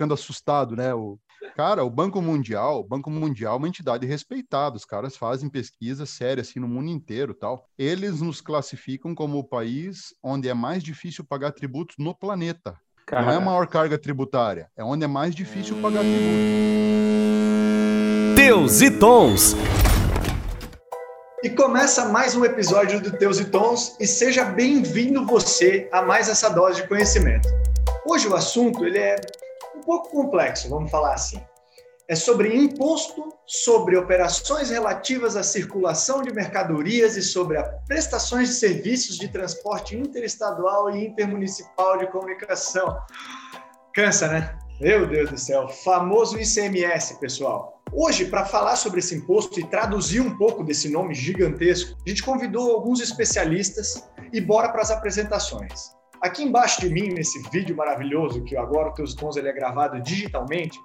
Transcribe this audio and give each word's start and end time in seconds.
ficando 0.00 0.14
assustado, 0.14 0.74
né? 0.74 0.94
O, 0.94 1.18
cara, 1.54 1.84
o 1.84 1.90
Banco 1.90 2.22
Mundial, 2.22 2.80
o 2.80 2.84
Banco 2.84 3.10
Mundial 3.10 3.56
é 3.56 3.58
uma 3.58 3.68
entidade 3.68 4.06
respeitada, 4.06 4.74
os 4.76 4.86
caras 4.86 5.14
fazem 5.14 5.50
pesquisa 5.50 6.06
séria 6.06 6.40
assim 6.40 6.58
no 6.58 6.66
mundo 6.66 6.88
inteiro, 6.88 7.34
tal. 7.34 7.66
Eles 7.78 8.22
nos 8.22 8.40
classificam 8.40 9.14
como 9.14 9.38
o 9.38 9.44
país 9.44 10.14
onde 10.22 10.48
é 10.48 10.54
mais 10.54 10.82
difícil 10.82 11.22
pagar 11.22 11.52
tributos 11.52 11.96
no 11.98 12.14
planeta. 12.14 12.74
Cara. 13.06 13.26
Não 13.26 13.32
é 13.32 13.36
a 13.36 13.40
maior 13.40 13.66
carga 13.66 13.98
tributária, 13.98 14.70
é 14.74 14.82
onde 14.82 15.04
é 15.04 15.06
mais 15.06 15.34
difícil 15.34 15.76
pagar 15.82 16.00
tributos. 16.00 16.30
Deus 18.36 18.80
e 18.80 18.90
Tons. 18.90 19.54
E 21.42 21.50
começa 21.50 22.06
mais 22.08 22.34
um 22.34 22.42
episódio 22.44 23.02
do 23.02 23.12
Teus 23.18 23.38
e 23.38 23.44
Tons 23.44 23.96
e 24.00 24.06
seja 24.06 24.44
bem-vindo 24.44 25.26
você 25.26 25.90
a 25.92 26.00
mais 26.00 26.30
essa 26.30 26.48
dose 26.48 26.80
de 26.80 26.88
conhecimento. 26.88 27.46
Hoje 28.06 28.28
o 28.28 28.34
assunto 28.34 28.84
ele 28.86 28.98
é 28.98 29.16
um 29.80 29.82
pouco 29.82 30.10
complexo, 30.10 30.68
vamos 30.68 30.90
falar 30.90 31.14
assim. 31.14 31.40
É 32.06 32.14
sobre 32.14 32.54
imposto, 32.54 33.32
sobre 33.46 33.96
operações 33.96 34.68
relativas 34.68 35.36
à 35.36 35.42
circulação 35.42 36.22
de 36.22 36.32
mercadorias 36.32 37.16
e 37.16 37.22
sobre 37.22 37.56
a 37.56 37.62
prestações 37.86 38.48
de 38.48 38.54
serviços 38.56 39.16
de 39.16 39.28
transporte 39.28 39.96
interestadual 39.96 40.90
e 40.90 41.06
intermunicipal 41.06 41.98
de 41.98 42.08
comunicação. 42.08 42.98
Cansa, 43.94 44.28
né? 44.28 44.58
Meu 44.80 45.06
Deus 45.06 45.30
do 45.30 45.38
céu, 45.38 45.68
famoso 45.68 46.38
ICMS, 46.38 47.20
pessoal. 47.20 47.80
Hoje, 47.92 48.24
para 48.24 48.44
falar 48.44 48.76
sobre 48.76 48.98
esse 48.98 49.14
imposto 49.14 49.60
e 49.60 49.66
traduzir 49.66 50.20
um 50.20 50.36
pouco 50.36 50.64
desse 50.64 50.88
nome 50.88 51.14
gigantesco, 51.14 51.96
a 52.04 52.08
gente 52.08 52.22
convidou 52.22 52.72
alguns 52.72 53.00
especialistas 53.00 54.08
e 54.32 54.40
bora 54.40 54.70
para 54.70 54.82
as 54.82 54.90
apresentações. 54.90 55.99
Aqui 56.20 56.42
embaixo 56.42 56.82
de 56.82 56.90
mim, 56.90 57.14
nesse 57.14 57.40
vídeo 57.50 57.74
maravilhoso, 57.74 58.44
que 58.44 58.54
agora 58.54 58.90
o 58.90 58.92
Teus 58.92 59.14
Tons 59.14 59.36
ele 59.36 59.48
é 59.48 59.52
gravado 59.54 59.98
digitalmente, 60.02 60.78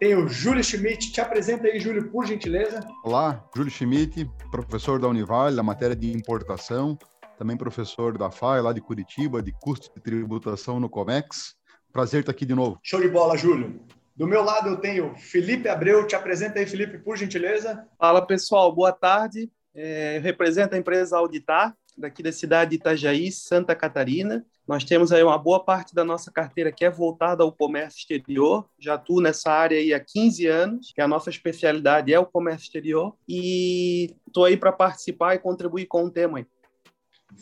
tem 0.00 0.16
o 0.16 0.26
Júlio 0.26 0.64
Schmidt. 0.64 1.12
Te 1.12 1.20
apresenta 1.20 1.68
aí, 1.68 1.78
Júlio, 1.78 2.10
por 2.10 2.26
gentileza. 2.26 2.80
Olá, 3.04 3.44
Júlio 3.54 3.70
Schmidt, 3.70 4.28
professor 4.50 4.98
da 4.98 5.06
Univale, 5.06 5.54
da 5.54 5.62
matéria 5.62 5.94
de 5.94 6.10
importação, 6.10 6.98
também 7.38 7.56
professor 7.56 8.18
da 8.18 8.32
FAI, 8.32 8.62
lá 8.62 8.72
de 8.72 8.80
Curitiba, 8.80 9.40
de 9.40 9.52
custo 9.52 9.94
de 9.94 10.02
tributação 10.02 10.80
no 10.80 10.88
COMEX. 10.88 11.54
Prazer 11.92 12.20
estar 12.20 12.32
aqui 12.32 12.44
de 12.44 12.56
novo. 12.56 12.80
Show 12.82 13.00
de 13.00 13.08
bola, 13.08 13.36
Júlio. 13.36 13.80
Do 14.16 14.26
meu 14.26 14.42
lado 14.42 14.70
eu 14.70 14.76
tenho 14.76 15.14
Felipe 15.16 15.68
Abreu. 15.68 16.04
Te 16.04 16.16
apresenta 16.16 16.58
aí, 16.58 16.66
Felipe, 16.66 16.98
por 16.98 17.16
gentileza. 17.16 17.86
Fala, 17.96 18.26
pessoal. 18.26 18.74
Boa 18.74 18.92
tarde. 18.92 19.48
É, 19.72 20.16
eu 20.16 20.20
represento 20.20 20.74
a 20.74 20.78
empresa 20.78 21.16
Auditar, 21.16 21.76
daqui 22.00 22.22
da 22.22 22.32
cidade 22.32 22.70
de 22.70 22.76
Itajaí, 22.76 23.30
Santa 23.30 23.74
Catarina. 23.74 24.44
Nós 24.66 24.84
temos 24.84 25.12
aí 25.12 25.22
uma 25.22 25.38
boa 25.38 25.62
parte 25.62 25.94
da 25.94 26.04
nossa 26.04 26.30
carteira 26.30 26.72
que 26.72 26.84
é 26.84 26.90
voltada 26.90 27.42
ao 27.42 27.52
comércio 27.52 27.98
exterior. 27.98 28.68
Já 28.78 28.94
atuo 28.94 29.20
nessa 29.20 29.50
área 29.50 29.78
aí 29.78 29.92
há 29.92 30.00
15 30.00 30.46
anos, 30.46 30.92
que 30.94 31.00
a 31.00 31.08
nossa 31.08 31.30
especialidade 31.30 32.12
é 32.12 32.18
o 32.18 32.26
comércio 32.26 32.64
exterior. 32.64 33.14
E 33.28 34.14
estou 34.26 34.44
aí 34.44 34.56
para 34.56 34.72
participar 34.72 35.34
e 35.34 35.38
contribuir 35.38 35.86
com 35.86 36.04
o 36.04 36.10
tema 36.10 36.38
aí. 36.38 36.46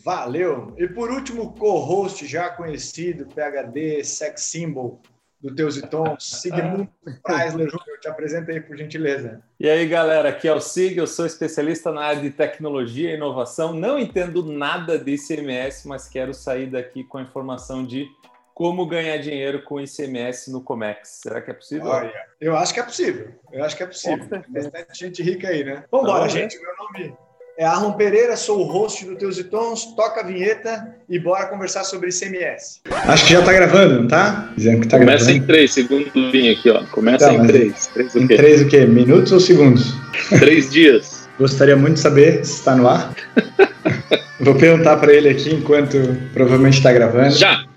Valeu! 0.05 0.75
E 0.77 0.87
por 0.87 1.11
último, 1.11 1.55
co-host 1.55 2.27
já 2.27 2.51
conhecido, 2.51 3.27
PHD, 3.27 4.05
sex 4.05 4.43
symbol 4.43 5.01
do 5.41 5.55
Teus 5.55 5.77
e 5.77 5.87
Tons, 5.87 6.41
Sigmund 6.41 6.89
Preisler 7.23 7.69
Júnior, 7.69 7.99
te 8.01 8.09
apresenta 8.09 8.53
aí, 8.53 8.61
por 8.61 8.77
gentileza. 8.77 9.43
E 9.59 9.69
aí, 9.69 9.87
galera, 9.87 10.31
aqui 10.31 10.49
é 10.49 10.53
o 10.53 10.61
Sig, 10.61 10.97
eu 10.97 11.07
sou 11.07 11.27
especialista 11.27 11.93
na 11.93 12.03
área 12.03 12.23
de 12.23 12.31
tecnologia 12.31 13.11
e 13.11 13.15
inovação, 13.15 13.73
não 13.73 13.99
entendo 13.99 14.43
nada 14.45 14.99
de 14.99 15.13
ICMS, 15.13 15.87
mas 15.87 16.09
quero 16.09 16.35
sair 16.35 16.67
daqui 16.67 17.05
com 17.05 17.19
a 17.19 17.23
informação 17.23 17.85
de 17.85 18.09
como 18.55 18.87
ganhar 18.87 19.19
dinheiro 19.19 19.63
com 19.63 19.81
ICMS 19.81 20.51
no 20.51 20.61
Comex. 20.61 21.21
Será 21.23 21.41
que 21.41 21.51
é 21.51 21.55
possível? 21.55 21.87
Olha, 21.87 22.13
eu 22.41 22.57
acho 22.57 22.75
que 22.75 22.81
é 22.81 22.83
possível, 22.83 23.29
eu 23.53 23.65
acho 23.65 23.77
que 23.77 23.83
é 23.85 23.87
possível. 23.87 24.29
Tem 24.29 24.53
bastante 24.53 24.99
gente 24.99 25.23
rica 25.23 25.49
aí, 25.49 25.63
né? 25.63 25.85
Vamos 25.91 26.09
embora, 26.09 26.29
gente, 26.29 26.59
meu 26.61 26.77
nome 26.77 27.28
é 27.59 27.65
Arlon 27.65 27.91
Pereira, 27.95 28.37
sou 28.37 28.61
o 28.61 28.63
host 28.63 29.05
do 29.05 29.17
Teus 29.17 29.37
e 29.37 29.43
Tons, 29.43 29.87
toca 29.97 30.21
a 30.21 30.23
vinheta 30.23 30.95
e 31.09 31.19
bora 31.19 31.47
conversar 31.47 31.83
sobre 31.83 32.09
ICMS. 32.09 32.83
Acho 32.89 33.27
que 33.27 33.33
já 33.33 33.43
tá 33.43 33.53
gravando, 33.53 34.03
não 34.03 34.07
tá? 34.09 34.53
Dizendo 34.57 34.83
que 34.83 34.87
tá 34.87 34.97
Começa 34.97 35.25
gravando. 35.25 35.45
em 35.45 35.47
três, 35.47 35.75
segundo 35.75 36.31
vinho 36.31 36.53
aqui, 36.53 36.71
ó. 36.71 36.85
Começa 36.93 37.27
tá, 37.27 37.35
em 37.35 37.45
três. 37.49 37.89
três 37.89 38.15
o 38.15 38.19
em 38.21 38.29
quê? 38.29 38.37
três 38.37 38.63
o 38.63 38.69
quê? 38.69 38.87
Minutos 38.87 39.33
ou 39.33 39.41
segundos? 39.41 39.93
Três 40.39 40.71
dias. 40.71 41.29
Gostaria 41.37 41.75
muito 41.75 41.95
de 41.95 42.01
saber 42.01 42.45
se 42.45 42.61
está 42.61 42.77
no 42.77 42.89
ar. 42.89 43.13
Vou 44.39 44.55
perguntar 44.55 44.97
para 44.99 45.13
ele 45.13 45.29
aqui 45.29 45.53
enquanto 45.53 45.99
provavelmente 46.33 46.79
está 46.79 46.93
gravando. 46.93 47.31
Já! 47.31 47.68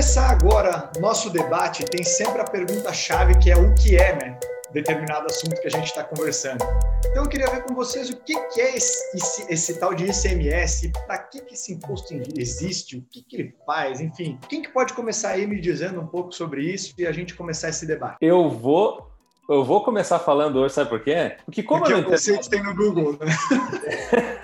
Começar 0.00 0.30
agora 0.30 0.90
nosso 0.98 1.28
debate, 1.28 1.84
tem 1.84 2.02
sempre 2.02 2.40
a 2.40 2.44
pergunta-chave 2.44 3.36
que 3.36 3.50
é 3.50 3.54
o 3.54 3.74
que 3.74 3.98
é, 3.98 4.16
né? 4.16 4.40
Determinado 4.72 5.26
assunto 5.26 5.60
que 5.60 5.66
a 5.66 5.70
gente 5.70 5.88
está 5.88 6.02
conversando. 6.02 6.64
Então 7.10 7.24
eu 7.24 7.28
queria 7.28 7.50
ver 7.50 7.64
com 7.64 7.74
vocês 7.74 8.08
o 8.08 8.16
que, 8.16 8.34
que 8.48 8.62
é 8.62 8.76
esse, 8.78 9.14
esse, 9.14 9.52
esse, 9.52 9.78
tal 9.78 9.92
de 9.92 10.06
ICMS, 10.06 10.90
para 11.06 11.18
que, 11.18 11.42
que 11.42 11.52
esse 11.52 11.74
imposto 11.74 12.14
existe, 12.34 12.96
o 12.96 13.02
que, 13.10 13.20
que 13.20 13.36
ele 13.36 13.54
faz, 13.66 14.00
enfim. 14.00 14.38
Quem 14.48 14.62
que 14.62 14.70
pode 14.70 14.94
começar 14.94 15.32
aí 15.32 15.46
me 15.46 15.60
dizendo 15.60 16.00
um 16.00 16.06
pouco 16.06 16.32
sobre 16.32 16.62
isso 16.62 16.94
e 16.96 17.06
a 17.06 17.12
gente 17.12 17.34
começar 17.34 17.68
esse 17.68 17.84
debate? 17.84 18.16
Eu 18.22 18.48
vou 18.48 19.06
eu 19.50 19.62
vou 19.62 19.84
começar 19.84 20.18
falando 20.18 20.60
hoje, 20.60 20.72
sabe 20.72 20.88
por 20.88 21.00
quê? 21.00 21.36
Porque 21.44 21.62
como 21.62 21.80
Porque 21.80 21.92
eu 21.92 21.96
não 21.98 22.04
entendo... 22.04 22.12
conceito 22.12 22.48
tem 22.48 22.62
no 22.62 22.74
Google, 22.74 23.18
né? 23.20 23.26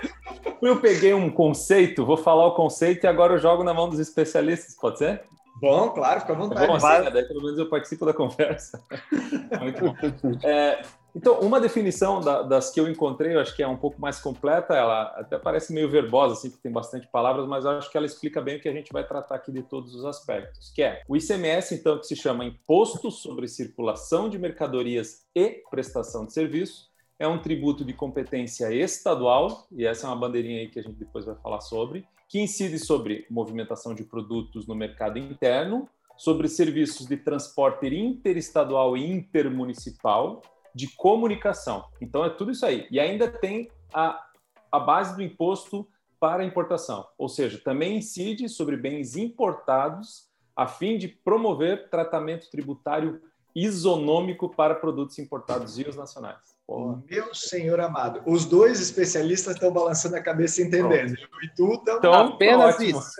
eu 0.61 0.79
peguei 0.79 1.15
um 1.15 1.31
conceito, 1.31 2.05
vou 2.05 2.17
falar 2.17 2.45
o 2.45 2.53
conceito 2.53 3.05
e 3.05 3.07
agora 3.07 3.33
eu 3.33 3.39
jogo 3.39 3.63
na 3.63 3.73
mão 3.73 3.89
dos 3.89 3.97
especialistas, 3.97 4.75
pode 4.75 4.99
ser? 4.99 5.23
Bom, 5.59 5.89
claro, 5.89 6.21
fica 6.21 6.33
à 6.33 6.35
vontade. 6.35 6.67
Bom, 6.67 6.75
assim, 6.75 7.03
né? 7.03 7.11
Daí 7.11 7.27
pelo 7.27 7.41
menos 7.41 7.57
eu 7.57 7.69
participo 7.69 8.05
da 8.05 8.13
conversa. 8.13 8.83
Muito 9.59 9.83
bom. 9.83 9.95
É, 10.43 10.81
então, 11.17 11.39
uma 11.39 11.59
definição 11.59 12.21
da, 12.21 12.43
das 12.43 12.69
que 12.69 12.79
eu 12.79 12.87
encontrei, 12.87 13.35
eu 13.35 13.39
acho 13.39 13.55
que 13.55 13.63
é 13.63 13.67
um 13.67 13.75
pouco 13.75 13.99
mais 13.99 14.19
completa, 14.19 14.75
ela 14.75 15.03
até 15.17 15.39
parece 15.39 15.73
meio 15.73 15.89
verbosa, 15.89 16.33
assim, 16.33 16.49
porque 16.49 16.61
tem 16.61 16.71
bastante 16.71 17.07
palavras, 17.07 17.47
mas 17.47 17.65
eu 17.65 17.71
acho 17.71 17.89
que 17.89 17.97
ela 17.97 18.05
explica 18.05 18.39
bem 18.39 18.57
o 18.57 18.61
que 18.61 18.69
a 18.69 18.73
gente 18.73 18.93
vai 18.93 19.03
tratar 19.03 19.33
aqui 19.33 19.51
de 19.51 19.63
todos 19.63 19.95
os 19.95 20.05
aspectos, 20.05 20.71
que 20.75 20.83
é 20.83 21.01
o 21.07 21.17
ICMS, 21.17 21.73
então, 21.73 21.97
que 21.97 22.05
se 22.05 22.15
chama 22.15 22.45
Imposto 22.45 23.09
sobre 23.09 23.47
Circulação 23.47 24.29
de 24.29 24.37
Mercadorias 24.37 25.25
e 25.33 25.63
Prestação 25.71 26.23
de 26.23 26.33
Serviços, 26.33 26.87
é 27.17 27.27
um 27.27 27.39
tributo 27.39 27.83
de 27.83 27.93
competência 27.93 28.71
estadual, 28.71 29.65
e 29.71 29.87
essa 29.87 30.05
é 30.05 30.09
uma 30.09 30.15
bandeirinha 30.15 30.59
aí 30.59 30.67
que 30.67 30.77
a 30.77 30.83
gente 30.83 30.99
depois 30.99 31.25
vai 31.25 31.35
falar 31.35 31.61
sobre, 31.61 32.05
que 32.27 32.39
incide 32.39 32.77
sobre 32.77 33.25
movimentação 33.29 33.93
de 33.93 34.03
produtos 34.03 34.67
no 34.67 34.75
mercado 34.75 35.17
interno, 35.17 35.87
sobre 36.17 36.47
serviços 36.47 37.05
de 37.05 37.15
transporte 37.15 37.87
interestadual 37.87 38.97
e 38.97 39.09
intermunicipal, 39.09 40.41
de 40.73 40.87
comunicação. 40.95 41.85
Então 42.01 42.25
é 42.25 42.29
tudo 42.29 42.51
isso 42.51 42.65
aí. 42.65 42.87
E 42.91 42.99
ainda 42.99 43.29
tem 43.29 43.69
a, 43.93 44.25
a 44.71 44.79
base 44.79 45.15
do 45.15 45.21
imposto 45.21 45.87
para 46.19 46.43
importação, 46.43 47.07
ou 47.15 47.29
seja, 47.29 47.59
também 47.59 47.97
incide 47.97 48.49
sobre 48.49 48.75
bens 48.75 49.15
importados 49.15 50.27
a 50.55 50.65
fim 50.65 50.97
de 50.97 51.07
promover 51.07 51.89
tratamento 51.89 52.49
tributário 52.49 53.21
isonômico 53.55 54.49
para 54.49 54.73
produtos 54.73 55.19
importados 55.19 55.77
e 55.77 55.83
os 55.83 55.95
nacionais. 55.95 56.56
Porra. 56.67 57.01
Meu 57.09 57.33
senhor 57.33 57.79
amado, 57.79 58.21
os 58.25 58.43
dois 58.43 58.81
especialistas 58.81 59.53
estão 59.53 59.71
balançando 59.71 60.17
a 60.17 60.21
cabeça 60.21 60.61
entendendo. 60.61 61.15
Eu 61.17 61.27
e 61.41 61.47
tu 61.55 61.73
estão 61.75 61.97
então, 61.97 62.13
apenas 62.13 62.75
ótimo. 62.75 62.99
isso. 62.99 63.15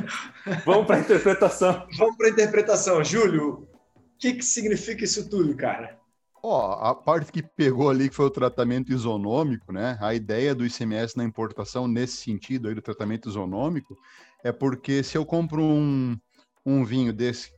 Vamos 0.64 0.86
para 0.86 0.96
a 0.96 1.00
interpretação. 1.00 1.86
Vamos 1.98 2.16
para 2.16 2.28
a 2.28 2.30
interpretação. 2.30 3.04
Júlio, 3.04 3.68
o 3.94 4.18
que, 4.18 4.32
que 4.32 4.42
significa 4.42 5.04
isso 5.04 5.28
tudo, 5.28 5.54
cara? 5.54 5.98
Ó, 6.42 6.72
a 6.72 6.94
parte 6.94 7.30
que 7.30 7.42
pegou 7.42 7.90
ali 7.90 8.08
que 8.08 8.14
foi 8.14 8.26
o 8.26 8.30
tratamento 8.30 8.90
isonômico, 8.90 9.72
né? 9.72 9.98
A 10.00 10.14
ideia 10.14 10.54
do 10.54 10.64
ICMS 10.64 11.18
na 11.18 11.24
importação 11.24 11.86
nesse 11.86 12.16
sentido 12.16 12.66
aí 12.66 12.74
do 12.74 12.80
tratamento 12.80 13.28
isonômico 13.28 13.94
é 14.42 14.52
porque 14.52 15.02
se 15.02 15.18
eu 15.18 15.26
compro 15.26 15.62
um, 15.62 16.16
um 16.64 16.82
vinho 16.82 17.12
desse 17.12 17.52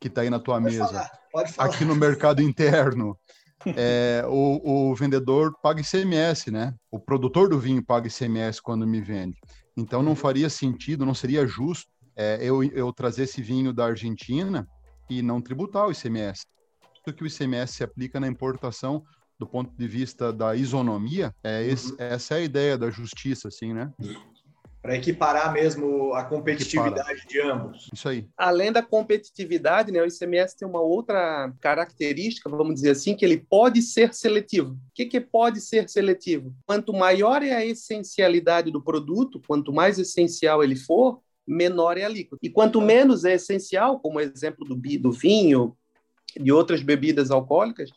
que 0.00 0.08
está 0.08 0.22
aí 0.22 0.30
na 0.30 0.40
tua 0.40 0.60
pode 0.60 0.74
mesa, 0.74 0.88
falar, 0.88 1.10
pode 1.30 1.52
falar. 1.52 1.70
aqui 1.70 1.84
no 1.84 1.94
mercado 1.94 2.42
interno, 2.42 3.16
é, 3.76 4.24
o, 4.26 4.90
o, 4.90 4.94
vendedor 4.94 5.54
paga 5.62 5.80
ICMS, 5.80 6.50
né? 6.50 6.74
O 6.90 6.98
produtor 6.98 7.48
do 7.48 7.58
vinho 7.58 7.84
paga 7.84 8.08
ICMS 8.08 8.60
quando 8.62 8.86
me 8.86 9.00
vende. 9.00 9.38
Então 9.76 10.02
não 10.02 10.14
faria 10.14 10.48
sentido, 10.48 11.06
não 11.06 11.14
seria 11.14 11.46
justo 11.46 11.88
é, 12.16 12.38
eu, 12.40 12.62
eu 12.62 12.92
trazer 12.92 13.24
esse 13.24 13.42
vinho 13.42 13.72
da 13.72 13.86
Argentina 13.86 14.66
e 15.10 15.20
não 15.22 15.40
tributar 15.40 15.86
o 15.86 15.92
ICMS. 15.92 16.46
Que 17.04 17.22
o 17.22 17.26
ICMS 17.26 17.74
se 17.74 17.84
aplica 17.84 18.18
na 18.18 18.28
importação 18.28 19.04
do 19.38 19.46
ponto 19.46 19.76
de 19.76 19.86
vista 19.86 20.32
da 20.32 20.54
isonomia, 20.54 21.34
é 21.42 21.62
esse, 21.66 21.90
uhum. 21.90 21.96
essa 21.98 22.34
é 22.34 22.38
a 22.38 22.40
ideia 22.40 22.78
da 22.78 22.88
justiça, 22.88 23.48
assim, 23.48 23.74
né? 23.74 23.92
Para 24.84 24.96
equiparar 24.96 25.50
mesmo 25.50 26.12
a 26.12 26.22
competitividade 26.24 27.26
de 27.26 27.40
ambos. 27.40 27.88
Isso 27.90 28.06
aí. 28.06 28.28
Além 28.36 28.70
da 28.70 28.82
competitividade, 28.82 29.90
né, 29.90 30.02
o 30.02 30.06
ICMS 30.06 30.54
tem 30.54 30.68
uma 30.68 30.82
outra 30.82 31.50
característica, 31.58 32.50
vamos 32.50 32.74
dizer 32.74 32.90
assim, 32.90 33.16
que 33.16 33.24
ele 33.24 33.38
pode 33.38 33.80
ser 33.80 34.12
seletivo. 34.12 34.72
O 34.72 34.78
que, 34.94 35.06
que 35.06 35.22
pode 35.22 35.62
ser 35.62 35.88
seletivo? 35.88 36.54
Quanto 36.66 36.92
maior 36.92 37.42
é 37.42 37.54
a 37.54 37.64
essencialidade 37.64 38.70
do 38.70 38.82
produto, 38.82 39.40
quanto 39.48 39.72
mais 39.72 39.98
essencial 39.98 40.62
ele 40.62 40.76
for, 40.76 41.18
menor 41.46 41.96
é 41.96 42.02
a 42.02 42.06
alíquota. 42.06 42.40
E 42.42 42.50
quanto 42.50 42.78
menos 42.78 43.24
é 43.24 43.32
essencial, 43.36 43.98
como 44.00 44.18
o 44.18 44.20
exemplo 44.20 44.66
do, 44.66 44.76
do 44.76 45.12
vinho, 45.12 45.74
de 46.38 46.52
outras 46.52 46.82
bebidas 46.82 47.30
alcoólicas, 47.30 47.88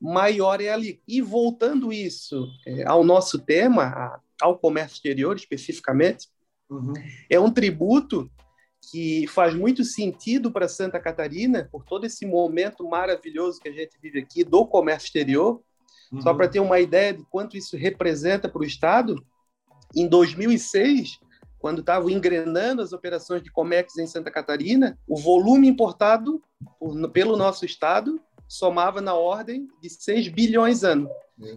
maior 0.00 0.62
é 0.62 0.70
a 0.70 0.74
alíquota. 0.74 1.04
E 1.06 1.20
voltando 1.20 1.92
isso 1.92 2.48
é, 2.66 2.86
ao 2.86 3.04
nosso 3.04 3.38
tema, 3.38 3.82
a, 3.82 4.20
ao 4.40 4.58
comércio 4.58 4.94
exterior 4.94 5.36
especificamente, 5.36 6.28
uhum. 6.68 6.92
é 7.28 7.38
um 7.38 7.50
tributo 7.50 8.30
que 8.90 9.26
faz 9.26 9.54
muito 9.54 9.84
sentido 9.84 10.50
para 10.50 10.68
Santa 10.68 10.98
Catarina, 10.98 11.68
por 11.70 11.84
todo 11.84 12.06
esse 12.06 12.24
momento 12.24 12.88
maravilhoso 12.88 13.60
que 13.60 13.68
a 13.68 13.72
gente 13.72 13.98
vive 14.02 14.20
aqui 14.20 14.42
do 14.42 14.66
comércio 14.66 15.06
exterior. 15.06 15.62
Uhum. 16.10 16.20
Só 16.22 16.32
para 16.34 16.48
ter 16.48 16.60
uma 16.60 16.80
ideia 16.80 17.12
de 17.12 17.24
quanto 17.24 17.56
isso 17.56 17.76
representa 17.76 18.48
para 18.48 18.62
o 18.62 18.64
Estado, 18.64 19.22
em 19.94 20.08
2006, 20.08 21.18
quando 21.58 21.80
estavam 21.80 22.08
engrenando 22.08 22.80
as 22.80 22.92
operações 22.92 23.42
de 23.42 23.50
Comex 23.50 23.98
em 23.98 24.06
Santa 24.06 24.30
Catarina, 24.30 24.98
o 25.06 25.16
volume 25.16 25.68
importado 25.68 26.42
por, 26.78 27.10
pelo 27.10 27.36
nosso 27.36 27.64
Estado 27.66 28.20
somava 28.48 29.00
na 29.00 29.14
ordem 29.14 29.68
de 29.80 29.90
6 29.90 30.28
bilhões 30.28 30.82
ano. 30.82 31.08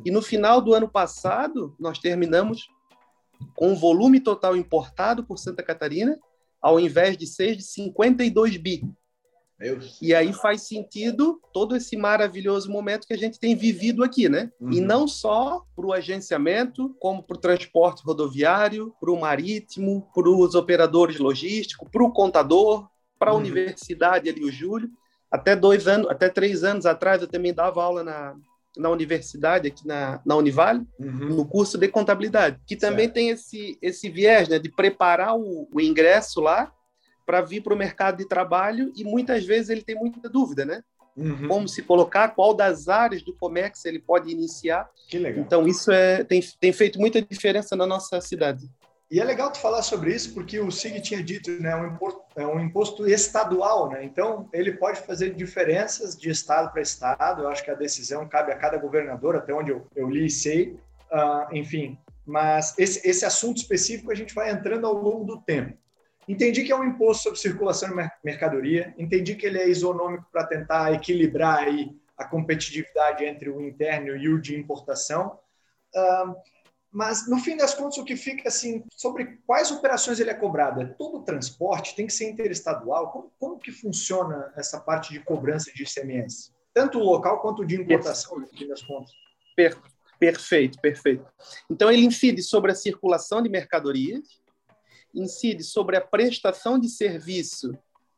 E 0.05 0.11
no 0.11 0.21
final 0.21 0.61
do 0.61 0.73
ano 0.73 0.87
passado, 0.87 1.75
nós 1.79 1.99
terminamos 1.99 2.67
com 3.55 3.71
um 3.71 3.75
volume 3.75 4.19
total 4.19 4.55
importado 4.55 5.23
por 5.23 5.37
Santa 5.37 5.63
Catarina, 5.63 6.19
ao 6.61 6.79
invés 6.79 7.17
de 7.17 7.27
6, 7.27 7.57
de 7.57 7.63
52 7.63 8.57
bi. 8.57 8.83
E 10.01 10.13
aí 10.13 10.33
faz 10.33 10.63
sentido 10.63 11.39
todo 11.53 11.75
esse 11.75 11.95
maravilhoso 11.95 12.69
momento 12.69 13.07
que 13.07 13.13
a 13.13 13.17
gente 13.17 13.39
tem 13.39 13.55
vivido 13.55 14.03
aqui, 14.03 14.27
né? 14.27 14.51
Uhum. 14.59 14.73
E 14.73 14.81
não 14.81 15.07
só 15.07 15.63
para 15.75 15.85
o 15.85 15.93
agenciamento, 15.93 16.93
como 16.99 17.23
para 17.23 17.37
o 17.37 17.39
transporte 17.39 18.03
rodoviário, 18.03 18.93
para 18.99 19.11
o 19.11 19.19
marítimo, 19.19 20.09
para 20.13 20.29
os 20.29 20.55
operadores 20.55 21.17
logísticos, 21.17 21.87
para 21.89 22.03
o 22.03 22.11
contador, 22.11 22.87
para 23.17 23.31
a 23.31 23.33
uhum. 23.33 23.39
universidade 23.39 24.27
ali, 24.27 24.43
o 24.43 24.51
Júlio. 24.51 24.89
Até 25.31 25.55
dois 25.55 25.87
anos, 25.87 26.09
até 26.09 26.29
três 26.29 26.63
anos 26.63 26.85
atrás, 26.85 27.21
eu 27.21 27.27
também 27.27 27.53
dava 27.53 27.81
aula 27.81 28.03
na, 28.03 28.35
na 28.77 28.89
universidade, 28.89 29.67
aqui 29.67 29.85
na, 29.87 30.21
na 30.25 30.35
Univale, 30.35 30.85
uhum. 30.99 31.29
no 31.29 31.45
curso 31.45 31.77
de 31.77 31.87
contabilidade, 31.87 32.59
que 32.65 32.75
também 32.75 33.05
certo. 33.05 33.13
tem 33.13 33.29
esse, 33.29 33.77
esse 33.81 34.09
viés 34.09 34.49
né, 34.49 34.57
de 34.57 34.69
preparar 34.69 35.37
o, 35.37 35.67
o 35.71 35.79
ingresso 35.79 36.41
lá 36.41 36.71
para 37.25 37.41
vir 37.41 37.61
para 37.61 37.73
o 37.73 37.77
mercado 37.77 38.17
de 38.17 38.27
trabalho 38.27 38.91
e 38.95 39.03
muitas 39.03 39.45
vezes 39.45 39.69
ele 39.69 39.81
tem 39.81 39.95
muita 39.95 40.29
dúvida, 40.29 40.65
né? 40.65 40.83
Uhum. 41.15 41.47
Como 41.47 41.67
se 41.67 41.83
colocar, 41.83 42.29
qual 42.29 42.53
das 42.55 42.87
áreas 42.87 43.21
do 43.21 43.35
comércio 43.35 43.87
ele 43.87 43.99
pode 43.99 44.31
iniciar. 44.31 44.89
Que 45.07 45.19
legal. 45.19 45.43
Então, 45.45 45.67
isso 45.67 45.91
é, 45.91 46.23
tem, 46.23 46.41
tem 46.59 46.73
feito 46.73 46.99
muita 46.99 47.21
diferença 47.21 47.75
na 47.75 47.85
nossa 47.85 48.19
cidade. 48.19 48.67
E 49.11 49.19
é 49.19 49.23
legal 49.23 49.51
tu 49.51 49.59
falar 49.59 49.83
sobre 49.83 50.13
isso, 50.13 50.33
porque 50.33 50.59
o 50.59 50.71
SIG 50.71 51.01
tinha 51.01 51.23
dito, 51.23 51.51
né, 51.61 51.75
um 51.75 51.87
imposto, 51.87 52.21
é 52.35 52.47
um 52.47 52.59
imposto 52.59 53.07
estadual, 53.07 53.89
né? 53.89 54.03
Então, 54.03 54.49
ele 54.51 54.71
pode 54.73 55.01
fazer 55.01 55.35
diferenças 55.35 56.17
de 56.17 56.29
estado 56.29 56.71
para 56.71 56.81
estado. 56.81 57.43
Eu 57.43 57.49
acho 57.49 57.63
que 57.63 57.69
a 57.69 57.75
decisão 57.75 58.27
cabe 58.27 58.51
a 58.51 58.57
cada 58.57 58.77
governador, 58.77 59.35
até 59.35 59.53
onde 59.53 59.71
eu, 59.71 59.85
eu 59.95 60.09
li 60.09 60.25
e 60.25 60.29
sei. 60.31 60.77
Uh, 61.11 61.55
enfim, 61.55 61.97
mas 62.25 62.73
esse, 62.77 63.07
esse 63.07 63.25
assunto 63.25 63.57
específico 63.57 64.11
a 64.11 64.15
gente 64.15 64.33
vai 64.33 64.49
entrando 64.49 64.87
ao 64.87 64.93
longo 64.93 65.25
do 65.25 65.41
tempo. 65.41 65.77
Entendi 66.27 66.63
que 66.63 66.71
é 66.71 66.75
um 66.75 66.85
imposto 66.85 67.23
sobre 67.23 67.39
circulação 67.39 67.89
de 67.89 68.09
mercadoria, 68.23 68.93
entendi 68.97 69.35
que 69.35 69.45
ele 69.45 69.59
é 69.59 69.67
isonômico 69.67 70.25
para 70.31 70.45
tentar 70.45 70.93
equilibrar 70.93 71.59
aí 71.59 71.91
a 72.17 72.23
competitividade 72.23 73.25
entre 73.25 73.49
o 73.49 73.61
interno 73.61 74.15
e 74.15 74.29
o 74.29 74.39
de 74.39 74.57
importação. 74.57 75.37
Uh, 75.93 76.33
mas, 76.93 77.27
no 77.27 77.39
fim 77.39 77.57
das 77.57 77.73
contas, 77.73 77.97
o 77.97 78.05
que 78.05 78.15
fica 78.15 78.47
assim, 78.47 78.83
sobre 78.95 79.39
quais 79.47 79.71
operações 79.71 80.19
ele 80.19 80.29
é 80.29 80.33
cobrado? 80.35 80.79
É 80.79 80.85
todo 80.85 81.23
transporte? 81.23 81.95
Tem 81.95 82.05
que 82.05 82.13
ser 82.13 82.29
interestadual? 82.29 83.11
Como, 83.11 83.31
como 83.39 83.59
que 83.59 83.71
funciona 83.71 84.53
essa 84.55 84.79
parte 84.79 85.11
de 85.11 85.19
cobrança 85.19 85.71
de 85.73 85.81
ICMS? 85.81 86.51
Tanto 86.71 86.99
o 86.99 87.03
local 87.03 87.41
quanto 87.41 87.65
de 87.65 87.81
importação, 87.81 88.37
no 88.39 88.47
fim 88.47 88.67
das 88.67 88.83
contas. 88.83 89.11
Per 89.55 89.75
perfeito, 90.19 90.79
perfeito. 90.79 91.25
Então, 91.69 91.91
ele 91.91 92.05
incide 92.05 92.43
sobre 92.43 92.71
a 92.71 92.75
circulação 92.75 93.41
de 93.41 93.49
mercadorias, 93.49 94.39
incide 95.13 95.63
sobre 95.63 95.97
a 95.97 96.01
prestação 96.01 96.79
de 96.79 96.87
serviço 96.87 97.75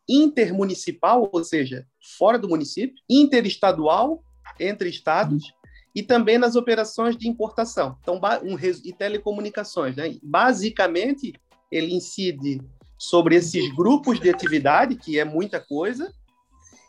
intermunicipal, 0.07 1.29
ou 1.31 1.43
seja, 1.43 1.87
fora 2.17 2.37
do 2.37 2.49
município, 2.49 3.01
interestadual, 3.09 4.21
entre 4.59 4.89
estados, 4.89 5.51
e 5.95 6.03
também 6.03 6.37
nas 6.37 6.57
operações 6.57 7.15
de 7.15 7.29
importação 7.29 7.97
então, 8.01 8.19
um, 8.43 8.57
e 8.59 8.91
telecomunicações. 8.91 9.95
Né? 9.95 10.17
Basicamente, 10.21 11.33
ele 11.71 11.95
incide 11.95 12.61
sobre 12.97 13.35
esses 13.35 13.73
grupos 13.73 14.19
de 14.19 14.29
atividade, 14.29 14.95
que 14.95 15.17
é 15.17 15.23
muita 15.23 15.59
coisa. 15.59 16.13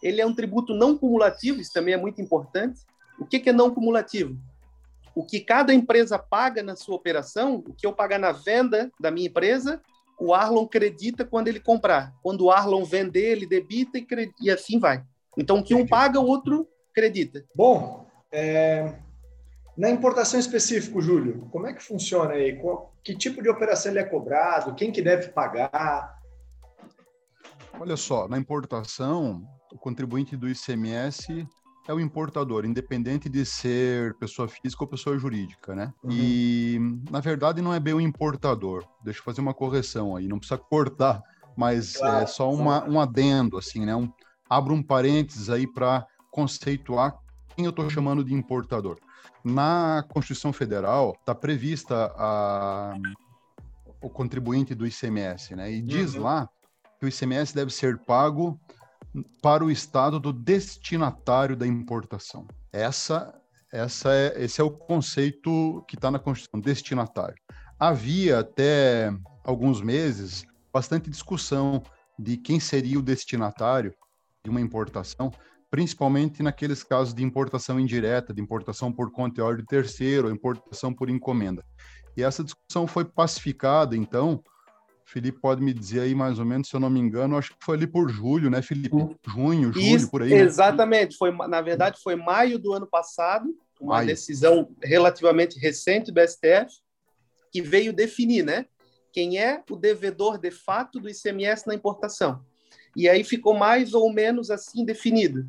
Ele 0.03 0.21
é 0.21 0.27
um 0.27 0.35
tributo 0.35 0.75
não 0.75 0.99
cumulativo, 0.99 1.61
isso 1.61 1.73
também 1.73 1.95
é 1.95 1.97
muito 1.97 2.21
importante. 2.21 2.81
O 3.19 3.25
que 3.25 3.49
é 3.49 3.53
não 3.53 3.73
cumulativo? 3.73 4.37
O 5.15 5.25
que 5.25 5.41
cada 5.41 5.73
empresa 5.73 6.19
paga 6.19 6.63
na 6.63 6.75
sua 6.77 6.97
operação, 6.97 7.63
o 7.67 7.73
que 7.73 7.87
eu 7.87 7.93
pagar 7.93 8.19
na 8.19 8.33
venda 8.33 8.91
da 9.01 9.11
minha 9.11 9.29
empresa, 9.29 9.81
o 10.19 10.35
Arlon 10.35 10.65
acredita 10.65 11.25
quando 11.25 11.49
ele 11.49 11.61
comprar. 11.61 12.13
Quando 12.23 12.45
o 12.45 12.51
Arlon 12.51 12.85
vender, 12.85 13.33
ele 13.33 13.47
debita 13.47 13.99
e, 13.99 14.07
e 14.41 14.51
assim 14.51 14.79
vai. 14.79 15.03
Então, 15.39 15.59
o 15.59 15.63
que 15.63 15.75
um 15.75 15.87
paga, 15.87 16.21
o 16.21 16.27
outro 16.27 16.69
acredita. 16.91 17.45
Bom, 17.55 18.06
é... 18.33 18.95
na 19.77 19.91
importação 19.91 20.39
específico, 20.39 21.01
Júlio, 21.01 21.49
como 21.51 21.67
é 21.67 21.73
que 21.73 21.83
funciona 21.83 22.35
aí? 22.35 22.61
Que 23.03 23.17
tipo 23.17 23.43
de 23.43 23.49
operação 23.49 23.93
ele 23.93 24.01
é 24.01 24.05
cobrado? 24.05 24.75
Quem 24.75 24.91
que 24.91 25.03
deve 25.03 25.29
pagar? 25.29 26.17
Olha 27.79 27.97
só, 27.97 28.27
na 28.27 28.39
importação, 28.39 29.47
o 29.73 29.79
contribuinte 29.79 30.37
do 30.37 30.49
ICMS 30.49 31.47
é 31.89 31.95
o 31.95 32.01
importador, 32.01 32.65
independente 32.65 33.29
de 33.29 33.45
ser 33.45 34.15
pessoa 34.15 34.49
física 34.49 34.83
ou 34.83 34.89
pessoa 34.89 35.19
jurídica, 35.19 35.75
né? 35.75 35.93
Uhum. 36.03 36.11
E, 36.11 36.79
na 37.11 37.21
verdade, 37.21 37.63
não 37.63 37.73
é 37.73 37.79
bem 37.79 37.95
o 37.95 38.01
importador. 38.01 38.85
Deixa 39.05 39.21
eu 39.21 39.25
fazer 39.25 39.41
uma 39.41 39.55
correção 39.55 40.17
aí, 40.17 40.27
não 40.27 40.39
precisa 40.39 40.59
cortar, 40.59 41.23
mas 41.57 41.95
é 41.97 41.99
claro, 41.99 42.25
é 42.25 42.27
só 42.27 42.53
uma, 42.53 42.85
um 42.89 43.01
adendo, 43.01 43.57
assim, 43.57 43.85
né? 43.85 43.95
Um, 43.95 44.11
abro 44.49 44.75
um 44.75 44.83
parênteses 44.83 45.49
aí 45.49 45.67
para 45.67 46.07
conceituar 46.31 47.17
eu 47.65 47.71
estou 47.71 47.89
chamando 47.89 48.25
de 48.25 48.35
importador. 48.35 48.99
Na 49.45 50.05
Constituição 50.09 50.53
Federal 50.53 51.17
está 51.19 51.35
prevista 51.35 52.13
a, 52.17 52.95
o 54.01 54.11
contribuinte 54.11 54.75
do 54.75 54.87
ICMS, 54.87 55.55
né? 55.55 55.71
E 55.71 55.81
diz 55.81 56.15
uhum. 56.15 56.23
lá 56.23 56.49
que 56.99 57.07
o 57.07 57.09
ICMS 57.09 57.55
deve 57.55 57.71
ser 57.71 57.99
pago 57.99 58.61
para 59.43 59.65
o 59.65 59.71
estado 59.71 60.21
do 60.21 60.33
destinatário 60.33 61.57
da 61.57 61.67
importação. 61.67 62.47
Essa, 62.73 63.35
essa 63.73 64.13
é, 64.13 64.45
esse 64.45 64.61
é 64.61 64.65
o 64.65 64.71
conceito 64.71 65.85
que 65.89 65.95
está 65.97 66.11
na 66.11 66.19
Constituição, 66.19 66.61
destinatário. 66.61 67.37
Havia 67.79 68.41
até 68.41 69.13
alguns 69.45 69.81
meses 69.81 70.45
bastante 70.73 71.09
discussão 71.09 71.83
de 72.19 72.37
quem 72.37 72.59
seria 72.59 72.99
o 72.99 73.03
destinatário 73.03 73.95
de 74.45 74.51
uma 74.51 74.61
importação, 74.61 75.31
principalmente 75.71 76.43
naqueles 76.43 76.83
casos 76.83 77.13
de 77.13 77.23
importação 77.25 77.79
indireta, 77.79 78.33
de 78.33 78.41
importação 78.41 78.93
por 78.93 79.11
conta 79.11 79.41
e 79.41 79.45
ordem 79.45 79.65
terceiro, 79.65 80.31
importação 80.31 80.93
por 80.93 81.11
encomenda. 81.11 81.65
E 82.17 82.23
essa 82.23 82.43
discussão 82.43 82.87
foi 82.87 83.05
pacificada, 83.05 83.97
então, 83.97 84.43
Felipe 85.05 85.41
pode 85.41 85.63
me 85.63 85.73
dizer 85.73 86.01
aí 86.01 86.15
mais 86.15 86.39
ou 86.39 86.45
menos, 86.45 86.69
se 86.69 86.75
eu 86.75 86.81
não 86.81 86.89
me 86.89 86.99
engano, 86.99 87.37
acho 87.37 87.51
que 87.51 87.65
foi 87.65 87.77
ali 87.77 87.87
por 87.87 88.09
julho, 88.09 88.49
né, 88.49 88.63
Felipe? 88.63 88.97
Junho, 89.27 89.73
julho, 89.73 89.81
Isso, 89.81 90.11
por 90.11 90.23
aí. 90.23 90.31
Né? 90.31 90.41
Exatamente, 90.41 91.17
foi, 91.17 91.31
na 91.31 91.61
verdade 91.61 92.01
foi 92.03 92.17
maio 92.17 92.59
do 92.59 92.73
ano 92.73 92.87
passado, 92.87 93.55
uma 93.81 93.97
maio. 93.97 94.07
decisão 94.07 94.69
relativamente 94.83 95.59
recente 95.59 96.11
do 96.11 96.21
STF, 96.21 96.81
que 97.53 97.61
veio 97.61 97.93
definir, 97.93 98.45
né, 98.45 98.67
quem 99.13 99.39
é 99.39 99.63
o 99.71 99.77
devedor 99.77 100.39
de 100.39 100.51
fato 100.51 100.99
do 100.99 101.09
ICMS 101.09 101.67
na 101.67 101.75
importação. 101.75 102.45
E 102.97 103.11
aí 103.11 103.23
ficou 103.23 103.55
mais 103.55 103.93
ou 103.93 104.11
menos 104.11 104.51
assim 104.51 104.83
definido. 104.83 105.47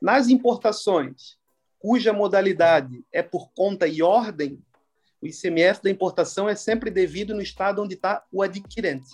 Nas 0.00 0.28
importações, 0.28 1.36
cuja 1.80 2.12
modalidade 2.12 3.04
é 3.12 3.20
por 3.20 3.50
conta 3.52 3.88
e 3.88 4.00
ordem, 4.00 4.62
o 5.20 5.26
ICMS 5.26 5.82
da 5.82 5.90
importação 5.90 6.48
é 6.48 6.54
sempre 6.54 6.92
devido 6.92 7.34
no 7.34 7.42
estado 7.42 7.82
onde 7.82 7.94
está 7.94 8.24
o 8.30 8.42
adquirente. 8.42 9.10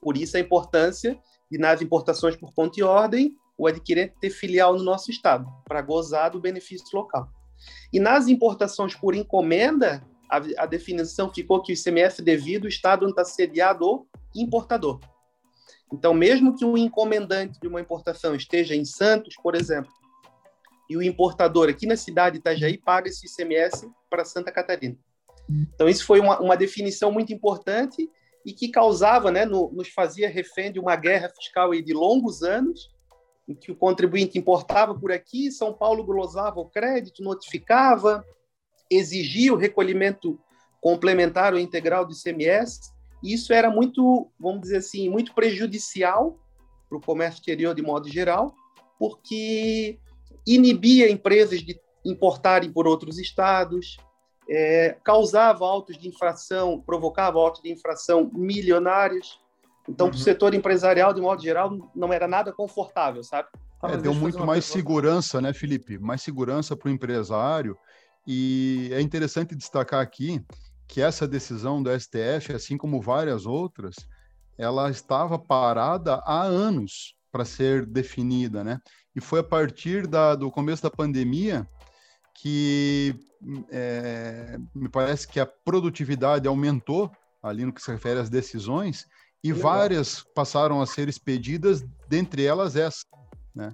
Por 0.00 0.16
isso 0.16 0.36
a 0.36 0.40
importância 0.40 1.18
de, 1.50 1.56
nas 1.56 1.80
importações 1.80 2.36
por 2.36 2.52
conta 2.52 2.80
e 2.80 2.82
ordem, 2.82 3.34
o 3.56 3.66
adquirente 3.66 4.14
ter 4.20 4.30
filial 4.30 4.76
no 4.76 4.82
nosso 4.82 5.10
estado, 5.10 5.46
para 5.66 5.80
gozar 5.80 6.30
do 6.30 6.40
benefício 6.40 6.86
local. 6.92 7.30
E 7.92 7.98
nas 7.98 8.28
importações 8.28 8.94
por 8.94 9.14
encomenda, 9.14 10.06
a, 10.28 10.36
a 10.58 10.66
definição 10.66 11.32
ficou 11.32 11.62
que 11.62 11.72
o 11.72 11.74
ICMS 11.74 12.20
é 12.20 12.24
devido 12.24 12.64
ao 12.64 12.68
estado 12.68 13.04
onde 13.04 13.12
está 13.12 13.24
sediado 13.24 13.86
o 13.86 14.06
importador. 14.34 15.00
Então, 15.92 16.14
mesmo 16.14 16.56
que 16.56 16.64
um 16.64 16.76
encomendante 16.76 17.58
de 17.60 17.66
uma 17.66 17.80
importação 17.80 18.34
esteja 18.34 18.74
em 18.74 18.84
Santos, 18.84 19.34
por 19.42 19.54
exemplo, 19.54 19.90
e 20.88 20.96
o 20.96 21.02
importador 21.02 21.68
aqui 21.68 21.86
na 21.86 21.96
cidade 21.96 22.34
de 22.34 22.40
Itajaí 22.40 22.78
paga 22.78 23.08
esse 23.08 23.26
ICMS 23.26 23.88
para 24.08 24.24
Santa 24.24 24.50
Catarina. 24.50 24.96
Então, 25.74 25.88
isso 25.88 26.04
foi 26.04 26.20
uma, 26.20 26.40
uma 26.40 26.56
definição 26.56 27.10
muito 27.10 27.32
importante 27.32 28.08
e 28.44 28.52
que 28.52 28.68
causava, 28.68 29.30
né, 29.30 29.44
no, 29.44 29.70
nos 29.72 29.88
fazia 29.88 30.28
refém 30.28 30.72
de 30.72 30.78
uma 30.78 30.96
guerra 30.96 31.28
fiscal 31.28 31.72
de 31.72 31.92
longos 31.92 32.42
anos, 32.42 32.90
em 33.48 33.54
que 33.54 33.72
o 33.72 33.76
contribuinte 33.76 34.38
importava 34.38 34.94
por 34.94 35.10
aqui, 35.10 35.50
São 35.50 35.72
Paulo 35.72 36.04
glosava 36.04 36.60
o 36.60 36.70
crédito, 36.70 37.22
notificava, 37.22 38.24
exigia 38.88 39.52
o 39.52 39.56
recolhimento 39.56 40.38
complementar 40.80 41.52
ou 41.52 41.58
integral 41.58 42.06
do 42.06 42.12
ICMS. 42.12 42.92
E 43.22 43.34
isso 43.34 43.52
era 43.52 43.70
muito, 43.70 44.30
vamos 44.38 44.62
dizer 44.62 44.78
assim, 44.78 45.08
muito 45.08 45.34
prejudicial 45.34 46.38
para 46.88 46.98
o 46.98 47.00
comércio 47.00 47.38
exterior 47.38 47.74
de 47.74 47.82
modo 47.82 48.08
geral, 48.08 48.54
porque 48.98 49.98
inibia 50.46 51.10
empresas 51.10 51.60
de 51.60 51.80
importarem 52.04 52.72
por 52.72 52.86
outros 52.86 53.18
estados, 53.18 53.98
é, 54.48 54.96
causava 55.04 55.64
autos 55.64 55.96
de 55.96 56.08
infração, 56.08 56.80
provocava 56.80 57.38
autos 57.38 57.62
de 57.62 57.70
infração 57.70 58.30
milionários. 58.32 59.38
Então, 59.88 60.06
uhum. 60.06 60.12
para 60.12 60.18
o 60.18 60.22
setor 60.22 60.54
empresarial, 60.54 61.14
de 61.14 61.20
modo 61.20 61.42
geral, 61.42 61.90
não 61.94 62.12
era 62.12 62.26
nada 62.26 62.52
confortável, 62.52 63.22
sabe? 63.22 63.48
É, 63.82 63.96
deu 63.96 64.14
muito 64.14 64.44
mais 64.44 64.64
segurança, 64.64 65.40
né, 65.40 65.52
Felipe? 65.52 65.98
Mais 65.98 66.20
segurança 66.20 66.76
para 66.76 66.88
o 66.88 66.92
empresário. 66.92 67.78
E 68.26 68.90
é 68.92 69.00
interessante 69.00 69.54
destacar 69.54 70.00
aqui 70.00 70.44
que 70.90 71.00
essa 71.00 71.26
decisão 71.26 71.80
do 71.80 71.90
STF, 71.98 72.52
assim 72.52 72.76
como 72.76 73.00
várias 73.00 73.46
outras, 73.46 73.94
ela 74.58 74.90
estava 74.90 75.38
parada 75.38 76.16
há 76.26 76.42
anos 76.42 77.14
para 77.30 77.44
ser 77.44 77.86
definida, 77.86 78.64
né? 78.64 78.80
E 79.14 79.20
foi 79.20 79.38
a 79.38 79.44
partir 79.44 80.08
da, 80.08 80.34
do 80.34 80.50
começo 80.50 80.82
da 80.82 80.90
pandemia 80.90 81.66
que 82.34 83.14
é, 83.70 84.58
me 84.74 84.88
parece 84.88 85.28
que 85.28 85.38
a 85.38 85.46
produtividade 85.46 86.48
aumentou 86.48 87.10
ali 87.40 87.64
no 87.64 87.72
que 87.72 87.80
se 87.80 87.90
refere 87.90 88.18
às 88.18 88.28
decisões 88.28 89.06
e 89.44 89.52
Legal. 89.52 89.70
várias 89.70 90.24
passaram 90.34 90.82
a 90.82 90.86
ser 90.86 91.08
expedidas, 91.08 91.84
dentre 92.08 92.44
elas 92.44 92.74
essa, 92.74 93.04
né? 93.54 93.72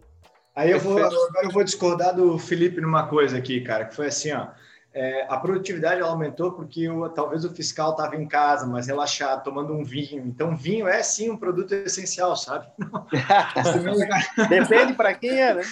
Aí 0.55 0.71
eu 0.71 0.81
vou, 0.81 0.99
agora 0.99 1.45
eu 1.45 1.51
vou 1.51 1.65
discordar 1.65 2.15
do 2.15 2.39
Felipe 2.39 2.81
numa 2.81 3.07
coisa 3.07 3.39
aqui, 3.39 3.63
cara, 3.63 3.87
que 3.87 3.95
foi 3.95 4.09
assim, 4.09 4.33
ó 4.33 4.49
é, 4.97 5.27
a 5.29 5.37
produtividade 5.37 6.01
aumentou 6.01 6.53
porque 6.53 6.89
o, 6.89 7.07
talvez 7.11 7.45
o 7.45 7.55
fiscal 7.55 7.91
estava 7.91 8.17
em 8.17 8.27
casa, 8.27 8.67
mas 8.67 8.87
relaxado, 8.87 9.45
tomando 9.45 9.75
um 9.75 9.85
vinho. 9.85 10.25
Então, 10.27 10.57
vinho 10.57 10.89
é 10.89 11.03
sim 11.03 11.29
um 11.29 11.37
produto 11.37 11.73
essencial, 11.75 12.35
sabe? 12.35 12.67
Depende 14.49 14.95
para 14.95 15.13
quem 15.13 15.39
é, 15.39 15.53
né? 15.53 15.63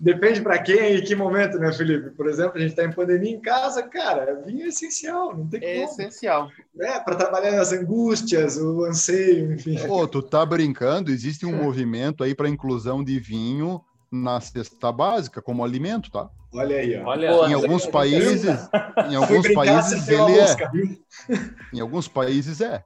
Depende 0.00 0.40
para 0.40 0.58
quem 0.58 0.96
e 0.96 0.98
em 0.98 1.04
que 1.04 1.14
momento, 1.14 1.60
né, 1.60 1.72
Felipe? 1.72 2.10
Por 2.10 2.28
exemplo, 2.28 2.56
a 2.56 2.58
gente 2.58 2.70
está 2.70 2.84
em 2.84 2.92
pandemia 2.92 3.30
em 3.30 3.40
casa, 3.40 3.84
cara, 3.84 4.42
vinho 4.44 4.64
é 4.64 4.68
essencial, 4.68 5.36
não 5.36 5.46
tem 5.46 5.60
é 5.62 5.74
como. 5.74 5.82
É 5.82 5.84
essencial. 5.84 6.48
É, 6.80 6.98
para 6.98 7.14
trabalhar 7.14 7.52
nas 7.52 7.72
angústias, 7.72 8.56
o 8.56 8.84
anseio, 8.84 9.52
enfim. 9.52 9.76
Pô, 9.86 10.08
tu 10.08 10.20
tá 10.22 10.44
brincando, 10.44 11.12
existe 11.12 11.46
um 11.46 11.54
movimento 11.54 12.24
aí 12.24 12.34
para 12.34 12.48
inclusão 12.48 13.04
de 13.04 13.20
vinho 13.20 13.80
na 14.10 14.40
cesta 14.40 14.90
básica 14.90 15.40
como 15.40 15.64
alimento, 15.64 16.10
tá? 16.10 16.28
Olha 16.52 16.76
aí, 16.76 16.98
ó. 16.98 17.06
Olha, 17.06 17.26
em 17.48 17.54
alguns 17.54 17.86
países, 17.86 18.68
em 19.08 19.14
alguns 19.14 19.52
países 19.54 20.08
ele 20.08 20.38
é. 20.38 20.56
Em 21.72 21.80
alguns 21.80 22.08
países 22.08 22.60
é. 22.60 22.84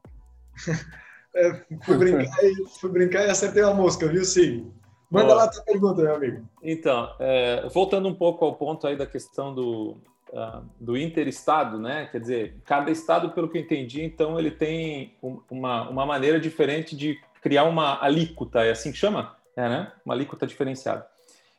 é 1.35 1.65
fui, 1.83 1.97
brincar, 1.97 2.37
fui 2.81 2.91
brincar 2.91 3.27
e 3.27 3.31
acertei 3.31 3.63
uma 3.63 3.75
mosca, 3.75 4.07
viu, 4.07 4.25
Sim? 4.25 4.71
Manda 5.11 5.27
Boa. 5.27 5.37
lá 5.37 5.45
a 5.45 5.49
tua 5.49 5.63
pergunta, 5.63 6.03
meu 6.03 6.15
amigo. 6.15 6.49
Então, 6.63 7.15
é, 7.21 7.69
voltando 7.73 8.09
um 8.09 8.15
pouco 8.15 8.45
ao 8.45 8.57
ponto 8.57 8.87
aí 8.87 8.97
da 8.97 9.07
questão 9.07 9.55
do, 9.55 9.97
uh, 10.31 10.65
do 10.81 10.97
interestado, 10.97 11.79
né? 11.79 12.09
Quer 12.11 12.21
dizer, 12.21 12.57
cada 12.65 12.91
estado, 12.91 13.31
pelo 13.31 13.49
que 13.49 13.57
eu 13.57 13.63
entendi, 13.63 14.03
então 14.03 14.39
ele 14.39 14.51
tem 14.51 15.17
uma, 15.49 15.89
uma 15.89 16.05
maneira 16.05 16.41
diferente 16.41 16.97
de 16.97 17.19
criar 17.41 17.65
uma 17.65 18.03
alíquota, 18.03 18.65
é 18.65 18.73
assim 18.73 18.91
que 18.91 18.99
chama? 18.99 19.37
É, 19.57 19.69
né? 19.69 19.93
Uma 20.05 20.15
alíquota 20.15 20.47
diferenciada. 20.47 21.07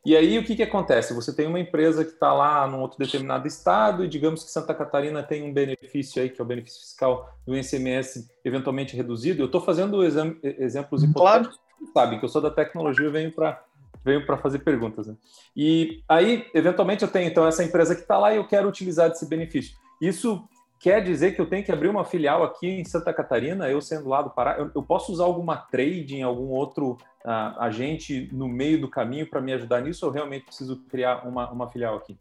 E 0.05 0.15
aí 0.15 0.37
o 0.37 0.43
que, 0.43 0.55
que 0.55 0.61
acontece? 0.61 1.15
Você 1.15 1.35
tem 1.35 1.47
uma 1.47 1.59
empresa 1.59 2.05
que 2.05 2.11
está 2.11 2.31
lá 2.31 2.67
num 2.67 2.79
outro 2.79 2.99
determinado 2.99 3.47
estado 3.47 4.05
e 4.05 4.07
digamos 4.07 4.43
que 4.43 4.51
Santa 4.51 4.73
Catarina 4.73 5.23
tem 5.23 5.41
um 5.41 5.51
benefício 5.51 6.21
aí, 6.21 6.29
que 6.29 6.39
é 6.39 6.43
o 6.43 6.47
benefício 6.47 6.79
fiscal 6.81 7.35
do 7.45 7.57
ICMS 7.57 8.29
eventualmente 8.43 8.95
reduzido. 8.95 9.41
Eu 9.41 9.47
estou 9.47 9.59
fazendo 9.59 10.03
exemplos 10.05 11.03
hipotéticos, 11.03 11.57
claro. 11.57 11.91
sabem 11.91 12.19
que 12.19 12.25
eu 12.25 12.29
sou 12.29 12.39
da 12.39 12.51
tecnologia 12.51 13.07
e 13.07 13.11
venho 13.11 13.31
para 13.31 13.63
venho 14.03 14.23
para 14.23 14.37
fazer 14.37 14.59
perguntas. 14.59 15.07
Né? 15.07 15.15
E 15.57 16.03
aí, 16.07 16.45
eventualmente, 16.53 17.01
eu 17.01 17.09
tenho 17.09 17.27
então 17.27 17.47
essa 17.47 17.63
empresa 17.63 17.95
que 17.95 18.01
está 18.01 18.19
lá 18.19 18.31
e 18.31 18.37
eu 18.37 18.47
quero 18.47 18.69
utilizar 18.69 19.09
desse 19.09 19.27
benefício. 19.27 19.75
Isso 19.99 20.47
quer 20.79 21.01
dizer 21.01 21.33
que 21.33 21.41
eu 21.41 21.49
tenho 21.49 21.65
que 21.65 21.71
abrir 21.71 21.87
uma 21.87 22.05
filial 22.05 22.43
aqui 22.43 22.67
em 22.67 22.85
Santa 22.85 23.11
Catarina, 23.11 23.67
eu 23.67 23.81
sendo 23.81 24.07
lá 24.07 24.21
do 24.21 24.29
Pará? 24.29 24.57
Eu, 24.59 24.69
eu 24.75 24.83
posso 24.83 25.11
usar 25.11 25.23
alguma 25.23 25.57
trade 25.57 26.15
em 26.15 26.21
algum 26.21 26.49
outro 26.49 26.99
uh, 27.25 27.59
agente 27.59 28.29
no 28.31 28.47
meio 28.47 28.79
do 28.79 28.89
caminho 28.89 29.29
para 29.29 29.41
me 29.41 29.51
ajudar 29.53 29.81
nisso 29.81 30.05
ou 30.05 30.11
realmente 30.11 30.45
preciso 30.45 30.77
criar 30.85 31.27
uma, 31.27 31.51
uma 31.51 31.69
filial 31.69 31.95
aqui? 31.95 32.17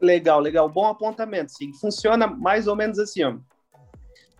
Legal, 0.00 0.40
legal. 0.40 0.68
Bom 0.68 0.86
apontamento. 0.86 1.52
Sim. 1.52 1.72
Funciona 1.72 2.26
mais 2.26 2.66
ou 2.66 2.74
menos 2.74 2.98
assim. 2.98 3.22
Ó. 3.22 3.36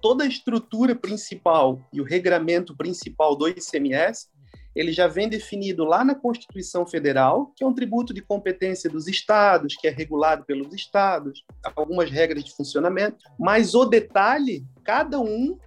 Toda 0.01 0.25
a 0.25 0.27
estrutura 0.27 0.97
principal 0.97 1.81
e 1.93 2.01
o 2.01 2.05
regramento 2.05 2.77
principal 2.77 3.37
do 3.37 3.47
ICMS 3.49 4.33
ele 4.75 4.91
já 4.91 5.07
vem 5.07 5.29
definido 5.29 5.85
lá 5.85 6.05
na 6.05 6.15
Constituição 6.15 6.87
Federal, 6.87 7.53
que 7.55 7.63
é 7.63 7.67
um 7.67 7.75
tributo 7.75 8.15
de 8.15 8.23
competência 8.23 8.89
dos 8.89 9.07
estados, 9.07 9.77
que 9.77 9.87
é 9.87 9.91
regulado 9.91 10.45
pelos 10.45 10.73
estados, 10.73 11.45
algumas 11.77 12.11
regras 12.11 12.43
de 12.43 12.55
funcionamento, 12.55 13.19
mas 13.39 13.75
o 13.75 13.85
detalhe, 13.85 14.65
cada 14.83 15.21
um 15.21 15.59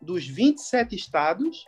dos 0.00 0.26
27 0.26 0.96
estados 0.96 1.66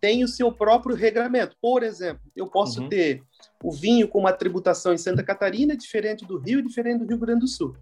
tem 0.00 0.24
o 0.24 0.28
seu 0.28 0.50
próprio 0.50 0.96
regramento. 0.96 1.56
Por 1.60 1.82
exemplo, 1.82 2.22
eu 2.34 2.46
posso 2.46 2.82
uhum. 2.82 2.88
ter 2.88 3.22
o 3.62 3.70
vinho 3.70 4.08
com 4.08 4.18
uma 4.18 4.32
tributação 4.32 4.92
em 4.92 4.98
Santa 4.98 5.22
Catarina 5.22 5.76
diferente 5.76 6.24
do 6.24 6.38
Rio 6.38 6.60
e 6.60 6.62
diferente 6.62 7.00
do 7.00 7.06
Rio 7.06 7.18
Grande 7.18 7.40
do 7.40 7.48
Sul. 7.48 7.76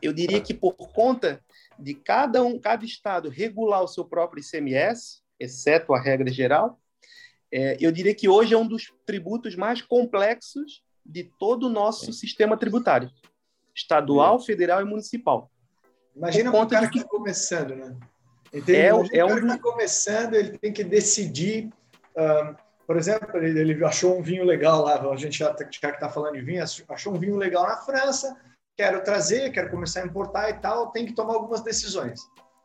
Eu 0.00 0.12
diria 0.12 0.40
que 0.40 0.54
por 0.54 0.74
conta 0.74 1.42
de 1.78 1.94
cada 1.94 2.42
um, 2.42 2.58
cada 2.58 2.84
estado 2.84 3.28
regular 3.28 3.82
o 3.82 3.88
seu 3.88 4.04
próprio 4.04 4.42
ICMS, 4.42 5.22
exceto 5.38 5.92
a 5.92 6.00
regra 6.00 6.30
geral, 6.30 6.80
é, 7.52 7.76
eu 7.80 7.92
diria 7.92 8.14
que 8.14 8.28
hoje 8.28 8.54
é 8.54 8.58
um 8.58 8.66
dos 8.66 8.92
tributos 9.04 9.54
mais 9.54 9.82
complexos 9.82 10.82
de 11.04 11.24
todo 11.38 11.66
o 11.66 11.70
nosso 11.70 12.12
sistema 12.12 12.56
tributário, 12.56 13.10
estadual, 13.74 14.40
federal 14.40 14.80
e 14.80 14.84
municipal. 14.84 15.50
Imagina 16.14 16.50
o 16.50 16.66
cara 16.66 16.88
que 16.88 16.98
está 16.98 17.08
começando, 17.08 17.76
né? 17.76 17.96
Entende? 18.52 18.78
É, 18.78 19.18
é 19.18 19.24
o 19.24 19.28
cara 19.28 19.34
um... 19.34 19.40
que 19.40 19.46
está 19.46 19.58
começando, 19.58 20.34
ele 20.34 20.58
tem 20.58 20.72
que 20.72 20.84
decidir. 20.84 21.68
Uh, 22.16 22.56
por 22.86 22.96
exemplo, 22.96 23.36
ele, 23.36 23.58
ele, 23.58 23.84
achou 23.84 24.18
um 24.18 24.22
vinho 24.22 24.44
legal 24.44 24.82
lá, 24.82 25.00
a 25.00 25.16
gente 25.16 25.38
já 25.38 25.50
está 25.50 26.08
falando 26.08 26.34
de 26.34 26.42
vinho, 26.42 26.62
achou 26.88 27.14
um 27.14 27.18
vinho 27.18 27.36
legal 27.36 27.64
na 27.64 27.78
França, 27.78 28.36
quero 28.76 29.02
trazer, 29.02 29.50
quero 29.50 29.70
começar 29.70 30.02
a 30.02 30.06
importar 30.06 30.50
e 30.50 30.54
tal, 30.54 30.92
tem 30.92 31.04
que 31.04 31.12
tomar 31.12 31.34
algumas 31.34 31.62
decisões. 31.62 32.20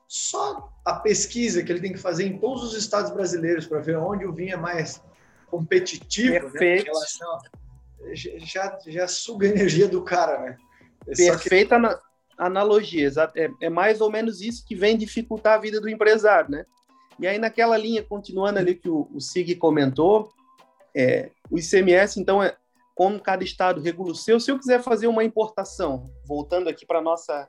Só 0.08 0.72
a 0.86 0.96
pesquisa 0.96 1.64
que 1.64 1.72
ele 1.72 1.82
tem 1.82 1.94
que 1.94 1.98
fazer 1.98 2.26
em 2.26 2.38
todos 2.38 2.64
os 2.64 2.78
estados 2.78 3.12
brasileiros 3.12 3.66
para 3.66 3.80
ver 3.80 3.98
onde 3.98 4.26
o 4.26 4.34
vinho 4.34 4.54
é 4.54 4.58
mais 4.58 5.02
competitivo, 5.48 6.34
né, 6.34 6.40
Perfeito. 6.40 6.86
Né, 6.86 6.92
relação, 6.92 7.40
já, 8.14 8.78
já 8.86 9.08
suga 9.08 9.48
a 9.48 9.50
energia 9.50 9.88
do 9.88 10.04
cara, 10.04 10.40
né? 10.40 10.58
É 11.08 11.16
Perfeita 11.16 11.80
que... 11.80 12.11
analogia, 12.46 13.10
é, 13.36 13.52
é 13.62 13.70
mais 13.70 14.02
ou 14.02 14.12
menos 14.12 14.42
isso 14.42 14.66
que 14.66 14.76
vem 14.76 14.98
dificultar 14.98 15.54
a 15.54 15.62
vida 15.62 15.80
do 15.80 15.88
empresário, 15.88 16.50
né? 16.50 16.66
E 17.20 17.28
aí, 17.28 17.38
naquela 17.38 17.78
linha, 17.78 18.04
continuando 18.04 18.58
ali 18.58 18.74
que 18.74 18.90
o, 18.90 19.08
o 19.14 19.22
Sig 19.22 19.56
comentou, 19.56 20.32
é, 20.96 21.30
o 21.52 21.60
ICMS, 21.60 22.20
então, 22.20 22.42
é 22.42 22.56
como 22.96 23.20
cada 23.20 23.44
estado 23.44 23.80
regula 23.80 24.12
o 24.12 24.16
seu. 24.16 24.40
Se 24.40 24.52
eu 24.52 24.58
quiser 24.58 24.82
fazer 24.82 25.08
uma 25.08 25.24
importação, 25.24 26.10
voltando 26.26 26.68
aqui 26.68 26.86
para 26.86 27.02
nossa 27.02 27.48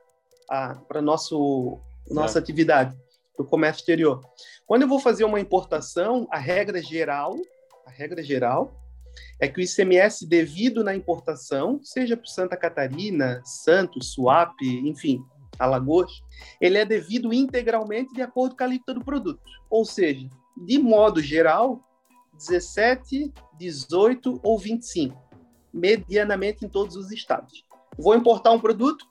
para 0.86 1.00
nosso 1.00 1.80
nossa 2.10 2.38
atividade 2.38 2.94
do 3.38 3.44
comércio 3.44 3.80
exterior. 3.80 4.20
Quando 4.66 4.82
eu 4.82 4.88
vou 4.88 4.98
fazer 4.98 5.24
uma 5.24 5.40
importação, 5.40 6.28
a 6.30 6.38
regra 6.38 6.82
geral, 6.82 7.34
a 7.86 7.90
regra 7.90 8.22
geral 8.22 8.81
é 9.40 9.48
que 9.48 9.60
o 9.60 9.62
ICMS 9.62 10.26
devido 10.26 10.84
na 10.84 10.94
importação, 10.94 11.80
seja 11.82 12.16
para 12.16 12.26
Santa 12.26 12.56
Catarina, 12.56 13.42
Santos, 13.44 14.12
Suape, 14.12 14.88
enfim, 14.88 15.24
Alagoas, 15.58 16.22
ele 16.60 16.78
é 16.78 16.84
devido 16.84 17.32
integralmente 17.32 18.12
de 18.14 18.22
acordo 18.22 18.56
com 18.56 18.62
a 18.62 18.66
alíquota 18.66 18.94
do 18.94 19.04
produto. 19.04 19.42
Ou 19.68 19.84
seja, 19.84 20.28
de 20.56 20.78
modo 20.78 21.20
geral, 21.20 21.80
17, 22.34 23.32
18 23.58 24.40
ou 24.42 24.58
25, 24.58 25.16
medianamente 25.72 26.64
em 26.64 26.68
todos 26.68 26.96
os 26.96 27.10
estados. 27.10 27.64
Vou 27.98 28.14
importar 28.14 28.52
um 28.52 28.60
produto, 28.60 29.06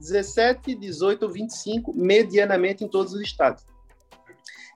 17, 0.00 0.74
18 0.74 1.22
ou 1.24 1.30
25, 1.30 1.92
medianamente 1.94 2.84
em 2.84 2.88
todos 2.88 3.12
os 3.12 3.20
estados. 3.20 3.64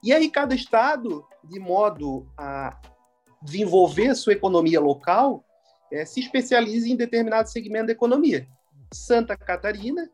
E 0.03 0.13
aí, 0.13 0.31
cada 0.31 0.55
estado, 0.55 1.25
de 1.43 1.59
modo 1.59 2.27
a 2.37 2.79
desenvolver 3.43 4.09
a 4.09 4.15
sua 4.15 4.33
economia 4.33 4.81
local, 4.81 5.45
é, 5.93 6.05
se 6.05 6.21
especializa 6.21 6.89
em 6.89 6.97
determinado 6.97 7.49
segmento 7.49 7.87
da 7.87 7.93
economia. 7.93 8.47
Santa 8.93 9.37
Catarina, 9.37 10.11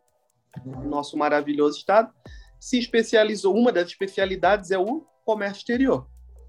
nosso 0.64 1.16
maravilhoso 1.16 1.78
estado, 1.78 2.12
se 2.60 2.78
especializou, 2.78 3.54
uma 3.54 3.72
das 3.72 3.88
especialidades 3.88 4.70
é 4.70 4.78
o 4.78 5.04
comércio 5.24 5.58
exterior. 5.58 6.08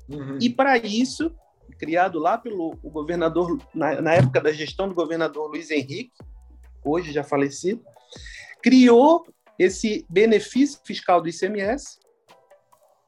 Uhum. 0.09 0.37
E 0.39 0.49
para 0.49 0.77
isso, 0.77 1.35
criado 1.79 2.19
lá 2.19 2.37
pelo 2.37 2.75
governador, 2.83 3.57
na, 3.73 4.01
na, 4.01 4.13
época 4.13 4.39
da 4.39 4.51
gestão 4.51 4.87
do 4.87 4.95
governador 4.95 5.49
Luiz 5.49 5.71
Henrique, 5.71 6.11
hoje 6.83 7.11
já 7.11 7.23
falecido, 7.23 7.83
criou 8.61 9.25
esse 9.57 10.05
benefício 10.09 10.79
fiscal 10.83 11.21
do 11.21 11.29
ICMS 11.29 11.99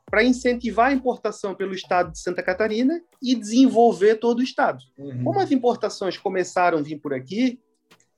para 0.09 0.23
incentivar 0.23 0.87
a 0.87 0.93
importação 0.93 1.53
pelo 1.53 1.73
estado 1.73 2.11
de 2.11 2.19
Santa 2.19 2.41
Catarina 2.41 3.01
e 3.21 3.35
desenvolver 3.35 4.15
todo 4.15 4.39
o 4.39 4.43
estado. 4.43 4.79
Uhum. 4.97 5.23
Como 5.23 5.39
as 5.39 5.51
importações 5.51 6.17
começaram 6.17 6.77
a 6.77 6.81
vir 6.81 6.97
por 6.97 7.13
aqui, 7.13 7.59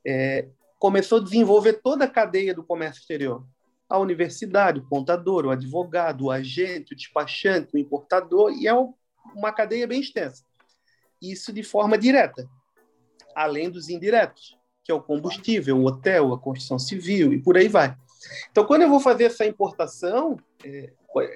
é, 0.06 0.48
começou 0.78 1.20
a 1.20 1.24
desenvolver 1.24 1.82
toda 1.82 2.06
a 2.06 2.10
cadeia 2.10 2.54
do 2.54 2.64
comércio 2.64 3.02
exterior. 3.02 3.44
A 3.90 3.98
universidade, 3.98 4.80
o 4.80 4.88
contador, 4.88 5.46
o 5.46 5.50
advogado, 5.50 6.26
o 6.26 6.32
agente, 6.32 6.94
o 6.94 6.96
despachante, 6.96 7.72
o 7.74 7.78
importador, 7.78 8.54
e 8.54 8.68
é 8.68 8.74
uma 9.36 9.52
cadeia 9.52 9.88
bem 9.88 10.00
extensa. 10.00 10.44
Isso 11.20 11.52
de 11.52 11.64
forma 11.64 11.98
direta, 11.98 12.48
além 13.36 13.70
dos 13.70 13.90
indiretos, 13.90 14.56
que 14.84 14.92
é 14.92 14.96
o 14.96 15.02
combustível, 15.02 15.78
o 15.78 15.86
hotel, 15.86 16.34
a 16.34 16.40
construção 16.40 16.78
civil 16.78 17.34
e 17.34 17.42
por 17.42 17.58
aí 17.58 17.68
vai. 17.68 17.98
Então, 18.52 18.66
quando 18.66 18.82
eu 18.82 18.90
vou 18.90 19.00
fazer 19.00 19.26
essa 19.26 19.46
importação, 19.46 20.38
é, 20.64 20.92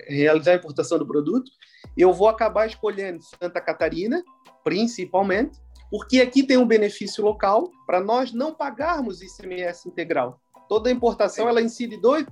realizar 0.08 0.52
a 0.52 0.56
importação 0.56 0.98
do 0.98 1.08
produto, 1.08 1.52
eu 1.98 2.13
vou 2.13 2.28
acabar 2.28 2.68
escolhendo 2.68 3.24
Santa 3.24 3.62
Catarina, 3.62 4.24
principalmente, 4.63 5.58
porque 5.90 6.22
aqui 6.22 6.44
tem 6.44 6.58
um 6.58 6.66
benefício 6.66 7.24
local 7.24 7.70
para 7.86 8.00
nós 8.00 8.34
não 8.34 8.54
pagarmos 8.54 9.22
ICMS 9.22 9.88
integral. 9.88 10.40
Toda 10.68 10.90
importação 10.90 11.48
ela 11.48 11.62
incide 11.62 11.98
dois, 11.98 12.25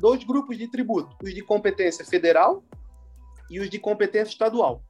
dois, 0.00 0.24
grupos 0.24 0.58
de 0.58 0.66
tributo, 0.68 1.16
os 1.22 1.32
de 1.32 1.42
competência 1.42 2.04
federal 2.04 2.64
e 3.48 3.60
os 3.60 3.70
de 3.70 3.78
competência 3.78 4.32
estadual. 4.32 4.82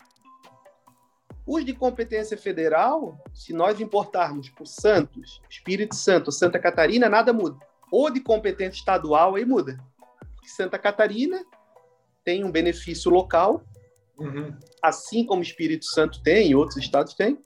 Os 1.47 1.64
de 1.64 1.75
competência 1.75 2.38
federal, 2.38 3.18
se 3.35 3.52
nós 3.52 3.80
importarmos 3.80 4.49
por 4.49 4.66
Santos, 4.66 5.42
Espírito 5.50 5.94
Santo, 5.94 6.30
Santa 6.30 6.59
Catarina, 6.59 7.09
nada 7.09 7.32
muda. 7.32 7.59
Ou 7.90 8.11
de 8.11 8.20
competência 8.20 8.78
estadual, 8.78 9.37
aí 9.37 9.44
muda. 9.44 9.78
Santa 10.50 10.78
Catarina 10.78 11.44
tem 12.25 12.44
um 12.44 12.50
benefício 12.50 13.11
local, 13.11 13.62
uhum. 14.18 14.54
assim 14.82 15.25
como 15.25 15.40
o 15.40 15.44
Espírito 15.44 15.87
Santo 15.87 16.23
tem 16.23 16.50
e 16.50 16.54
outros 16.54 16.76
estados 16.76 17.14
têm, 17.14 17.38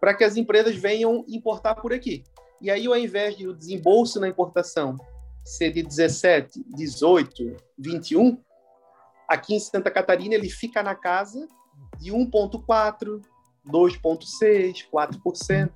para 0.00 0.14
que 0.14 0.24
as 0.24 0.36
empresas 0.36 0.76
venham 0.76 1.24
importar 1.28 1.74
por 1.74 1.92
aqui. 1.92 2.22
E 2.60 2.70
aí, 2.70 2.86
ao 2.86 2.96
invés 2.96 3.36
de 3.36 3.48
o 3.48 3.54
desembolso 3.54 4.20
na 4.20 4.28
importação 4.28 4.96
ser 5.44 5.72
de 5.72 5.82
17, 5.82 6.62
18, 6.68 7.56
21, 7.78 8.38
aqui 9.26 9.54
em 9.54 9.60
Santa 9.60 9.90
Catarina 9.90 10.34
ele 10.34 10.50
fica 10.50 10.82
na 10.82 10.94
casa 10.94 11.48
de 11.98 12.12
1,4, 12.12 13.22
2,6, 13.66 14.86
4%. 14.92 15.72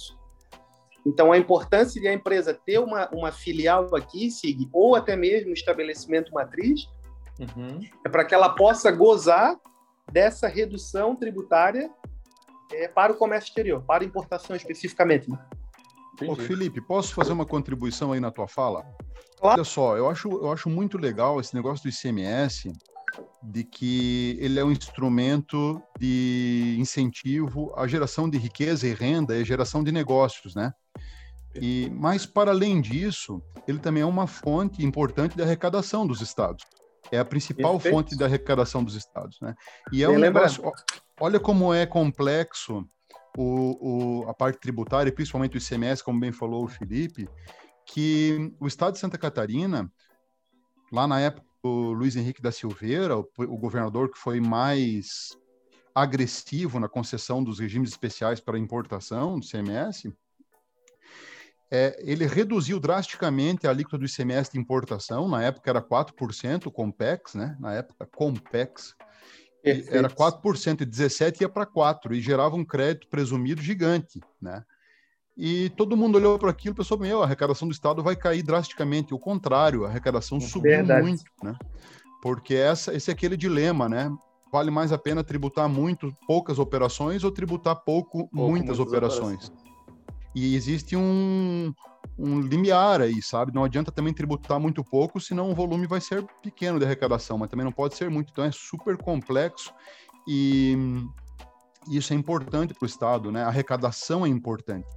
Então, 1.07 1.33
a 1.33 1.39
importância 1.39 2.01
de 2.01 2.09
a 2.09 2.13
empresa 2.13 2.55
ter 2.55 2.79
uma, 2.79 3.09
uma 3.11 3.31
filial 3.31 3.95
aqui, 3.95 4.31
SIG, 4.31 4.69
ou 4.73 4.95
até 4.95 5.15
mesmo 5.15 5.51
um 5.51 5.53
estabelecimento 5.53 6.33
matriz, 6.33 6.89
uhum. 7.39 7.81
é 8.05 8.09
para 8.09 8.25
que 8.25 8.35
ela 8.35 8.49
possa 8.49 8.91
gozar 8.91 9.57
dessa 10.11 10.49
redução 10.49 11.15
tributária 11.15 11.91
é, 12.73 12.89
para 12.89 13.13
o 13.13 13.17
comércio 13.17 13.49
exterior, 13.49 13.83
para 13.83 14.05
importação 14.05 14.57
especificamente. 14.57 15.31
Né? 15.31 15.39
Ô, 16.27 16.35
Felipe, 16.37 16.81
posso 16.81 17.15
fazer 17.15 17.33
uma 17.33 17.45
contribuição 17.45 18.13
aí 18.13 18.21
na 18.21 18.31
tua 18.31 18.49
fala? 18.49 18.83
Claro. 19.39 19.57
Olha 19.61 19.65
só, 19.65 19.97
eu 19.97 20.09
acho, 20.09 20.29
eu 20.31 20.51
acho 20.51 20.71
muito 20.71 20.97
legal 20.97 21.39
esse 21.41 21.55
negócio 21.55 21.83
do 21.83 21.95
ICMS, 21.95 22.73
de 23.43 23.65
que 23.65 24.39
ele 24.41 24.59
é 24.59 24.65
um 24.65 24.73
instrumento 24.73 25.83
de 25.99 26.77
incentivo 26.79 27.73
à 27.77 27.87
geração 27.87 28.29
de 28.29 28.39
riqueza 28.39 28.87
e 28.87 28.95
renda 28.95 29.37
e 29.37 29.43
à 29.43 29.45
geração 29.45 29.85
de 29.85 29.93
negócios, 29.93 30.55
né? 30.55 30.73
E, 31.61 31.91
mas, 31.91 32.27
para 32.27 32.51
além 32.51 32.81
disso, 32.81 33.43
ele 33.67 33.79
também 33.79 34.03
é 34.03 34.07
uma 34.07 34.27
fonte 34.27 34.85
importante 34.85 35.37
de 35.37 35.43
arrecadação 35.43 36.07
dos 36.07 36.21
estados. 36.21 36.65
É 37.11 37.19
a 37.19 37.25
principal 37.25 37.73
Perfeito. 37.75 37.95
fonte 37.95 38.17
de 38.17 38.25
arrecadação 38.25 38.83
dos 38.83 38.95
estados. 38.95 39.41
Né? 39.41 39.55
E 39.93 40.03
é 40.03 40.07
Bem 40.07 40.17
um 40.17 40.21
negócio. 40.21 40.63
Olha 41.21 41.39
como 41.39 41.73
é 41.73 41.87
complexo 41.87 42.85
o, 43.37 44.23
o, 44.25 44.29
a 44.29 44.35
parte 44.35 44.59
tributária, 44.59 45.13
principalmente 45.13 45.57
o 45.57 45.59
ICMS, 45.59 46.03
como 46.03 46.21
bem 46.21 46.33
falou 46.33 46.65
o 46.65 46.69
Felipe, 46.69 47.29
que 47.87 48.53
o 48.59 48.67
estado 48.67 48.95
de 48.95 48.99
Santa 48.99 49.19
Catarina, 49.19 49.91
lá 50.93 51.07
na 51.07 51.21
época 51.21 51.47
do 51.63 51.93
Luiz 51.93 52.17
Henrique 52.17 52.43
da 52.43 52.53
Silveira, 52.53 53.17
o, 53.17 53.27
o 53.39 53.57
governador 53.57 54.11
que 54.11 54.19
foi 54.19 54.41
mais 54.41 55.37
agressivo 55.95 56.81
na 56.81 56.89
concessão 56.89 57.43
dos 57.43 57.61
regimes 57.61 57.91
especiais 57.91 58.41
para 58.41 58.59
importação 58.59 59.39
do 59.39 59.47
ICMS, 59.47 60.13
é, 61.75 61.97
ele 61.99 62.25
reduziu 62.25 62.79
drasticamente 62.79 63.67
a 63.67 63.71
alíquota 63.71 63.99
do 63.99 64.07
ICMS 64.07 64.53
de 64.53 64.61
importação, 64.61 65.29
na 65.29 65.43
época 65.43 65.69
era 65.69 65.83
4%, 65.83 66.67
o 66.67 66.71
Compex, 66.71 67.35
né? 67.35 67.57
Na 67.59 67.73
época, 67.75 68.07
Compex, 68.15 68.95
Perfeito. 69.61 69.93
era 69.93 70.09
4%, 70.09 70.83
e 70.83 70.87
17% 70.87 71.41
ia 71.41 71.49
para 71.49 71.67
4%, 71.67 72.13
e 72.13 72.21
gerava 72.21 72.55
um 72.55 72.65
crédito 72.65 73.09
presumido 73.09 73.61
gigante, 73.61 74.21
né? 74.41 74.63
E 75.37 75.69
todo 75.71 75.97
mundo 75.97 76.15
olhou 76.15 76.39
para 76.39 76.51
aquilo 76.51 76.75
e 76.75 76.77
pensou, 76.77 76.97
meu, 76.97 77.21
a 77.21 77.25
arrecadação 77.25 77.67
do 77.67 77.75
Estado 77.75 78.05
vai 78.05 78.15
cair 78.15 78.45
drasticamente. 78.45 79.13
O 79.13 79.19
contrário, 79.19 79.85
a 79.85 79.89
arrecadação 79.89 80.41
subiu 80.41 80.77
Verdade. 80.77 81.03
muito, 81.03 81.25
né? 81.43 81.57
Porque 82.23 82.55
essa, 82.55 82.95
esse 82.95 83.11
é 83.11 83.15
aquele 83.15 83.37
dilema, 83.37 83.89
né? 83.89 84.09
Vale 84.53 84.71
mais 84.71 84.93
a 84.93 84.99
pena 84.99 85.25
tributar 85.25 85.69
muito, 85.69 86.17
poucas 86.25 86.61
operações 86.61 87.25
ou 87.25 87.33
tributar 87.33 87.75
pouco, 87.75 88.29
pouco 88.29 88.37
muitas, 88.37 88.79
muitas 88.79 88.79
operações. 88.79 89.49
operações. 89.49 89.64
E 90.35 90.57
existe 90.57 90.97
um, 90.97 91.73
um 92.19 92.41
limiar 92.41 93.01
aí, 93.01 93.23
sabe? 93.23 93.55
Não 93.55 93.65
adianta 93.65 93.93
também 93.93 94.13
tributar 94.13 94.59
muito 94.59 94.83
pouco, 94.83 95.21
senão 95.21 95.51
o 95.51 95.55
volume 95.55 95.87
vai 95.87 96.01
ser 96.01 96.25
pequeno 96.43 96.79
de 96.79 96.85
arrecadação, 96.85 97.39
mas 97.39 97.49
também 97.49 97.65
não 97.65 97.73
pode 97.73 97.95
ser 97.95 98.11
muito. 98.11 98.31
Então 98.33 98.45
é 98.45 98.51
super 98.51 98.97
complexo 98.97 99.73
e 100.27 100.77
isso 101.89 102.13
é 102.13 102.17
importante 102.17 102.75
para 102.75 102.85
o 102.85 102.89
Estado, 102.89 103.31
né? 103.31 103.45
A 103.45 103.49
arrecadação 103.49 104.25
é 104.27 104.29
importante, 104.29 104.89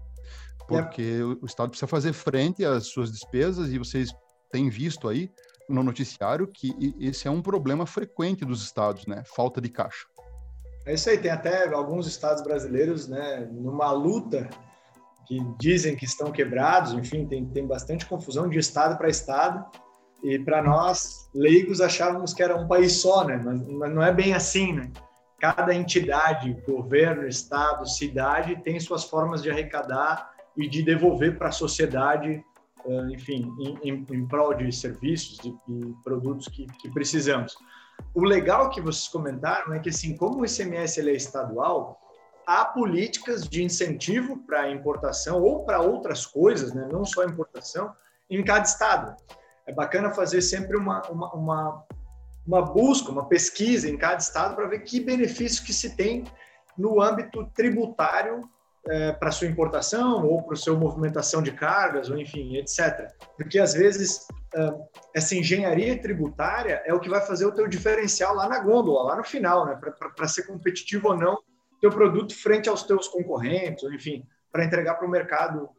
porque 0.67 1.19
é. 1.19 1.23
o 1.23 1.45
Estado 1.45 1.69
precisa 1.69 1.87
fazer 1.87 2.13
frente 2.13 2.65
às 2.65 2.87
suas 2.87 3.11
despesas 3.11 3.69
e 3.71 3.77
vocês 3.77 4.09
têm 4.51 4.69
visto 4.69 5.07
aí 5.07 5.29
no 5.69 5.83
noticiário 5.83 6.47
que 6.47 6.95
esse 6.99 7.27
é 7.27 7.31
um 7.31 7.41
problema 7.41 7.85
frequente 7.85 8.45
dos 8.45 8.63
estados, 8.63 9.05
né? 9.05 9.23
Falta 9.25 9.59
de 9.59 9.69
caixa. 9.69 10.07
É 10.85 10.93
isso 10.93 11.09
aí, 11.09 11.17
tem 11.17 11.29
até 11.29 11.67
alguns 11.73 12.07
estados 12.07 12.41
brasileiros, 12.41 13.09
né, 13.09 13.45
numa 13.51 13.91
luta 13.91 14.49
que 15.27 15.39
dizem 15.59 15.95
que 15.95 16.05
estão 16.05 16.31
quebrados, 16.31 16.93
enfim, 16.93 17.25
tem, 17.25 17.45
tem 17.45 17.67
bastante 17.67 18.05
confusão 18.05 18.47
de 18.47 18.57
estado 18.57 18.97
para 18.97 19.09
estado. 19.09 19.65
E 20.23 20.39
para 20.39 20.63
nós, 20.63 21.29
leigos, 21.35 21.81
achávamos 21.81 22.33
que 22.33 22.41
era 22.41 22.55
um 22.55 22.67
país 22.67 23.01
só, 23.01 23.25
né? 23.25 23.37
Mas, 23.37 23.67
mas, 23.67 23.93
não 23.93 24.01
é 24.01 24.11
bem 24.11 24.33
assim, 24.33 24.73
né? 24.73 24.89
Cada 25.39 25.75
entidade, 25.75 26.57
governo, 26.65 27.27
estado, 27.27 27.87
cidade, 27.87 28.61
tem 28.63 28.79
suas 28.79 29.03
formas 29.03 29.43
de 29.43 29.51
arrecadar 29.51 30.31
e 30.55 30.67
de 30.67 30.81
devolver 30.81 31.37
para 31.37 31.49
a 31.49 31.51
sociedade, 31.51 32.43
enfim, 33.11 33.53
em, 33.59 33.77
em, 33.83 34.07
em, 34.09 34.27
prol 34.27 34.55
de 34.55 34.71
serviços 34.71 35.39
e, 35.45 35.93
produtos 36.03 36.47
que, 36.47 36.65
que 36.81 36.89
precisamos. 36.89 37.55
O 38.15 38.23
legal 38.23 38.69
que 38.71 38.81
vocês 38.81 39.07
comentaram 39.07 39.73
é 39.73 39.79
que, 39.79 39.89
assim, 39.89 40.15
como 40.15 40.39
o 40.39 40.45
ICMS 40.45 40.99
ele 40.99 41.11
é 41.11 41.15
estadual, 41.15 41.99
há 42.47 42.63
políticas 42.63 43.45
de 43.45 43.61
incentivo 43.61 44.37
para 44.47 44.71
importação 44.71 45.43
ou 45.43 45.65
para 45.65 45.81
outras 45.81 46.25
coisas, 46.25 46.73
né? 46.73 46.87
não 46.89 47.03
só 47.03 47.25
importação, 47.25 47.93
em 48.29 48.41
cada 48.41 48.63
estado. 48.63 49.15
É 49.67 49.73
bacana 49.73 50.11
fazer 50.11 50.41
sempre 50.41 50.77
uma, 50.77 51.01
uma, 51.09 51.33
uma, 51.33 51.85
uma 52.47 52.61
busca, 52.61 53.11
uma 53.11 53.25
pesquisa 53.25 53.89
em 53.89 53.97
cada 53.97 54.19
estado 54.19 54.55
para 54.55 54.65
ver 54.65 54.79
que 54.79 55.01
benefício 55.01 55.65
que 55.65 55.73
se 55.73 55.97
tem 55.97 56.23
no 56.77 57.01
âmbito 57.01 57.45
tributário 57.53 58.49
é, 58.89 59.11
para 59.11 59.31
sua 59.31 59.47
importação 59.47 60.25
ou 60.25 60.41
para 60.41 60.55
sua 60.55 60.77
movimentação 60.77 61.41
de 61.41 61.51
cargas, 61.51 62.09
ou 62.09 62.17
enfim, 62.17 62.55
etc. 62.55 63.11
Porque 63.35 63.59
às 63.59 63.73
vezes 63.73 64.25
é, 64.55 64.73
essa 65.13 65.35
engenharia 65.35 66.01
tributária 66.01 66.81
é 66.85 66.93
o 66.93 66.99
que 67.01 67.09
vai 67.09 67.19
fazer 67.19 67.45
o 67.45 67.51
teu 67.51 67.67
diferencial 67.67 68.33
lá 68.35 68.47
na 68.47 68.59
gôndola, 68.59 69.03
lá 69.03 69.17
no 69.17 69.23
final, 69.25 69.65
né? 69.65 69.77
para 70.15 70.27
ser 70.29 70.43
competitivo 70.43 71.09
ou 71.09 71.17
não 71.17 71.37
teu 71.79 71.91
produto 71.91 72.35
frente 72.35 72.69
aos 72.69 72.83
teus 72.83 73.07
concorrentes, 73.07 73.83
enfim, 73.91 74.25
para 74.51 74.65
entregar 74.65 74.95
para 74.95 75.07
o 75.07 75.11
mercado 75.11 75.69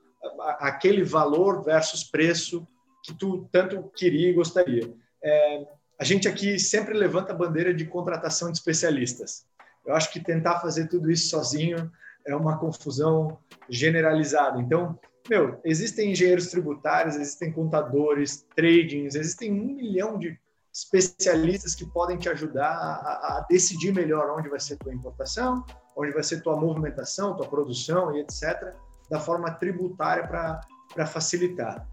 aquele 0.59 1.03
valor 1.03 1.63
versus 1.65 2.05
preço 2.05 2.67
que 3.03 3.15
tu 3.15 3.49
tanto 3.51 3.83
queria 3.95 4.31
e 4.31 4.35
gostaria. 4.35 4.93
É, 5.23 5.67
a 5.99 6.05
gente 6.05 6.29
aqui 6.29 6.59
sempre 6.59 6.95
levanta 6.95 7.33
a 7.33 7.37
bandeira 7.37 7.73
de 7.73 7.85
contratação 7.85 8.51
de 8.51 8.59
especialistas. 8.59 9.47
Eu 9.85 9.95
acho 9.95 10.13
que 10.13 10.21
tentar 10.21 10.61
fazer 10.61 10.89
tudo 10.89 11.11
isso 11.11 11.29
sozinho 11.29 11.91
é 12.27 12.37
uma 12.37 12.59
confusão 12.59 13.39
generalizada. 13.69 14.61
Então, 14.61 14.99
meu, 15.29 15.61
existem 15.65 16.13
engenheiros 16.13 16.49
tributários, 16.49 17.17
existem 17.17 17.53
contadores, 17.53 18.47
tradings, 18.55 19.15
existem 19.15 19.53
um 19.53 19.75
milhão 19.75 20.19
de 20.19 20.39
especialistas 20.73 21.75
que 21.75 21.87
podem 21.87 22.17
te 22.17 22.29
ajudar 22.29 22.71
a, 22.71 23.39
a 23.39 23.47
decidir 23.49 23.93
melhor 23.93 24.39
onde 24.39 24.49
vai 24.49 24.61
ser 24.61 24.77
tua 24.77 24.95
importação, 24.95 25.65
onde 25.99 26.13
vai 26.13 26.23
ser 26.23 26.43
tua 26.43 26.57
movimentação, 26.57 27.37
tua 27.37 27.47
produção 27.47 28.17
e 28.17 28.21
etc., 28.21 28.73
da 29.11 29.19
forma 29.19 29.51
tributária 29.51 30.27
para 30.27 31.07
facilitar. 31.07 31.87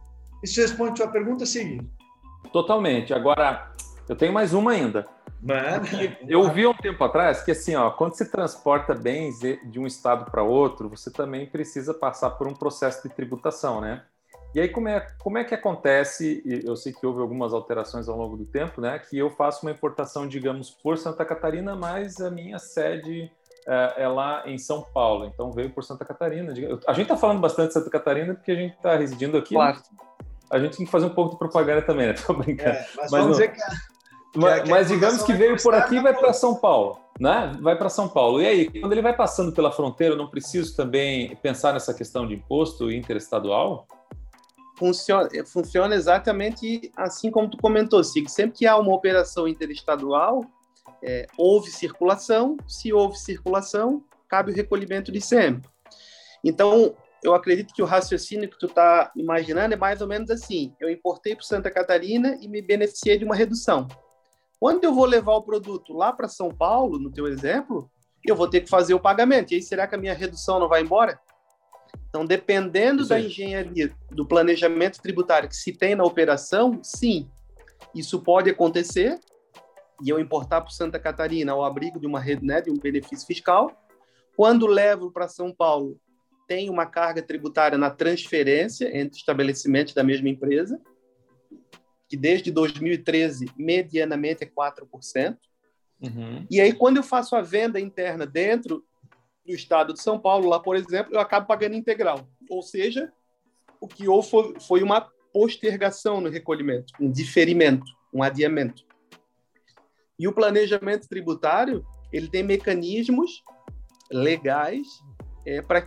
Isso 0.44 0.62
responde 0.62 0.92
a 0.92 1.06
tua 1.06 1.08
pergunta, 1.08 1.46
seguinte. 1.46 1.90
Totalmente. 2.54 3.14
Agora, 3.14 3.72
eu 4.08 4.16
tenho 4.16 4.32
mais 4.32 4.54
uma 4.54 4.72
ainda. 4.72 5.08
Mano. 5.42 5.86
Eu 6.28 6.50
vi 6.52 6.68
um 6.68 6.74
tempo 6.74 7.04
atrás 7.04 7.42
que 7.42 7.52
assim, 7.52 7.76
ó, 7.76 7.90
quando 7.92 8.16
se 8.16 8.30
transporta 8.30 8.94
bens 8.94 9.40
de 9.40 9.80
um 9.80 9.88
estado 9.88 10.30
para 10.30 10.44
outro, 10.44 10.88
você 10.90 11.12
também 11.12 11.46
precisa 11.48 11.94
passar 11.94 12.32
por 12.32 12.48
um 12.48 12.54
processo 12.54 13.08
de 13.08 13.14
tributação, 13.14 13.82
né? 13.82 14.04
E 14.54 14.60
aí 14.60 14.70
como 14.70 14.88
é, 14.88 15.06
como 15.20 15.38
é 15.38 15.44
que 15.44 15.54
acontece? 15.54 16.42
Eu 16.64 16.76
sei 16.76 16.94
que 16.94 17.06
houve 17.06 17.20
algumas 17.20 17.54
alterações 17.54 18.08
ao 18.08 18.18
longo 18.18 18.38
do 18.38 18.46
tempo, 18.46 18.80
né? 18.80 18.98
Que 19.00 19.18
eu 19.18 19.30
faço 19.30 19.66
uma 19.66 19.72
importação, 19.72 20.28
digamos, 20.28 20.70
por 20.70 20.98
Santa 20.98 21.26
Catarina, 21.26 21.76
mas 21.76 22.22
a 22.22 22.32
minha 22.32 22.58
sede 22.58 23.30
é, 23.68 24.04
é 24.04 24.08
lá 24.08 24.44
em 24.46 24.58
São 24.58 24.82
Paulo. 24.82 25.26
Então 25.26 25.52
veio 25.52 25.70
por 25.70 25.84
Santa 25.84 26.06
Catarina. 26.06 26.54
A 26.88 26.94
gente 26.94 27.04
está 27.04 27.18
falando 27.18 27.40
bastante 27.40 27.70
de 27.70 27.74
Santa 27.74 27.90
Catarina 27.90 28.34
porque 28.34 28.52
a 28.52 28.56
gente 28.56 28.76
está 28.76 28.96
residindo 28.96 29.38
aqui. 29.38 29.54
Né? 29.54 29.60
Claro. 29.60 29.78
Né? 29.78 30.06
A 30.52 30.60
gente 30.60 30.78
tem 30.78 30.86
que 30.86 30.92
fazer 30.92 31.08
um 31.08 31.14
pouco 31.14 31.32
de 31.32 31.40
propaganda 31.40 31.82
também, 31.82 32.08
né? 32.08 32.14
Tô 32.26 32.34
brincando. 32.34 32.70
É, 32.70 32.88
mas, 32.96 32.96
mas 32.98 33.12
vamos 33.12 33.26
não... 33.26 33.32
dizer 33.32 33.54
que 33.54 33.62
a 33.62 33.96
mas, 34.36 34.70
mas 34.70 34.88
digamos 34.90 35.24
que 35.24 35.34
veio 35.34 35.62
por 35.62 35.74
aqui 35.74 35.96
e 35.96 36.02
vai 36.02 36.14
para 36.14 36.34
São 36.34 36.56
Paulo, 36.56 37.00
né? 37.20 37.54
Vai 37.62 37.78
para 37.78 37.90
São 37.90 38.08
Paulo. 38.08 38.42
E 38.42 38.46
aí, 38.46 38.82
quando 38.82 38.92
ele 38.92 39.02
vai 39.02 39.16
passando 39.16 39.52
pela 39.54 39.72
fronteira, 39.72 40.14
eu 40.14 40.18
não 40.18 40.28
preciso 40.28 40.76
também 40.76 41.36
pensar 41.38 41.74
nessa 41.74 41.94
questão 41.94 42.28
de 42.28 42.36
imposto 42.36 42.92
interestadual? 42.92 43.88
Funciona, 44.78 45.30
funciona 45.46 45.96
exatamente 45.96 46.92
assim 46.98 47.32
como 47.32 47.50
tu 47.50 47.58
comentou, 47.58 48.04
Sig. 48.04 48.30
Sempre 48.30 48.58
que 48.58 48.68
há 48.68 48.78
uma 48.78 48.94
operação 48.94 49.48
interestadual, 49.48 50.42
é, 51.06 51.28
houve 51.38 51.70
circulação. 51.70 52.58
Se 52.68 52.92
houve 52.92 53.18
circulação, 53.18 54.04
cabe 54.28 54.52
o 54.52 54.56
recolhimento 54.56 55.12
de 55.12 55.20
ICM. 55.20 55.62
Então, 56.44 56.96
eu 57.24 57.34
acredito 57.34 57.74
que 57.74 57.82
o 57.82 57.86
raciocínio 57.86 58.50
que 58.50 58.58
tu 58.58 58.66
está 58.66 59.12
imaginando 59.16 59.76
é 59.76 59.78
mais 59.78 60.02
ou 60.02 60.08
menos 60.08 60.30
assim: 60.32 60.74
eu 60.80 60.90
importei 60.90 61.36
para 61.36 61.46
Santa 61.46 61.70
Catarina 61.70 62.38
e 62.42 62.48
me 62.48 62.62
beneficiei 62.62 63.18
de 63.18 63.24
uma 63.24 63.36
redução. 63.36 63.88
Quando 64.60 64.84
eu 64.84 64.94
vou 64.94 65.06
levar 65.06 65.36
o 65.36 65.44
produto 65.44 65.94
lá 65.94 66.12
para 66.12 66.28
São 66.28 66.50
Paulo, 66.50 66.98
no 66.98 67.12
teu 67.12 67.28
exemplo, 67.28 67.90
eu 68.26 68.36
vou 68.36 68.50
ter 68.50 68.62
que 68.62 68.70
fazer 68.70 68.96
o 68.96 69.00
pagamento. 69.00 69.52
E 69.52 69.56
aí, 69.56 69.62
será 69.62 69.86
que 69.86 69.94
a 69.94 69.98
minha 69.98 70.14
redução 70.14 70.60
não 70.60 70.68
vai 70.68 70.82
embora? 70.82 71.20
Então, 72.10 72.26
dependendo 72.26 73.04
sim. 73.04 73.10
da 73.10 73.20
engenharia, 73.20 73.94
do 74.10 74.26
planejamento 74.26 75.02
tributário 75.02 75.50
que 75.50 75.56
se 75.56 75.72
tem 75.72 75.96
na 75.96 76.04
operação, 76.04 76.80
sim, 76.82 77.30
isso 77.94 78.22
pode 78.22 78.50
acontecer 78.50 79.20
e 80.04 80.10
eu 80.10 80.20
importar 80.20 80.62
para 80.62 80.72
Santa 80.72 81.00
Catarina 81.00 81.52
ao 81.52 81.64
abrigo 81.64 82.00
de 82.00 82.08
uma 82.08 82.20
rede, 82.20 82.46
né, 82.46 82.62
de 82.62 82.70
um 82.70 82.78
benefício 82.78 83.26
fiscal. 83.26 83.72
Quando 84.36 84.68
levo 84.68 85.12
para 85.12 85.28
São 85.28 85.54
Paulo, 85.54 86.00
tem 86.48 86.70
uma 86.70 86.86
carga 86.86 87.22
tributária 87.22 87.78
na 87.78 87.90
transferência 87.90 88.86
entre 88.96 89.18
estabelecimentos 89.18 89.94
da 89.94 90.04
mesma 90.04 90.30
empresa 90.30 90.80
que 92.08 92.16
desde 92.16 92.52
2013, 92.52 93.46
medianamente, 93.58 94.44
é 94.44 94.48
4%. 94.48 95.38
Uhum. 96.02 96.46
E 96.50 96.62
aí, 96.62 96.74
quando 96.74 96.98
eu 96.98 97.04
faço 97.04 97.36
a 97.36 97.42
venda 97.42 97.80
interna 97.80 98.26
dentro 98.26 98.84
do 99.46 99.54
estado 99.54 99.94
de 99.94 100.02
São 100.02 100.20
Paulo, 100.20 100.50
lá, 100.50 100.60
por 100.60 100.76
exemplo, 100.76 101.14
eu 101.14 101.20
acabo 101.20 101.48
pagando 101.48 101.76
integral. 101.76 102.28
Ou 102.50 102.62
seja, 102.62 103.12
o 103.80 103.88
que 103.88 104.08
houve 104.08 104.30
foi, 104.30 104.60
foi 104.60 104.84
uma 104.84 105.10
postergação 105.34 106.22
no 106.22 106.30
recolhimento, 106.30 106.94
um 107.00 107.12
diferimento, 107.12 107.86
um 108.14 108.24
adiamento. 108.24 108.86
E 110.18 110.28
o 110.28 110.34
planejamento 110.34 111.08
tributário, 111.08 111.86
ele 112.12 112.28
tem 112.28 112.44
mecanismos 112.44 113.44
legais 114.12 114.88
é, 115.46 115.62
para 115.62 115.86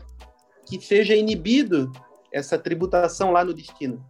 que 0.67 0.81
seja 0.81 1.14
inibido 1.14 1.91
essa 2.33 2.59
tributação 2.59 3.31
lá 3.31 3.45
no 3.45 3.55
destino. 3.55 4.05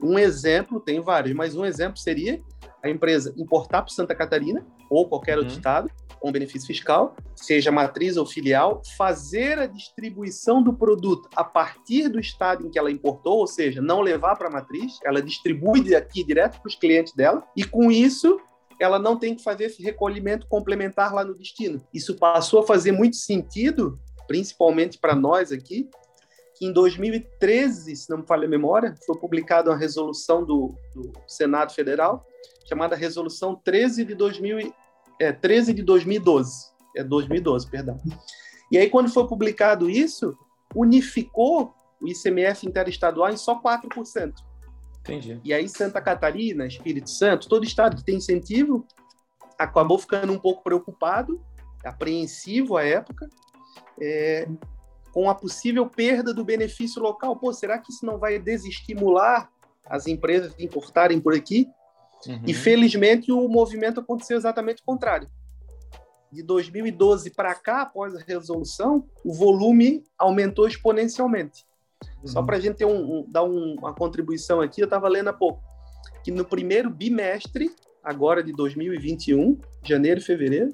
Um 0.00 0.18
exemplo, 0.18 0.80
tem 0.80 1.00
vários, 1.00 1.34
mas 1.34 1.56
um 1.56 1.64
exemplo 1.64 1.98
seria 1.98 2.40
a 2.82 2.88
empresa 2.88 3.34
importar 3.36 3.82
para 3.82 3.92
Santa 3.92 4.14
Catarina 4.14 4.64
ou 4.90 5.08
qualquer 5.08 5.38
outro 5.38 5.52
uhum. 5.52 5.58
estado 5.58 5.90
com 6.20 6.32
benefício 6.32 6.66
fiscal, 6.66 7.14
seja 7.36 7.70
matriz 7.70 8.16
ou 8.16 8.24
filial, 8.24 8.80
fazer 8.96 9.58
a 9.58 9.66
distribuição 9.66 10.62
do 10.62 10.72
produto 10.72 11.28
a 11.36 11.44
partir 11.44 12.08
do 12.08 12.18
estado 12.18 12.66
em 12.66 12.70
que 12.70 12.78
ela 12.78 12.90
importou, 12.90 13.40
ou 13.40 13.46
seja, 13.46 13.82
não 13.82 14.00
levar 14.00 14.34
para 14.36 14.48
a 14.48 14.50
matriz, 14.50 14.98
ela 15.04 15.20
distribui 15.20 15.94
aqui 15.94 16.24
direto 16.24 16.60
para 16.60 16.68
os 16.68 16.74
clientes 16.76 17.12
dela, 17.12 17.46
e 17.54 17.62
com 17.62 17.92
isso 17.92 18.40
ela 18.80 18.98
não 18.98 19.18
tem 19.18 19.34
que 19.34 19.42
fazer 19.42 19.64
esse 19.64 19.82
recolhimento 19.82 20.46
complementar 20.46 21.14
lá 21.14 21.24
no 21.24 21.34
destino. 21.34 21.82
Isso 21.92 22.16
passou 22.16 22.60
a 22.60 22.66
fazer 22.66 22.92
muito 22.92 23.16
sentido, 23.16 23.98
principalmente 24.26 24.98
para 24.98 25.14
nós 25.14 25.52
aqui, 25.52 25.88
que 26.56 26.66
em 26.66 26.72
2013, 26.72 27.96
se 27.96 28.10
não 28.10 28.18
me 28.18 28.26
falha 28.26 28.46
a 28.46 28.50
memória, 28.50 28.94
foi 29.06 29.18
publicada 29.18 29.70
uma 29.70 29.76
resolução 29.76 30.44
do, 30.44 30.74
do 30.94 31.12
Senado 31.26 31.72
Federal, 31.72 32.26
chamada 32.68 32.96
Resolução 32.96 33.54
13 33.54 34.04
de, 34.04 34.14
2000, 34.14 34.72
é, 35.20 35.32
13 35.32 35.74
de 35.74 35.82
2012. 35.82 36.72
É 36.96 37.02
2012, 37.02 37.68
perdão. 37.68 37.98
E 38.70 38.78
aí, 38.78 38.88
quando 38.88 39.10
foi 39.10 39.26
publicado 39.26 39.90
isso, 39.90 40.36
unificou 40.74 41.74
o 42.00 42.08
ICMS 42.08 42.66
interestadual 42.66 43.30
em 43.30 43.36
só 43.36 43.60
4%. 43.60 44.32
Entendi. 45.04 45.38
E 45.44 45.52
aí, 45.52 45.68
Santa 45.68 46.00
Catarina, 46.00 46.66
Espírito 46.66 47.10
Santo, 47.10 47.48
todo 47.48 47.64
estado 47.64 47.96
que 47.96 48.04
tem 48.04 48.16
incentivo, 48.16 48.86
acabou 49.58 49.98
ficando 49.98 50.32
um 50.32 50.38
pouco 50.38 50.62
preocupado, 50.62 51.40
apreensivo 51.84 52.78
à 52.78 52.84
época, 52.84 53.28
é, 54.00 54.48
com 55.12 55.28
a 55.28 55.34
possível 55.34 55.86
perda 55.86 56.32
do 56.32 56.42
benefício 56.42 57.02
local. 57.02 57.36
Pô, 57.36 57.52
será 57.52 57.78
que 57.78 57.92
isso 57.92 58.04
não 58.06 58.18
vai 58.18 58.38
desestimular 58.38 59.50
as 59.84 60.06
empresas 60.06 60.56
de 60.56 60.64
importarem 60.64 61.20
por 61.20 61.34
aqui? 61.34 61.68
Uhum. 62.26 62.42
E 62.46 62.54
felizmente 62.54 63.30
o 63.30 63.46
movimento 63.46 64.00
aconteceu 64.00 64.38
exatamente 64.38 64.80
o 64.80 64.86
contrário. 64.86 65.28
De 66.32 66.42
2012 66.42 67.30
para 67.30 67.54
cá, 67.54 67.82
após 67.82 68.16
a 68.16 68.20
resolução, 68.20 69.06
o 69.22 69.32
volume 69.32 70.02
aumentou 70.18 70.66
exponencialmente. 70.66 71.66
Uhum. 72.02 72.28
Só 72.28 72.42
para 72.42 72.56
a 72.56 72.60
gente 72.60 72.76
ter 72.76 72.84
um, 72.84 73.18
um, 73.18 73.26
dar 73.28 73.44
um, 73.44 73.74
uma 73.74 73.94
contribuição 73.94 74.60
aqui, 74.60 74.80
eu 74.80 74.86
estava 74.86 75.08
lendo 75.08 75.28
há 75.28 75.32
pouco 75.32 75.62
que 76.22 76.30
no 76.30 76.44
primeiro 76.44 76.88
bimestre, 76.88 77.70
agora 78.02 78.42
de 78.42 78.52
2021, 78.52 79.58
janeiro 79.82 80.20
e 80.20 80.22
fevereiro, 80.22 80.70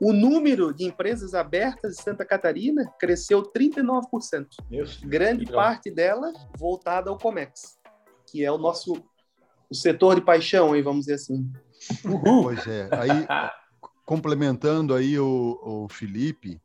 o 0.00 0.12
número 0.12 0.74
de 0.74 0.84
empresas 0.84 1.34
abertas 1.34 1.98
em 1.98 2.02
Santa 2.02 2.24
Catarina 2.24 2.90
cresceu 2.98 3.42
39%. 3.42 4.46
Grande 5.02 5.46
parte 5.46 5.90
dela 5.90 6.32
voltada 6.58 7.10
ao 7.10 7.18
Comex, 7.18 7.78
que 8.26 8.44
é 8.44 8.50
o 8.50 8.58
nosso 8.58 8.94
o 9.70 9.74
setor 9.74 10.16
de 10.16 10.22
paixão, 10.22 10.72
aí, 10.72 10.82
vamos 10.82 11.02
dizer 11.02 11.14
assim. 11.14 11.48
Uhul. 12.04 12.42
Pois 12.42 12.66
é. 12.66 12.88
Aí, 12.90 13.26
complementando 14.04 14.94
aí 14.94 15.16
o, 15.16 15.60
o 15.62 15.88
Felipe, 15.88 16.60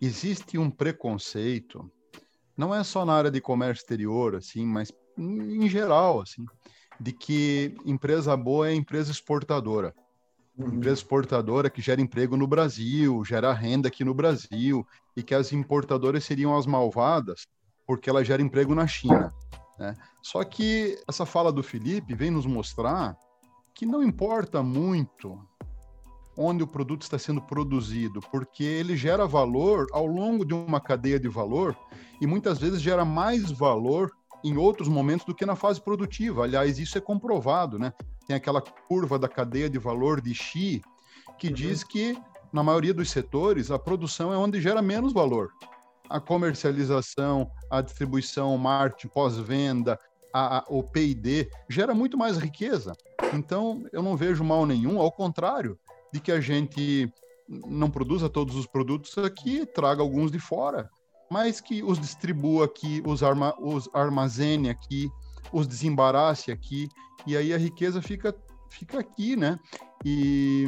existe 0.00 0.56
um 0.56 0.70
preconceito, 0.70 1.90
não 2.56 2.74
é 2.74 2.82
só 2.82 3.04
na 3.04 3.14
área 3.14 3.30
de 3.30 3.40
comércio 3.40 3.82
exterior, 3.82 4.34
assim, 4.34 4.64
mas 4.66 4.92
em 5.18 5.68
geral, 5.68 6.20
assim, 6.20 6.44
de 7.00 7.12
que 7.12 7.76
empresa 7.84 8.36
boa 8.36 8.68
é 8.68 8.74
empresa 8.74 9.10
exportadora. 9.10 9.94
Uhum. 10.56 10.74
Empresa 10.74 11.00
exportadora 11.00 11.68
que 11.68 11.82
gera 11.82 12.00
emprego 12.00 12.36
no 12.36 12.46
Brasil, 12.46 13.22
gera 13.24 13.52
renda 13.52 13.88
aqui 13.88 14.04
no 14.04 14.14
Brasil, 14.14 14.86
e 15.16 15.22
que 15.22 15.34
as 15.34 15.52
importadoras 15.52 16.24
seriam 16.24 16.56
as 16.56 16.66
malvadas 16.66 17.46
porque 17.86 18.10
ela 18.10 18.24
gera 18.24 18.42
emprego 18.42 18.74
na 18.74 18.86
China. 18.86 19.32
Né? 19.78 19.94
Só 20.22 20.42
que 20.42 20.98
essa 21.06 21.24
fala 21.24 21.52
do 21.52 21.62
Felipe 21.62 22.14
vem 22.14 22.30
nos 22.30 22.46
mostrar 22.46 23.16
que 23.74 23.86
não 23.86 24.02
importa 24.02 24.62
muito 24.62 25.38
onde 26.36 26.62
o 26.62 26.66
produto 26.66 27.02
está 27.02 27.18
sendo 27.18 27.40
produzido, 27.40 28.20
porque 28.30 28.62
ele 28.62 28.96
gera 28.96 29.26
valor 29.26 29.86
ao 29.92 30.06
longo 30.06 30.44
de 30.44 30.54
uma 30.54 30.80
cadeia 30.80 31.18
de 31.18 31.28
valor 31.28 31.76
e 32.20 32.26
muitas 32.26 32.58
vezes 32.58 32.80
gera 32.80 33.04
mais 33.04 33.50
valor 33.50 34.10
em 34.44 34.56
outros 34.56 34.88
momentos 34.88 35.24
do 35.24 35.34
que 35.34 35.46
na 35.46 35.56
fase 35.56 35.80
produtiva. 35.80 36.44
Aliás, 36.44 36.78
isso 36.78 36.98
é 36.98 37.00
comprovado, 37.00 37.78
né? 37.78 37.92
Tem 38.26 38.36
aquela 38.36 38.60
curva 38.60 39.18
da 39.18 39.28
cadeia 39.28 39.70
de 39.70 39.78
valor 39.78 40.20
de 40.20 40.34
Xi 40.34 40.82
que 41.38 41.48
uhum. 41.48 41.54
diz 41.54 41.82
que 41.82 42.16
na 42.52 42.62
maioria 42.62 42.94
dos 42.94 43.10
setores 43.10 43.70
a 43.70 43.78
produção 43.78 44.32
é 44.32 44.36
onde 44.36 44.60
gera 44.60 44.82
menos 44.82 45.12
valor. 45.12 45.50
A 46.08 46.20
comercialização, 46.20 47.50
a 47.70 47.80
distribuição, 47.80 48.54
o 48.54 48.58
marketing, 48.58 49.08
pós-venda, 49.08 49.98
a, 50.32 50.58
a, 50.58 50.64
o 50.68 50.82
P&D 50.82 51.50
gera 51.68 51.94
muito 51.94 52.16
mais 52.16 52.36
riqueza. 52.36 52.92
Então, 53.32 53.84
eu 53.92 54.02
não 54.02 54.16
vejo 54.16 54.44
mal 54.44 54.64
nenhum, 54.64 55.00
ao 55.00 55.10
contrário, 55.10 55.78
de 56.12 56.20
que 56.20 56.32
a 56.32 56.40
gente 56.40 57.10
não 57.48 57.90
produza 57.90 58.28
todos 58.28 58.56
os 58.56 58.66
produtos 58.66 59.16
aqui, 59.18 59.64
traga 59.66 60.02
alguns 60.02 60.30
de 60.30 60.38
fora 60.38 60.90
mas 61.30 61.60
que 61.60 61.82
os 61.82 61.98
distribua 61.98 62.66
aqui, 62.66 63.02
os, 63.04 63.22
arma, 63.22 63.54
os 63.58 63.88
armazene 63.92 64.70
aqui, 64.70 65.10
os 65.52 65.66
desembarace 65.66 66.50
aqui, 66.50 66.88
e 67.26 67.36
aí 67.36 67.52
a 67.52 67.58
riqueza 67.58 68.00
fica 68.00 68.34
fica 68.68 68.98
aqui, 68.98 69.36
né? 69.36 69.58
E 70.04 70.66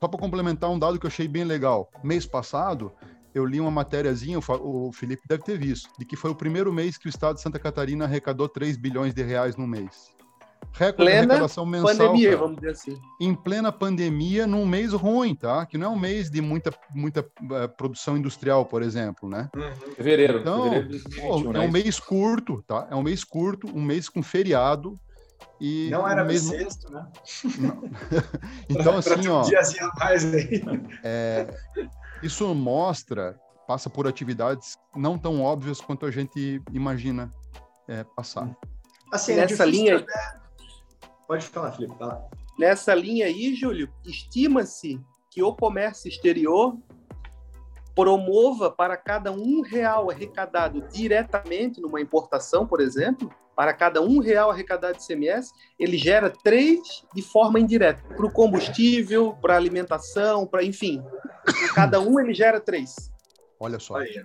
só 0.00 0.06
para 0.06 0.20
complementar 0.20 0.70
um 0.70 0.78
dado 0.78 0.98
que 0.98 1.06
eu 1.06 1.08
achei 1.08 1.26
bem 1.26 1.44
legal. 1.44 1.90
Mês 2.02 2.26
passado, 2.26 2.92
eu 3.34 3.44
li 3.44 3.60
uma 3.60 3.70
matériazinha, 3.70 4.38
o 4.38 4.92
Felipe 4.92 5.22
deve 5.28 5.42
ter 5.42 5.58
visto, 5.58 5.88
de 5.98 6.04
que 6.04 6.16
foi 6.16 6.30
o 6.30 6.34
primeiro 6.34 6.72
mês 6.72 6.98
que 6.98 7.06
o 7.06 7.08
estado 7.08 7.36
de 7.36 7.42
Santa 7.42 7.58
Catarina 7.58 8.04
arrecadou 8.04 8.48
3 8.48 8.76
bilhões 8.76 9.14
de 9.14 9.22
reais 9.22 9.56
no 9.56 9.66
mês. 9.66 10.11
Recorde 10.72 10.96
plena 10.96 11.20
de 11.20 11.32
arrecadação 11.32 11.66
mensal. 11.66 11.96
Pandemia, 11.96 12.30
cara. 12.30 12.40
vamos 12.40 12.56
dizer 12.56 12.70
assim. 12.70 13.00
Em 13.20 13.34
plena 13.34 13.72
pandemia, 13.72 14.46
num 14.46 14.64
mês 14.64 14.92
ruim, 14.92 15.34
tá? 15.34 15.66
Que 15.66 15.76
não 15.76 15.88
é 15.88 15.90
um 15.90 15.98
mês 15.98 16.30
de 16.30 16.40
muita, 16.40 16.72
muita 16.94 17.20
uh, 17.20 17.68
produção 17.76 18.16
industrial, 18.16 18.64
por 18.64 18.82
exemplo, 18.82 19.28
né? 19.28 19.50
Uhum. 19.54 19.94
Fevereiro. 19.96 20.38
Então, 20.40 20.70
fevereiro 20.70 21.02
pô, 21.20 21.34
é 21.52 21.60
um 21.60 21.62
né? 21.64 21.68
mês 21.68 21.98
curto, 21.98 22.62
tá? 22.66 22.88
É 22.90 22.94
um 22.94 23.02
mês 23.02 23.24
curto, 23.24 23.66
um 23.66 23.82
mês 23.82 24.08
com 24.08 24.22
feriado. 24.22 24.98
E 25.60 25.88
não 25.90 26.08
era 26.08 26.24
mês 26.24 26.42
sexto, 26.42 26.90
né? 26.90 27.06
então, 28.68 28.96
assim, 28.98 29.28
ó. 29.28 29.44
mais 29.98 30.34
aí. 30.34 30.62
É, 31.04 31.46
isso 32.22 32.52
mostra, 32.54 33.38
passa 33.66 33.90
por 33.90 34.06
atividades 34.06 34.76
não 34.96 35.18
tão 35.18 35.42
óbvias 35.42 35.80
quanto 35.80 36.06
a 36.06 36.10
gente 36.10 36.62
imagina 36.72 37.32
é, 37.88 38.04
passar. 38.16 38.50
Assim, 39.12 39.32
é 39.32 39.36
Nessa 39.36 39.64
linha. 39.64 39.98
Até 39.98 40.41
Pode 41.26 41.46
falar, 41.46 41.72
Felipe, 41.72 41.96
fala. 41.98 42.28
Nessa 42.58 42.94
linha 42.94 43.26
aí, 43.26 43.54
Júlio, 43.54 43.92
estima-se 44.04 45.00
que 45.30 45.42
o 45.42 45.54
comércio 45.54 46.08
exterior 46.08 46.76
promova 47.94 48.70
para 48.70 48.96
cada 48.96 49.32
um 49.32 49.60
real 49.60 50.10
arrecadado 50.10 50.82
diretamente 50.92 51.80
numa 51.80 52.00
importação, 52.00 52.66
por 52.66 52.80
exemplo, 52.80 53.30
para 53.54 53.72
cada 53.74 54.00
um 54.00 54.18
real 54.18 54.50
arrecadado 54.50 54.98
de 54.98 55.06
CMS, 55.06 55.52
ele 55.78 55.98
gera 55.98 56.30
três 56.30 57.04
de 57.14 57.22
forma 57.22 57.60
indireta, 57.60 58.02
para 58.14 58.26
o 58.26 58.32
combustível, 58.32 59.36
para 59.42 59.54
a 59.54 59.56
alimentação, 59.56 60.46
para 60.46 60.64
enfim, 60.64 61.02
cada 61.74 62.00
um 62.00 62.18
ele 62.18 62.32
gera 62.32 62.60
três. 62.60 63.12
Olha 63.60 63.78
só. 63.78 63.96
Aí. 63.96 64.24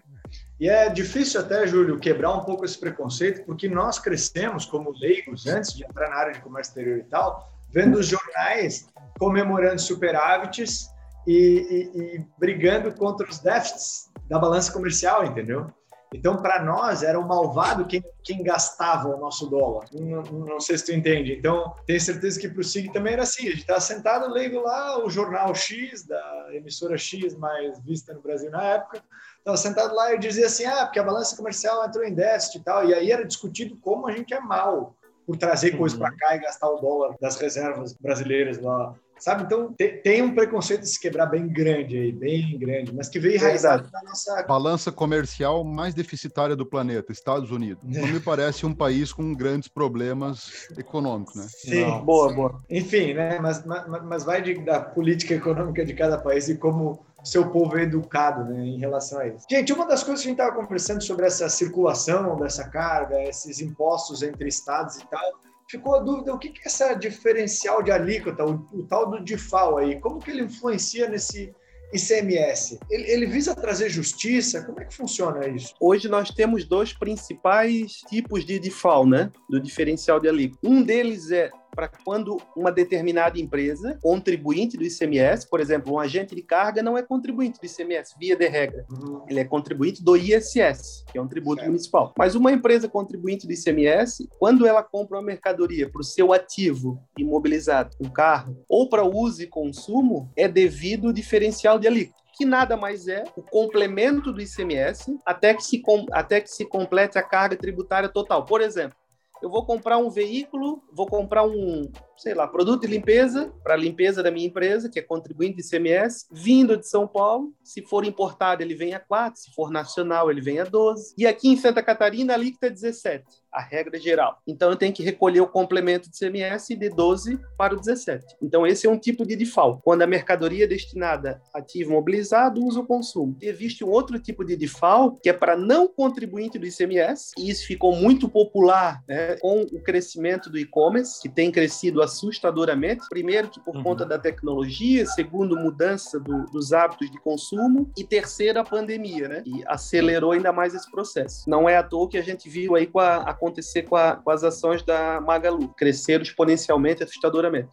E 0.59 0.67
é 0.67 0.89
difícil 0.89 1.39
até, 1.39 1.67
Júlio, 1.67 1.99
quebrar 1.99 2.33
um 2.33 2.43
pouco 2.43 2.65
esse 2.65 2.77
preconceito, 2.79 3.45
porque 3.45 3.69
nós 3.69 3.99
crescemos 3.99 4.65
como 4.65 4.91
leigos, 4.99 5.45
antes 5.45 5.73
de 5.73 5.85
entrar 5.85 6.09
na 6.09 6.15
área 6.15 6.33
de 6.33 6.41
comércio 6.41 6.71
exterior 6.71 6.97
e 6.97 7.03
tal, 7.03 7.51
vendo 7.69 7.99
os 7.99 8.07
jornais 8.07 8.87
comemorando 9.19 9.79
superávites 9.79 10.89
e, 11.27 11.33
e, 11.33 11.99
e 11.99 12.25
brigando 12.39 12.91
contra 12.93 13.27
os 13.29 13.39
déficits 13.39 14.09
da 14.27 14.39
balança 14.39 14.71
comercial, 14.71 15.25
entendeu? 15.25 15.71
Então, 16.13 16.37
para 16.37 16.63
nós, 16.63 17.03
era 17.03 17.19
o 17.19 17.27
malvado 17.27 17.85
quem, 17.85 18.01
quem 18.23 18.41
gastava 18.41 19.09
o 19.09 19.19
nosso 19.19 19.47
dólar. 19.47 19.87
Não, 19.93 20.23
não, 20.23 20.59
sei 20.59 20.77
se 20.77 20.85
tu 20.85 20.93
entende. 20.93 21.33
Então, 21.33 21.75
tenho 21.85 21.99
certeza 21.99 22.39
que 22.39 22.47
para 22.47 22.61
o 22.61 22.63
SIG 22.63 22.91
também 22.93 23.13
era 23.13 23.23
assim. 23.23 23.47
A 23.47 23.51
gente 23.51 23.61
estava 23.61 23.81
sentado, 23.81 24.31
lendo 24.31 24.61
lá 24.61 25.03
o 25.03 25.09
jornal 25.09 25.53
X, 25.53 26.05
da 26.05 26.47
emissora 26.53 26.97
X 26.97 27.35
mais 27.35 27.79
vista 27.83 28.13
no 28.13 28.21
Brasil 28.21 28.49
na 28.49 28.63
época, 28.63 29.03
estava 29.47 29.57
sentado 29.57 29.95
lá 29.95 30.13
e 30.13 30.19
dizia 30.19 30.47
assim, 30.47 30.65
ah, 30.65 30.85
porque 30.85 30.99
a 30.99 31.03
balança 31.03 31.35
comercial 31.35 31.85
entrou 31.85 32.03
em 32.03 32.13
déficit 32.13 32.57
e 32.57 32.63
tal, 32.63 32.85
e 32.85 32.93
aí 32.93 33.11
era 33.11 33.25
discutido 33.25 33.77
como 33.77 34.07
a 34.07 34.11
gente 34.11 34.33
é 34.33 34.39
mal 34.39 34.95
por 35.25 35.37
trazer 35.37 35.73
uhum. 35.73 35.79
coisas 35.79 35.97
para 35.97 36.11
cá 36.11 36.35
e 36.35 36.39
gastar 36.39 36.69
o 36.69 36.79
dólar 36.79 37.15
das 37.21 37.37
reservas 37.37 37.93
brasileiras 37.93 38.59
lá. 38.59 38.93
Sabe? 39.19 39.43
Então, 39.43 39.73
tem 40.03 40.21
um 40.21 40.35
preconceito 40.35 40.81
de 40.81 40.89
se 40.89 40.99
quebrar 40.99 41.25
bem 41.25 41.47
grande 41.47 41.97
aí, 41.97 42.11
bem 42.11 42.57
grande, 42.59 42.93
mas 42.93 43.09
que 43.09 43.19
veio 43.19 43.35
enraizado 43.35 43.89
na 43.91 44.03
nossa... 44.03 44.43
Balança 44.43 44.91
comercial 44.91 45.63
mais 45.63 45.95
deficitária 45.95 46.55
do 46.55 46.67
planeta, 46.67 47.11
Estados 47.11 47.49
Unidos. 47.49 47.83
Não 47.83 48.07
me 48.07 48.19
parece 48.19 48.63
um 48.63 48.75
país 48.75 49.11
com 49.11 49.33
grandes 49.33 49.67
problemas 49.67 50.67
econômicos, 50.77 51.33
né? 51.33 51.47
Sim, 51.49 51.81
Não. 51.81 52.05
boa, 52.05 52.31
boa. 52.31 52.61
Enfim, 52.69 53.15
né? 53.15 53.39
Mas, 53.39 53.65
mas, 53.65 54.03
mas 54.03 54.23
vai 54.23 54.39
de, 54.39 54.53
da 54.63 54.79
política 54.79 55.33
econômica 55.33 55.83
de 55.83 55.95
cada 55.95 56.19
país 56.19 56.47
e 56.47 56.55
como 56.55 57.06
seu 57.27 57.49
povo 57.49 57.77
é 57.77 57.83
educado 57.83 58.43
né, 58.45 58.65
em 58.65 58.79
relação 58.79 59.19
a 59.19 59.27
isso. 59.27 59.45
Gente, 59.49 59.73
uma 59.73 59.85
das 59.85 60.03
coisas 60.03 60.23
que 60.23 60.29
a 60.29 60.31
gente 60.31 60.39
estava 60.39 60.55
conversando 60.55 61.03
sobre 61.03 61.25
essa 61.25 61.49
circulação 61.49 62.37
dessa 62.37 62.67
carga, 62.69 63.21
esses 63.23 63.59
impostos 63.59 64.23
entre 64.23 64.47
estados 64.47 64.97
e 64.97 65.07
tal, 65.07 65.39
ficou 65.69 65.95
a 65.95 65.99
dúvida 65.99 66.33
o 66.33 66.39
que, 66.39 66.49
que 66.49 66.59
é 66.59 66.63
essa 66.65 66.93
diferencial 66.93 67.83
de 67.83 67.91
alíquota, 67.91 68.45
o, 68.45 68.65
o 68.71 68.83
tal 68.83 69.09
do 69.09 69.23
DIFAL 69.23 69.77
aí, 69.77 69.99
como 69.99 70.19
que 70.19 70.31
ele 70.31 70.43
influencia 70.43 71.09
nesse 71.09 71.53
ICMS? 71.93 72.79
Ele, 72.89 73.09
ele, 73.09 73.25
visa 73.25 73.55
trazer 73.55 73.89
justiça? 73.89 74.63
Como 74.63 74.79
é 74.79 74.85
que 74.85 74.93
funciona 74.93 75.47
isso? 75.47 75.73
Hoje 75.79 76.07
nós 76.07 76.29
temos 76.31 76.65
dois 76.65 76.93
principais 76.93 78.01
tipos 78.09 78.45
de 78.45 78.59
DIFAL, 78.59 79.05
né? 79.05 79.31
Do 79.49 79.59
diferencial 79.59 80.19
de 80.19 80.27
alíquota. 80.27 80.67
Um 80.67 80.83
deles 80.83 81.31
é 81.31 81.49
para 81.75 81.87
quando 81.87 82.37
uma 82.55 82.71
determinada 82.71 83.39
empresa, 83.39 83.97
contribuinte 84.01 84.77
do 84.77 84.83
ICMS, 84.83 85.47
por 85.49 85.59
exemplo, 85.59 85.93
um 85.93 85.99
agente 85.99 86.35
de 86.35 86.41
carga 86.41 86.81
não 86.81 86.97
é 86.97 87.03
contribuinte 87.03 87.59
do 87.59 87.65
ICMS, 87.65 88.15
via 88.19 88.35
de 88.35 88.47
regra. 88.47 88.85
Uhum. 88.91 89.23
Ele 89.27 89.39
é 89.39 89.45
contribuinte 89.45 90.03
do 90.03 90.15
ISS, 90.15 91.05
que 91.11 91.17
é 91.17 91.21
um 91.21 91.27
tributo 91.27 91.57
certo. 91.57 91.67
municipal. 91.67 92.13
Mas 92.17 92.35
uma 92.35 92.51
empresa 92.51 92.87
contribuinte 92.87 93.45
do 93.45 93.53
ICMS, 93.53 94.27
quando 94.39 94.65
ela 94.65 94.83
compra 94.83 95.17
uma 95.17 95.23
mercadoria 95.23 95.89
para 95.89 96.01
o 96.01 96.03
seu 96.03 96.33
ativo 96.33 97.01
imobilizado, 97.17 97.95
um 97.99 98.09
carro, 98.09 98.63
ou 98.67 98.89
para 98.89 99.03
uso 99.03 99.43
e 99.43 99.47
consumo, 99.47 100.31
é 100.35 100.47
devido 100.47 101.09
o 101.09 101.13
diferencial 101.13 101.77
de 101.79 101.87
alíquota 101.87 102.27
que 102.37 102.45
nada 102.45 102.77
mais 102.77 103.07
é 103.07 103.23
o 103.35 103.41
complemento 103.41 104.31
do 104.31 104.39
ICMS 104.39 105.19
até 105.25 105.55
que 105.55 105.63
se, 105.63 105.81
até 106.11 106.39
que 106.39 106.49
se 106.51 106.65
complete 106.65 107.17
a 107.17 107.23
carga 107.23 107.55
tributária 107.55 108.07
total. 108.07 108.45
Por 108.45 108.61
exemplo, 108.61 108.95
eu 109.41 109.49
vou 109.49 109.65
comprar 109.65 109.97
um 109.97 110.09
veículo, 110.09 110.81
vou 110.91 111.07
comprar 111.07 111.43
um, 111.43 111.89
sei 112.17 112.33
lá, 112.33 112.47
produto 112.47 112.81
de 112.81 112.87
limpeza 112.87 113.53
para 113.63 113.75
a 113.75 113.77
limpeza 113.77 114.23
da 114.23 114.31
minha 114.31 114.47
empresa, 114.47 114.89
que 114.89 114.99
é 114.99 115.01
contribuinte 115.01 115.57
de 115.57 115.61
ICMS, 115.61 116.25
vindo 116.31 116.75
de 116.75 116.87
São 116.87 117.07
Paulo. 117.07 117.53
Se 117.63 117.81
for 117.81 118.03
importado, 118.03 118.63
ele 118.63 118.75
vem 118.75 118.93
a 118.93 118.99
4, 118.99 119.39
se 119.39 119.51
for 119.53 119.69
nacional, 119.69 120.31
ele 120.31 120.41
vem 120.41 120.59
a 120.59 120.63
12. 120.63 121.13
E 121.17 121.27
aqui 121.27 121.49
em 121.49 121.57
Santa 121.57 121.83
Catarina, 121.83 122.33
a 122.33 122.35
alíquota 122.35 122.67
é 122.67 122.69
17, 122.69 123.25
a 123.51 123.61
regra 123.61 123.99
geral. 123.99 124.39
Então 124.47 124.69
eu 124.69 124.75
tenho 124.75 124.93
que 124.93 125.03
recolher 125.03 125.41
o 125.41 125.47
complemento 125.47 126.09
de 126.09 126.15
ICMS 126.15 126.75
de 126.75 126.89
12 126.89 127.39
para 127.57 127.73
o 127.73 127.79
17. 127.79 128.35
Então 128.41 128.65
esse 128.65 128.87
é 128.87 128.89
um 128.89 128.97
tipo 128.97 129.25
de 129.25 129.35
default. 129.35 129.81
Quando 129.83 130.01
a 130.01 130.07
mercadoria 130.07 130.63
é 130.63 130.67
destinada 130.67 131.41
a 131.53 131.59
ativo 131.59 131.91
mobilizado, 131.91 132.63
usa 132.63 132.79
o 132.79 132.85
consumo. 132.85 133.37
E 133.41 133.47
existe 133.47 133.83
um 133.83 133.89
outro 133.89 134.19
tipo 134.19 134.43
de 134.43 134.55
default, 134.55 135.19
que 135.21 135.29
é 135.29 135.33
para 135.33 135.57
não 135.57 135.87
contribuinte 135.87 136.57
do 136.57 136.65
ICMS, 136.65 137.31
e 137.37 137.49
isso 137.49 137.67
ficou 137.67 137.95
muito 137.95 138.29
popular 138.29 139.03
né, 139.07 139.35
com 139.37 139.61
o 139.61 139.81
crescimento 139.81 140.49
do 140.49 140.57
e-commerce, 140.57 141.21
que 141.21 141.29
tem 141.29 141.51
crescido 141.51 142.01
assustadoramente. 142.07 143.07
Primeiro, 143.09 143.49
que 143.49 143.59
por 143.59 143.75
uhum. 143.75 143.83
conta 143.83 144.05
da 144.05 144.17
tecnologia, 144.17 145.05
segundo, 145.05 145.55
mudança 145.55 146.19
do, 146.19 146.45
dos 146.45 146.73
hábitos 146.73 147.11
de 147.11 147.19
consumo, 147.19 147.91
e 147.97 148.03
terceiro, 148.03 148.59
a 148.59 148.63
pandemia, 148.63 149.27
né? 149.27 149.43
E 149.45 149.63
acelerou 149.67 150.31
ainda 150.31 150.51
mais 150.51 150.73
esse 150.73 150.89
processo. 150.89 151.49
Não 151.49 151.69
é 151.69 151.77
à 151.77 151.83
toa 151.83 152.09
que 152.09 152.17
a 152.17 152.23
gente 152.23 152.49
viu 152.49 152.75
aí 152.75 152.87
com 152.87 152.99
a, 152.99 153.17
acontecer 153.17 153.83
com, 153.83 153.95
a, 153.95 154.15
com 154.15 154.31
as 154.31 154.43
ações 154.43 154.83
da 154.83 155.21
Magalu, 155.21 155.69
cresceram 155.77 156.23
exponencialmente, 156.23 157.03
assustadoramente. 157.03 157.69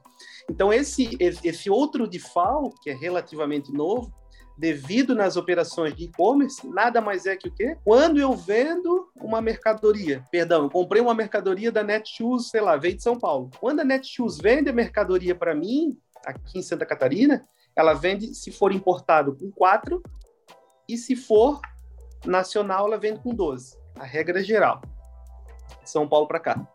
Então, 0.51 0.73
esse, 0.73 1.17
esse 1.21 1.71
outro 1.71 2.07
default, 2.07 2.77
que 2.83 2.91
é 2.91 2.95
relativamente 2.95 3.73
novo, 3.73 4.13
devido 4.57 5.15
nas 5.15 5.37
operações 5.37 5.95
de 5.95 6.05
e-commerce, 6.05 6.67
nada 6.69 7.01
mais 7.01 7.27
é 7.27 7.37
que 7.37 7.49
o 7.49 7.53
quê? 7.53 7.77
Quando 7.85 8.19
eu 8.19 8.33
vendo 8.35 9.09
uma 9.17 9.41
mercadoria, 9.41 10.25
perdão, 10.31 10.65
eu 10.65 10.71
comprei 10.71 11.03
uma 11.03 11.15
mercadoria 11.15 11.73
da 11.73 11.83
Netshoes, 11.83 12.51
sei 12.51 12.61
lá, 12.61 12.77
veio 12.77 12.97
de 12.97 13.03
São 13.03 13.19
Paulo. 13.19 13.51
Quando 13.59 13.81
a 13.81 13.85
Netshoes 13.85 14.39
vende 14.39 14.71
a 14.71 14.73
mercadoria 14.73 15.35
para 15.35 15.55
mim, 15.55 15.99
aqui 16.25 16.59
em 16.59 16.63
Santa 16.63 16.87
Catarina, 16.87 17.47
ela 17.77 17.95
vende 17.95 18.35
se 18.35 18.53
for 18.53 18.73
importado 18.73 19.37
com 19.37 19.51
4 19.51 20.03
e 20.89 20.97
se 20.97 21.17
for 21.17 21.61
nacional, 22.25 22.87
ela 22.87 22.99
vende 22.99 23.21
com 23.21 23.35
12. 23.35 23.77
A 23.99 24.05
regra 24.05 24.43
geral. 24.43 24.81
De 25.83 25.91
São 25.91 26.09
Paulo 26.09 26.27
para 26.27 26.41
cá. 26.41 26.69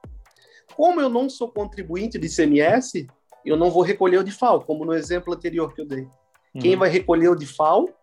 Como 0.76 1.02
eu 1.02 1.10
não 1.10 1.30
sou 1.30 1.50
contribuinte 1.50 2.18
de 2.18 2.28
ICMS, 2.28 3.08
eu 3.46 3.58
não 3.58 3.72
vou 3.72 3.84
recolher 3.84 4.18
o 4.18 4.24
DIFAL, 4.24 4.62
como 4.62 4.86
no 4.86 4.94
exemplo 4.94 5.34
anterior 5.34 5.74
que 5.74 5.82
eu 5.82 5.86
dei. 5.86 6.08
Uhum. 6.54 6.62
Quem 6.62 6.76
vai 6.76 6.90
recolher 6.90 7.30
o 7.30 7.36
default 7.36 7.94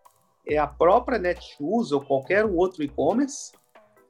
é 0.46 0.58
a 0.58 0.66
própria 0.66 1.18
Netshoes 1.18 1.92
ou 1.92 2.00
qualquer 2.00 2.44
outro 2.44 2.82
e-commerce 2.82 3.52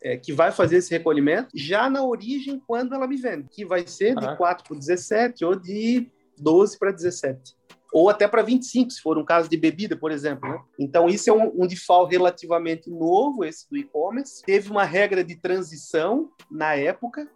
é, 0.02 0.16
que 0.16 0.32
vai 0.32 0.52
fazer 0.52 0.76
esse 0.76 0.90
recolhimento 0.90 1.48
já 1.54 1.88
na 1.88 2.04
origem 2.04 2.62
quando 2.66 2.94
ela 2.94 3.06
me 3.06 3.16
vende, 3.16 3.48
que 3.48 3.64
vai 3.64 3.86
ser 3.86 4.14
de 4.14 4.26
ah. 4.26 4.36
4 4.36 4.64
para 4.64 4.76
17 4.76 5.44
ou 5.44 5.56
de 5.56 6.10
12 6.38 6.78
para 6.78 6.92
17. 6.92 7.56
Ou 7.92 8.10
até 8.10 8.28
para 8.28 8.42
25, 8.42 8.90
se 8.90 9.00
for 9.00 9.16
um 9.16 9.24
caso 9.24 9.48
de 9.48 9.56
bebida, 9.56 9.96
por 9.96 10.10
exemplo. 10.10 10.48
Né? 10.48 10.60
Então, 10.78 11.08
isso 11.08 11.30
é 11.30 11.32
um, 11.32 11.62
um 11.62 11.66
default 11.66 12.12
relativamente 12.12 12.90
novo, 12.90 13.44
esse 13.44 13.68
do 13.70 13.76
e-commerce. 13.76 14.42
Teve 14.42 14.70
uma 14.70 14.84
regra 14.84 15.24
de 15.24 15.36
transição 15.36 16.30
na 16.50 16.74
época, 16.74 17.26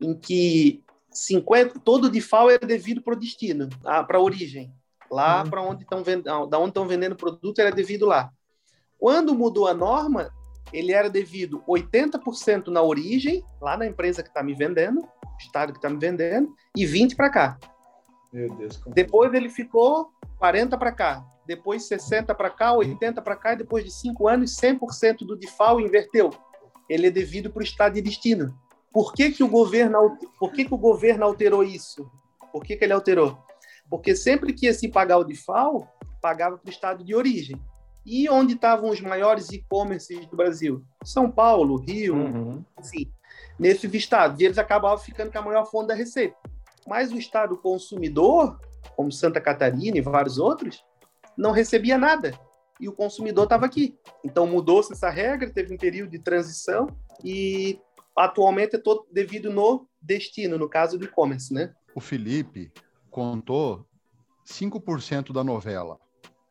em 0.00 0.14
que 0.14 0.84
50, 1.10 1.80
todo 1.80 2.10
default 2.10 2.54
é 2.54 2.58
devido 2.66 3.02
para 3.02 3.14
o 3.14 3.18
destino, 3.18 3.68
para 3.82 4.18
a 4.18 4.20
origem. 4.20 4.72
Lá 5.10 5.42
uhum. 5.42 5.50
para 5.50 5.62
onde 5.62 5.82
estão 5.82 6.02
vendendo, 6.02 6.46
da 6.46 6.58
onde 6.58 6.68
estão 6.68 6.86
vendendo 6.86 7.16
produto 7.16 7.58
era 7.58 7.70
devido 7.70 8.06
lá. 8.06 8.30
Quando 8.98 9.34
mudou 9.34 9.66
a 9.68 9.74
norma, 9.74 10.30
ele 10.72 10.92
era 10.92 11.08
devido 11.08 11.62
80% 11.68 12.68
na 12.68 12.82
origem, 12.82 13.44
lá 13.60 13.76
na 13.76 13.86
empresa 13.86 14.22
que 14.22 14.28
está 14.28 14.42
me 14.42 14.54
vendendo, 14.54 15.06
estado 15.38 15.72
que 15.72 15.78
está 15.78 15.88
me 15.88 15.98
vendendo, 15.98 16.54
e 16.76 16.84
20% 16.84 17.16
para 17.16 17.30
cá. 17.30 17.58
Meu 18.32 18.52
Deus. 18.54 18.80
Depois 18.86 19.32
ele 19.32 19.48
ficou 19.48 20.10
40 20.38 20.76
para 20.76 20.92
cá, 20.92 21.24
depois 21.46 21.86
60 21.86 22.34
para 22.34 22.50
cá, 22.50 22.72
80 22.72 23.22
para 23.22 23.36
cá, 23.36 23.52
e 23.52 23.56
depois 23.56 23.84
de 23.84 23.90
cinco 23.90 24.28
anos, 24.28 24.56
100% 24.56 25.18
do 25.18 25.38
DIFAL 25.38 25.80
inverteu. 25.80 26.30
Ele 26.88 27.06
é 27.06 27.10
devido 27.10 27.50
para 27.50 27.60
o 27.60 27.64
estado 27.64 27.94
de 27.94 28.02
destino. 28.02 28.54
Por 28.92 29.12
que, 29.12 29.30
que, 29.30 29.44
o 29.44 29.48
governo, 29.48 30.16
por 30.38 30.52
que, 30.52 30.64
que 30.64 30.74
o 30.74 30.78
governo 30.78 31.24
alterou 31.24 31.62
isso? 31.62 32.10
Por 32.52 32.64
que, 32.64 32.76
que 32.76 32.84
ele 32.84 32.92
alterou? 32.92 33.38
Porque 33.88 34.14
sempre 34.14 34.52
que 34.52 34.66
ia 34.66 34.74
se 34.74 34.88
pagar 34.88 35.18
o 35.18 35.24
DIFAL, 35.24 35.88
pagava 36.20 36.58
para 36.58 36.68
o 36.68 36.72
estado 36.72 37.04
de 37.04 37.14
origem. 37.14 37.60
E 38.04 38.28
onde 38.28 38.54
estavam 38.54 38.90
os 38.90 39.00
maiores 39.00 39.50
e-commerces 39.50 40.26
do 40.26 40.36
Brasil? 40.36 40.84
São 41.04 41.30
Paulo, 41.30 41.76
Rio, 41.76 42.14
uhum. 42.14 42.64
enfim, 42.78 43.12
nesses 43.58 43.92
estados. 43.94 44.40
E 44.40 44.44
eles 44.44 44.58
acabavam 44.58 44.98
ficando 44.98 45.32
com 45.32 45.38
a 45.38 45.42
maior 45.42 45.64
fonte 45.66 45.88
da 45.88 45.94
receita. 45.94 46.36
Mas 46.86 47.12
o 47.12 47.18
estado 47.18 47.56
consumidor, 47.56 48.60
como 48.94 49.10
Santa 49.10 49.40
Catarina 49.40 49.98
e 49.98 50.00
vários 50.00 50.38
outros, 50.38 50.84
não 51.36 51.50
recebia 51.50 51.98
nada. 51.98 52.32
E 52.80 52.88
o 52.88 52.92
consumidor 52.92 53.44
estava 53.44 53.66
aqui. 53.66 53.98
Então 54.24 54.46
mudou-se 54.46 54.92
essa 54.92 55.10
regra, 55.10 55.50
teve 55.50 55.74
um 55.74 55.78
período 55.78 56.10
de 56.10 56.20
transição 56.20 56.86
e 57.24 57.80
atualmente 58.16 58.76
é 58.76 58.78
todo 58.78 59.06
devido 59.10 59.50
no 59.50 59.88
destino, 60.00 60.56
no 60.58 60.68
caso 60.68 60.96
do 60.96 61.04
e-commerce, 61.04 61.52
né? 61.52 61.74
O 61.94 62.00
Felipe 62.00 62.70
contou 63.16 63.86
5% 64.46 65.32
da 65.32 65.42
novela. 65.42 65.98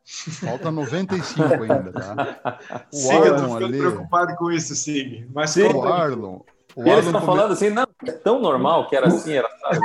Falta 0.04 0.68
95 0.68 1.44
ainda, 1.62 1.92
tá? 1.92 2.58
O 2.92 2.96
Sig, 2.96 3.12
Arlon 3.12 3.54
eu 3.54 3.58
tô 3.58 3.64
ali... 3.64 3.78
preocupado 3.78 4.34
com 4.34 4.50
isso, 4.50 4.74
Sig. 4.74 5.28
Mas 5.32 5.50
Sim, 5.50 5.62
o 5.62 5.82
Arlon... 5.84 6.40
O 6.74 6.80
Arlon 6.80 6.92
Eles 6.92 7.06
estão 7.06 7.20
come... 7.20 7.36
falando 7.36 7.52
assim, 7.52 7.70
não, 7.70 7.86
é 8.04 8.12
tão 8.12 8.40
normal 8.40 8.88
que 8.88 8.96
era 8.96 9.06
assim, 9.06 9.34
era 9.34 9.48
sabe? 9.60 9.78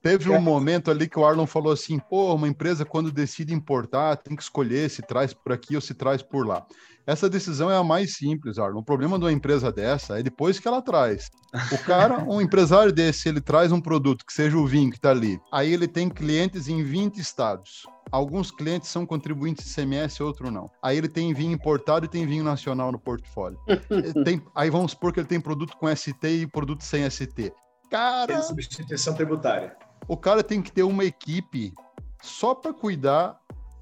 Teve 0.00 0.30
um 0.30 0.40
momento 0.40 0.90
ali 0.90 1.06
que 1.06 1.18
o 1.18 1.26
Arlon 1.26 1.46
falou 1.46 1.72
assim: 1.72 1.98
pô, 1.98 2.34
uma 2.34 2.48
empresa 2.48 2.84
quando 2.84 3.12
decide 3.12 3.52
importar 3.52 4.16
tem 4.16 4.34
que 4.34 4.42
escolher 4.42 4.88
se 4.88 5.02
traz 5.02 5.34
por 5.34 5.52
aqui 5.52 5.74
ou 5.74 5.80
se 5.80 5.92
traz 5.92 6.22
por 6.22 6.46
lá. 6.46 6.64
Essa 7.08 7.28
decisão 7.28 7.70
é 7.70 7.76
a 7.76 7.82
mais 7.82 8.16
simples, 8.16 8.58
Arlon. 8.58 8.80
O 8.80 8.84
problema 8.84 9.18
de 9.18 9.24
uma 9.24 9.32
empresa 9.32 9.72
dessa 9.72 10.20
é 10.20 10.22
depois 10.22 10.60
que 10.60 10.68
ela 10.68 10.82
traz. 10.82 11.30
O 11.72 11.78
cara, 11.78 12.22
um 12.28 12.40
empresário 12.40 12.92
desse, 12.92 13.28
ele 13.28 13.40
traz 13.40 13.72
um 13.72 13.80
produto 13.80 14.26
que 14.26 14.32
seja 14.32 14.58
o 14.58 14.66
vinho 14.66 14.90
que 14.90 14.98
está 14.98 15.10
ali. 15.10 15.40
Aí 15.50 15.72
ele 15.72 15.88
tem 15.88 16.08
clientes 16.08 16.68
em 16.68 16.82
20 16.82 17.16
estados. 17.18 17.86
Alguns 18.12 18.50
clientes 18.50 18.88
são 18.88 19.06
contribuintes 19.06 19.74
CMS, 19.74 20.20
outro 20.20 20.50
não. 20.50 20.70
Aí 20.82 20.98
ele 20.98 21.08
tem 21.08 21.32
vinho 21.32 21.52
importado 21.52 22.04
e 22.04 22.08
tem 22.08 22.26
vinho 22.26 22.44
nacional 22.44 22.92
no 22.92 22.98
portfólio. 22.98 23.58
tem, 24.24 24.42
aí 24.54 24.68
vamos 24.68 24.92
supor 24.92 25.12
que 25.12 25.20
ele 25.20 25.26
tem 25.26 25.40
produto 25.40 25.76
com 25.78 25.94
ST 25.94 26.18
e 26.22 26.46
produto 26.46 26.82
sem 26.82 27.08
ST. 27.08 27.52
Cara. 27.90 28.26
Tem 28.26 28.42
substituição 28.42 29.14
tributária 29.14 29.74
o 30.08 30.16
cara 30.16 30.42
tem 30.42 30.62
que 30.62 30.72
ter 30.72 30.82
uma 30.82 31.04
equipe 31.04 31.74
só 32.22 32.54
para 32.54 32.72
cuidar 32.72 33.38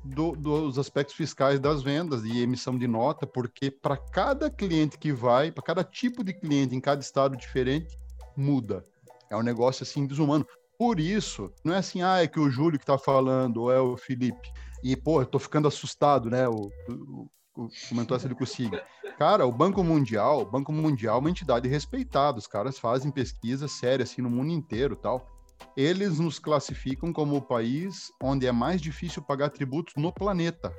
do, 0.06 0.32
dos 0.32 0.78
aspectos 0.78 1.14
fiscais 1.14 1.58
das 1.58 1.82
vendas 1.82 2.24
e 2.24 2.40
emissão 2.40 2.78
de 2.78 2.86
nota, 2.86 3.26
porque 3.26 3.70
para 3.70 3.96
cada 3.96 4.50
cliente 4.50 4.98
que 4.98 5.12
vai, 5.12 5.50
para 5.50 5.62
cada 5.62 5.84
tipo 5.84 6.22
de 6.22 6.32
cliente 6.32 6.74
em 6.74 6.80
cada 6.80 7.00
estado 7.00 7.36
diferente, 7.36 7.98
muda. 8.36 8.84
É 9.30 9.36
um 9.36 9.42
negócio 9.42 9.82
assim 9.82 10.06
desumano. 10.06 10.46
Por 10.78 11.00
isso, 11.00 11.52
não 11.64 11.74
é 11.74 11.78
assim, 11.78 12.02
ah, 12.02 12.22
é 12.22 12.26
que 12.26 12.38
o 12.38 12.50
Júlio 12.50 12.78
que 12.78 12.84
está 12.84 12.98
falando, 12.98 13.62
ou 13.62 13.72
é 13.72 13.80
o 13.80 13.96
Felipe. 13.96 14.52
E, 14.82 14.94
pô, 14.94 15.22
eu 15.22 15.26
tô 15.26 15.38
ficando 15.38 15.66
assustado, 15.66 16.30
né? 16.30 16.46
O, 16.48 16.70
o, 16.88 17.28
o 17.56 17.68
comentou 17.88 18.16
essa 18.16 18.32
consigo. 18.34 18.76
Cara, 19.18 19.46
o 19.46 19.52
Banco 19.52 19.82
Mundial, 19.82 20.42
o 20.42 20.44
Banco 20.44 20.70
Mundial 20.70 21.16
é 21.16 21.20
uma 21.20 21.30
entidade 21.30 21.66
respeitada. 21.66 22.38
Os 22.38 22.46
caras 22.46 22.78
fazem 22.78 23.10
pesquisa 23.10 23.66
séria 23.66 24.04
assim 24.04 24.20
no 24.20 24.30
mundo 24.30 24.52
inteiro, 24.52 24.94
tal 24.94 25.35
eles 25.76 26.18
nos 26.18 26.38
classificam 26.38 27.12
como 27.12 27.36
o 27.36 27.42
país 27.42 28.10
onde 28.22 28.46
é 28.46 28.52
mais 28.52 28.80
difícil 28.80 29.22
pagar 29.22 29.50
tributos 29.50 29.94
no 29.96 30.12
planeta. 30.12 30.72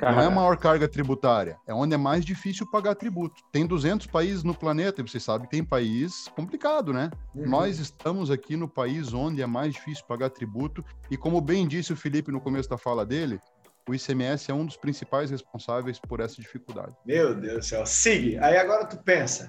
Não 0.00 0.20
é 0.20 0.26
a 0.26 0.30
maior 0.30 0.56
carga 0.56 0.88
tributária, 0.88 1.56
é 1.66 1.72
onde 1.72 1.94
é 1.94 1.96
mais 1.96 2.24
difícil 2.24 2.68
pagar 2.68 2.96
tributo. 2.96 3.42
Tem 3.52 3.64
200 3.64 4.08
países 4.08 4.42
no 4.42 4.52
planeta 4.52 5.00
e 5.00 5.04
você 5.04 5.20
sabe 5.20 5.44
que 5.44 5.50
tem 5.50 5.64
país 5.64 6.26
complicado, 6.34 6.92
né? 6.92 7.10
Uhum. 7.34 7.48
Nós 7.48 7.78
estamos 7.78 8.30
aqui 8.30 8.56
no 8.56 8.68
país 8.68 9.14
onde 9.14 9.40
é 9.40 9.46
mais 9.46 9.74
difícil 9.74 10.04
pagar 10.06 10.30
tributo 10.30 10.84
e 11.10 11.16
como 11.16 11.40
bem 11.40 11.66
disse 11.66 11.92
o 11.92 11.96
Felipe 11.96 12.32
no 12.32 12.40
começo 12.40 12.68
da 12.68 12.76
fala 12.76 13.06
dele, 13.06 13.40
o 13.88 13.94
ICMS 13.94 14.50
é 14.50 14.54
um 14.54 14.66
dos 14.66 14.76
principais 14.76 15.30
responsáveis 15.30 15.98
por 16.00 16.20
essa 16.20 16.40
dificuldade. 16.40 16.94
Meu 17.06 17.34
Deus 17.34 17.58
do 17.58 17.62
céu. 17.62 17.86
Sigue. 17.86 18.36
Aí 18.38 18.56
agora 18.56 18.86
tu 18.86 18.96
pensa, 18.96 19.48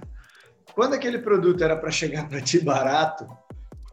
quando 0.74 0.94
aquele 0.94 1.20
produto 1.20 1.64
era 1.64 1.76
para 1.76 1.90
chegar 1.90 2.28
para 2.28 2.42
ti 2.42 2.60
barato, 2.60 3.26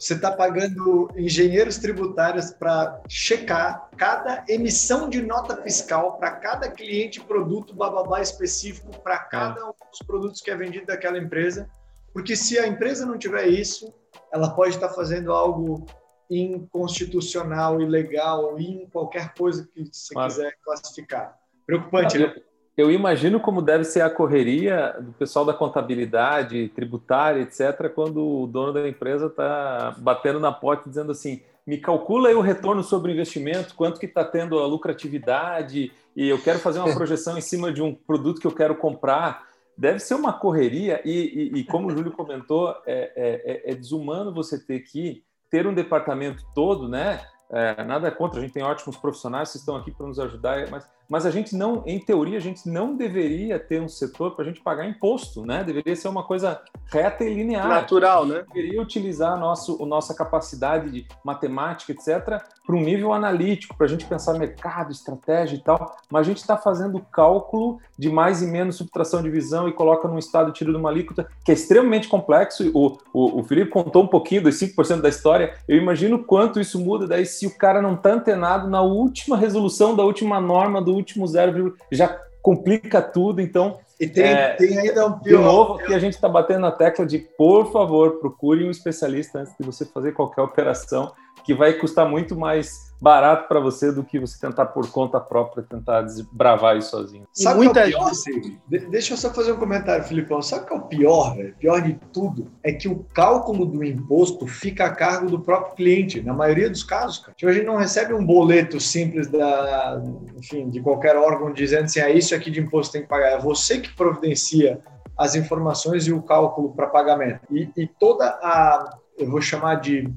você 0.02 0.14
está 0.14 0.32
pagando 0.32 1.08
engenheiros 1.16 1.78
tributários 1.78 2.50
para 2.50 3.00
checar 3.08 3.88
cada 3.96 4.44
emissão 4.48 5.08
de 5.08 5.22
nota 5.22 5.62
fiscal 5.62 6.18
para 6.18 6.32
cada 6.32 6.68
cliente 6.68 7.20
produto 7.20 7.72
bababá 7.72 8.20
específico 8.20 8.90
para 9.00 9.16
cada 9.20 9.64
um 9.64 9.72
dos 9.88 10.00
produtos 10.04 10.40
que 10.40 10.50
é 10.50 10.56
vendido 10.56 10.86
daquela 10.86 11.16
empresa. 11.16 11.70
Porque 12.12 12.34
se 12.34 12.58
a 12.58 12.66
empresa 12.66 13.06
não 13.06 13.16
tiver 13.16 13.46
isso, 13.46 13.94
ela 14.32 14.50
pode 14.50 14.74
estar 14.74 14.88
tá 14.88 14.94
fazendo 14.94 15.32
algo 15.32 15.86
inconstitucional, 16.28 17.80
ilegal, 17.80 18.58
em 18.58 18.88
qualquer 18.90 19.32
coisa 19.34 19.68
que 19.72 19.84
você 19.84 20.14
claro. 20.14 20.32
quiser 20.32 20.58
classificar. 20.64 21.38
Preocupante, 21.64 22.18
né? 22.18 22.34
Eu 22.76 22.90
imagino 22.90 23.38
como 23.38 23.60
deve 23.60 23.84
ser 23.84 24.00
a 24.00 24.10
correria 24.10 24.96
do 24.98 25.12
pessoal 25.12 25.44
da 25.44 25.52
contabilidade, 25.52 26.68
tributária, 26.68 27.42
etc., 27.42 27.90
quando 27.94 28.42
o 28.42 28.46
dono 28.46 28.72
da 28.72 28.88
empresa 28.88 29.26
está 29.26 29.94
batendo 29.98 30.40
na 30.40 30.50
porta 30.50 30.88
dizendo 30.88 31.12
assim: 31.12 31.42
me 31.66 31.76
calcula 31.76 32.28
aí 32.28 32.34
o 32.34 32.40
retorno 32.40 32.82
sobre 32.82 33.12
o 33.12 33.14
investimento, 33.14 33.74
quanto 33.74 34.00
que 34.00 34.06
está 34.06 34.24
tendo 34.24 34.58
a 34.58 34.66
lucratividade, 34.66 35.92
e 36.16 36.28
eu 36.28 36.40
quero 36.40 36.58
fazer 36.58 36.78
uma 36.80 36.94
projeção 36.94 37.36
em 37.36 37.42
cima 37.42 37.72
de 37.72 37.82
um 37.82 37.94
produto 37.94 38.40
que 38.40 38.46
eu 38.46 38.54
quero 38.54 38.74
comprar. 38.76 39.46
Deve 39.76 39.98
ser 40.00 40.14
uma 40.14 40.32
correria, 40.32 41.00
e, 41.04 41.50
e, 41.54 41.60
e 41.60 41.64
como 41.64 41.88
o 41.88 41.90
Júlio 41.90 42.12
comentou, 42.12 42.70
é, 42.86 43.12
é, 43.16 43.70
é, 43.70 43.72
é 43.72 43.74
desumano 43.74 44.32
você 44.32 44.58
ter 44.58 44.80
que 44.80 45.22
ter 45.50 45.66
um 45.66 45.74
departamento 45.74 46.44
todo, 46.54 46.88
né? 46.88 47.20
É, 47.50 47.84
nada 47.84 48.10
contra, 48.10 48.38
a 48.38 48.42
gente 48.42 48.54
tem 48.54 48.62
ótimos 48.62 48.96
profissionais 48.96 49.52
que 49.52 49.58
estão 49.58 49.76
aqui 49.76 49.90
para 49.90 50.06
nos 50.06 50.18
ajudar, 50.18 50.70
mas 50.70 50.88
mas 51.08 51.26
a 51.26 51.30
gente 51.30 51.54
não, 51.54 51.82
em 51.86 51.98
teoria, 51.98 52.38
a 52.38 52.40
gente 52.40 52.68
não 52.68 52.96
deveria 52.96 53.58
ter 53.58 53.80
um 53.80 53.88
setor 53.88 54.32
para 54.34 54.44
a 54.44 54.48
gente 54.48 54.60
pagar 54.60 54.88
imposto, 54.88 55.44
né? 55.44 55.62
Deveria 55.62 55.94
ser 55.94 56.08
uma 56.08 56.22
coisa 56.22 56.60
reta 56.86 57.24
e 57.24 57.34
linear. 57.34 57.68
Natural, 57.68 58.26
né? 58.26 58.44
Deveria 58.52 58.80
utilizar 58.80 59.38
nosso, 59.38 59.82
a 59.82 59.86
nossa 59.86 60.14
capacidade 60.14 60.90
de 60.90 61.06
matemática, 61.24 61.92
etc., 61.92 62.42
para 62.64 62.76
um 62.76 62.80
nível 62.80 63.12
analítico, 63.12 63.76
para 63.76 63.86
a 63.86 63.88
gente 63.88 64.06
pensar 64.06 64.38
mercado, 64.38 64.92
estratégia 64.92 65.56
e 65.56 65.60
tal. 65.60 65.96
Mas 66.10 66.22
a 66.22 66.24
gente 66.30 66.38
está 66.38 66.56
fazendo 66.56 67.00
cálculo 67.10 67.80
de 67.98 68.08
mais 68.08 68.42
e 68.42 68.46
menos 68.46 68.76
subtração 68.76 69.22
de 69.22 69.30
visão 69.30 69.68
e 69.68 69.72
coloca 69.72 70.06
num 70.06 70.18
estado 70.18 70.52
tiro 70.52 70.72
de 70.72 70.78
uma 70.78 70.88
alíquota 70.88 71.28
que 71.44 71.50
é 71.50 71.54
extremamente 71.54 72.08
complexo. 72.08 72.70
O, 72.74 72.98
o, 73.12 73.40
o 73.40 73.44
Felipe 73.44 73.70
contou 73.70 74.04
um 74.04 74.06
pouquinho 74.06 74.44
dos 74.44 74.54
5% 74.54 75.00
da 75.00 75.08
história. 75.08 75.54
Eu 75.68 75.76
imagino 75.76 76.22
quanto 76.24 76.60
isso 76.60 76.78
muda 76.78 77.06
daí 77.06 77.26
se 77.26 77.46
o 77.46 77.56
cara 77.56 77.82
não 77.82 77.94
está 77.94 78.12
antenado 78.12 78.68
na 78.68 78.82
última 78.82 79.36
resolução 79.36 79.96
da 79.96 80.04
última 80.04 80.40
norma 80.40 80.80
do 80.92 80.96
último 80.96 81.26
zero 81.26 81.76
já 81.90 82.20
complica 82.42 83.00
tudo. 83.00 83.40
Então, 83.40 83.78
e 83.98 84.06
tem, 84.06 84.24
é, 84.24 84.54
tem 84.54 84.78
ainda 84.78 85.06
um 85.06 85.18
pior. 85.18 85.38
De 85.38 85.44
novo, 85.44 85.78
que 85.78 85.94
a 85.94 85.98
gente 85.98 86.14
está 86.14 86.28
batendo 86.28 86.60
na 86.60 86.72
tecla 86.72 87.06
de, 87.06 87.18
por 87.18 87.72
favor, 87.72 88.18
procure 88.18 88.64
um 88.64 88.70
especialista 88.70 89.38
antes 89.40 89.54
de 89.58 89.64
você 89.64 89.84
fazer 89.84 90.12
qualquer 90.12 90.42
operação, 90.42 91.12
que 91.44 91.54
vai 91.54 91.74
custar 91.74 92.08
muito 92.08 92.36
mais 92.36 92.92
barato 93.02 93.48
para 93.48 93.58
você 93.58 93.90
do 93.90 94.04
que 94.04 94.16
você 94.20 94.38
tentar 94.38 94.66
por 94.66 94.88
conta 94.88 95.18
própria 95.18 95.64
tentar 95.64 96.02
desbravar 96.02 96.76
isso 96.76 96.90
sozinho. 96.90 97.26
Sabe 97.32 97.56
muita 97.56 97.80
é 97.80 97.86
o 97.86 97.88
pior, 97.88 98.12
gente... 98.14 98.60
Deixa 98.68 99.14
eu 99.14 99.16
só 99.16 99.34
fazer 99.34 99.50
um 99.50 99.56
comentário, 99.56 100.04
Filipão. 100.04 100.40
Sabe 100.40 100.62
o 100.62 100.66
que 100.68 100.72
é 100.72 100.76
o 100.76 100.82
pior, 100.82 101.36
velho? 101.36 101.54
Pior 101.58 101.82
de 101.82 101.94
tudo 102.12 102.46
é 102.62 102.72
que 102.72 102.86
o 102.86 103.04
cálculo 103.12 103.66
do 103.66 103.82
imposto 103.82 104.46
fica 104.46 104.84
a 104.84 104.94
cargo 104.94 105.28
do 105.28 105.40
próprio 105.40 105.74
cliente, 105.74 106.22
na 106.22 106.32
maioria 106.32 106.70
dos 106.70 106.84
casos, 106.84 107.18
cara. 107.18 107.34
Tipo, 107.36 107.50
a 107.50 107.54
gente 107.54 107.66
não 107.66 107.76
recebe 107.76 108.14
um 108.14 108.24
boleto 108.24 108.78
simples 108.78 109.28
da, 109.28 110.00
enfim, 110.36 110.70
de 110.70 110.80
qualquer 110.80 111.16
órgão 111.16 111.52
dizendo 111.52 111.86
assim, 111.86 111.98
é 111.98 112.12
isso 112.12 112.32
aqui 112.36 112.52
de 112.52 112.60
imposto 112.60 112.92
tem 112.92 113.02
que 113.02 113.08
pagar. 113.08 113.32
É 113.32 113.38
você 113.40 113.80
que 113.80 113.92
providencia 113.96 114.80
as 115.18 115.34
informações 115.34 116.06
e 116.06 116.12
o 116.12 116.22
cálculo 116.22 116.72
para 116.72 116.86
pagamento. 116.86 117.40
E, 117.50 117.68
e 117.76 117.88
toda 117.88 118.26
a, 118.26 118.96
eu 119.18 119.28
vou 119.28 119.40
chamar 119.40 119.80
de 119.80 120.08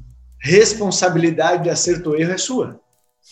responsabilidade 0.46 1.64
de 1.64 1.70
acerto 1.72 2.12
ou 2.12 2.18
erro 2.18 2.34
é 2.34 2.38
sua. 2.38 2.80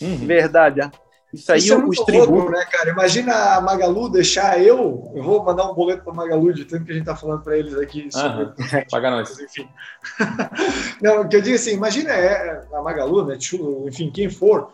Uhum. 0.00 0.26
Verdade. 0.26 0.80
É. 0.80 0.90
Isso 1.32 1.52
aí 1.52 1.58
Isso 1.58 1.72
é 1.72 1.76
os 1.76 1.98
tributos. 2.00 2.50
né, 2.50 2.64
cara? 2.64 2.90
Imagina 2.90 3.54
a 3.54 3.60
Magalu 3.60 4.08
deixar 4.08 4.60
eu. 4.60 5.12
Eu 5.14 5.22
vou 5.22 5.44
mandar 5.44 5.70
um 5.70 5.74
boleto 5.74 6.02
para 6.02 6.12
a 6.12 6.16
Magalu 6.16 6.52
de 6.52 6.64
tanto 6.64 6.84
que 6.84 6.90
a 6.90 6.94
gente 6.94 7.02
está 7.02 7.16
falando 7.16 7.42
para 7.42 7.56
eles 7.56 7.74
aqui. 7.76 8.08
Sobre... 8.10 8.44
Uhum. 8.54 8.84
Paga 8.90 9.10
nós. 9.10 9.38
Enfim. 9.38 9.68
Não, 11.00 11.22
o 11.22 11.28
que 11.28 11.36
eu 11.36 11.42
digo 11.42 11.54
assim, 11.54 11.74
imagina 11.74 12.10
é, 12.10 12.64
a 12.72 12.82
Magalu, 12.82 13.26
né? 13.26 13.38
Enfim, 13.86 14.10
quem 14.10 14.28
for, 14.28 14.72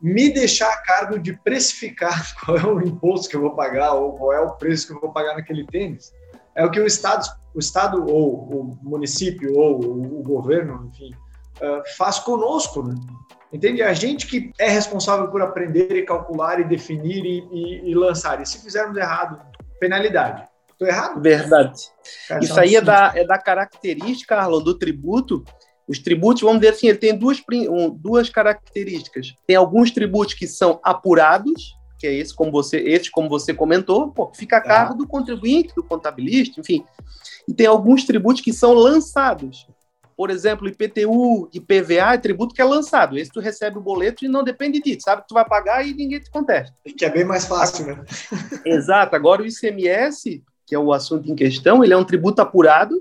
me 0.00 0.30
deixar 0.30 0.70
a 0.70 0.82
cargo 0.82 1.18
de 1.18 1.32
precificar 1.32 2.34
qual 2.44 2.56
é 2.58 2.66
o 2.66 2.80
imposto 2.82 3.30
que 3.30 3.36
eu 3.36 3.40
vou 3.40 3.54
pagar 3.54 3.94
ou 3.94 4.12
qual 4.12 4.32
é 4.32 4.40
o 4.40 4.52
preço 4.52 4.86
que 4.86 4.92
eu 4.92 5.00
vou 5.00 5.10
pagar 5.10 5.34
naquele 5.34 5.66
tênis. 5.66 6.12
É 6.54 6.64
o 6.66 6.70
que 6.70 6.80
o 6.80 6.86
Estado, 6.86 7.26
o 7.54 7.58
Estado 7.58 8.04
ou 8.06 8.34
o 8.34 8.78
município 8.82 9.56
ou 9.56 9.80
o 9.80 10.22
governo, 10.22 10.90
enfim, 10.92 11.14
uh, 11.60 11.82
faz 11.96 12.18
conosco, 12.18 12.82
né? 12.82 12.94
Entende? 13.52 13.82
A 13.82 13.92
gente 13.92 14.26
que 14.26 14.50
é 14.58 14.68
responsável 14.68 15.28
por 15.28 15.42
aprender 15.42 15.94
e 15.94 16.06
calcular 16.06 16.58
e 16.58 16.64
definir 16.64 17.24
e, 17.24 17.46
e, 17.52 17.90
e 17.90 17.94
lançar. 17.94 18.40
E 18.40 18.46
se 18.46 18.58
fizermos 18.62 18.96
errado, 18.96 19.38
penalidade. 19.78 20.48
Estou 20.70 20.88
errado? 20.88 21.20
Verdade. 21.20 21.82
Cara, 22.26 22.42
Isso 22.42 22.58
aí 22.58 22.76
é 22.76 22.80
da, 22.80 23.12
é 23.14 23.24
da 23.24 23.38
característica, 23.38 24.36
Arlon, 24.36 24.62
do 24.62 24.78
tributo. 24.78 25.44
Os 25.86 25.98
tributos, 25.98 26.42
vamos 26.42 26.60
dizer 26.60 26.72
assim, 26.72 26.88
ele 26.88 26.98
tem 26.98 27.16
duas, 27.16 27.42
duas 27.96 28.30
características. 28.30 29.34
Tem 29.46 29.56
alguns 29.56 29.90
tributos 29.90 30.32
que 30.32 30.46
são 30.46 30.80
apurados, 30.82 31.76
que 31.98 32.06
é 32.06 32.14
esse 32.14 32.34
como 32.34 32.50
você, 32.50 32.78
esse 32.78 33.10
como 33.10 33.28
você 33.28 33.52
comentou, 33.52 34.10
pô, 34.10 34.32
fica 34.34 34.56
a 34.56 34.60
tá. 34.60 34.68
cargo 34.68 34.94
do 34.94 35.06
contribuinte, 35.06 35.74
do 35.74 35.84
contabilista, 35.84 36.60
enfim. 36.60 36.84
E 37.46 37.52
tem 37.52 37.66
alguns 37.66 38.04
tributos 38.04 38.42
que 38.42 38.52
são 38.52 38.72
lançados. 38.72 39.66
Por 40.16 40.30
exemplo, 40.30 40.68
IPTU, 40.68 41.48
IPVA 41.52 42.14
é 42.14 42.18
tributo 42.18 42.54
que 42.54 42.62
é 42.62 42.64
lançado. 42.64 43.18
Esse 43.18 43.30
tu 43.30 43.40
recebe 43.40 43.78
o 43.78 43.82
boleto 43.82 44.24
e 44.24 44.28
não 44.28 44.44
depende 44.44 44.80
de 44.80 44.96
ti. 44.96 45.02
Sabe 45.02 45.22
que 45.22 45.28
tu 45.28 45.34
vai 45.34 45.44
pagar 45.44 45.86
e 45.86 45.94
ninguém 45.94 46.20
te 46.20 46.30
contesta. 46.30 46.74
Que 46.96 47.04
é 47.04 47.10
bem 47.10 47.24
mais 47.24 47.46
fácil, 47.46 47.86
né? 47.86 48.04
Exato. 48.64 49.16
Agora 49.16 49.42
o 49.42 49.46
ICMS, 49.46 50.42
que 50.72 50.76
é 50.76 50.78
o 50.78 50.90
assunto 50.90 51.30
em 51.30 51.34
questão, 51.34 51.84
ele 51.84 51.92
é 51.92 51.96
um 51.98 52.04
tributo 52.04 52.40
apurado 52.40 52.96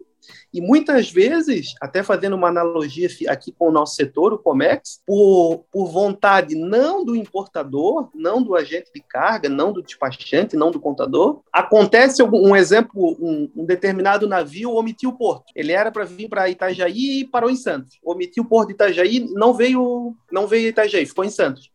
e 0.54 0.60
muitas 0.60 1.10
vezes, 1.10 1.74
até 1.80 2.04
fazendo 2.04 2.36
uma 2.36 2.50
analogia 2.50 3.08
aqui 3.30 3.54
com 3.54 3.70
o 3.70 3.72
nosso 3.72 3.96
setor, 3.96 4.34
o 4.34 4.38
Comex, 4.38 5.02
por, 5.08 5.64
por 5.72 5.88
vontade 5.90 6.54
não 6.54 7.06
do 7.06 7.16
importador, 7.16 8.10
não 8.14 8.44
do 8.44 8.58
agente 8.58 8.92
de 8.94 9.02
carga, 9.02 9.48
não 9.48 9.72
do 9.72 9.82
despachante, 9.82 10.58
não 10.58 10.70
do 10.70 10.82
contador, 10.82 11.40
acontece 11.50 12.22
um 12.22 12.54
exemplo, 12.58 13.16
um, 13.22 13.50
um 13.56 13.66
determinado 13.66 14.28
navio 14.28 14.76
omitiu 14.76 15.12
o 15.12 15.18
porto. 15.18 15.46
Ele 15.56 15.72
era 15.72 15.90
para 15.90 16.04
vir 16.04 16.28
para 16.28 16.50
Itajaí 16.50 17.22
e 17.22 17.26
parou 17.26 17.50
em 17.50 17.56
Santos. 17.56 17.98
Omitiu 18.04 18.44
o 18.44 18.48
porto 18.48 18.68
de 18.68 18.74
Itajaí, 18.74 19.30
não 19.32 19.54
veio, 19.54 20.14
não 20.30 20.46
veio 20.46 20.68
Itajaí, 20.68 21.06
ficou 21.06 21.24
em 21.24 21.30
Santos. 21.30 21.72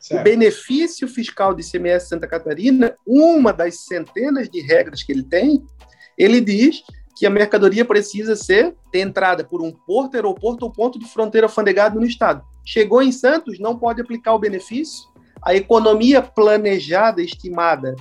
Certo. 0.00 0.20
O 0.20 0.24
benefício 0.24 1.06
fiscal 1.06 1.54
de 1.54 1.62
ICMS 1.62 2.08
Santa 2.08 2.26
Catarina, 2.26 2.96
uma 3.06 3.52
das 3.52 3.84
centenas 3.84 4.48
de 4.48 4.60
regras 4.62 5.02
que 5.02 5.12
ele 5.12 5.22
tem, 5.22 5.62
ele 6.16 6.40
diz 6.40 6.82
que 7.16 7.26
a 7.26 7.30
mercadoria 7.30 7.84
precisa 7.84 8.34
ser 8.34 8.74
ter 8.90 9.00
entrada 9.00 9.44
por 9.44 9.60
um 9.60 9.70
porto, 9.70 10.14
aeroporto 10.14 10.64
ou 10.64 10.72
ponto 10.72 10.98
de 10.98 11.04
fronteira 11.04 11.46
alfandegado 11.46 12.00
no 12.00 12.06
estado. 12.06 12.42
Chegou 12.64 13.02
em 13.02 13.12
Santos, 13.12 13.58
não 13.58 13.78
pode 13.78 14.00
aplicar 14.00 14.34
o 14.34 14.38
benefício, 14.38 15.06
a 15.42 15.54
economia 15.54 16.22
planejada, 16.22 17.20
estimada, 17.20 17.94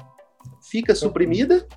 fica 0.62 0.96
suprimida, 0.96 1.68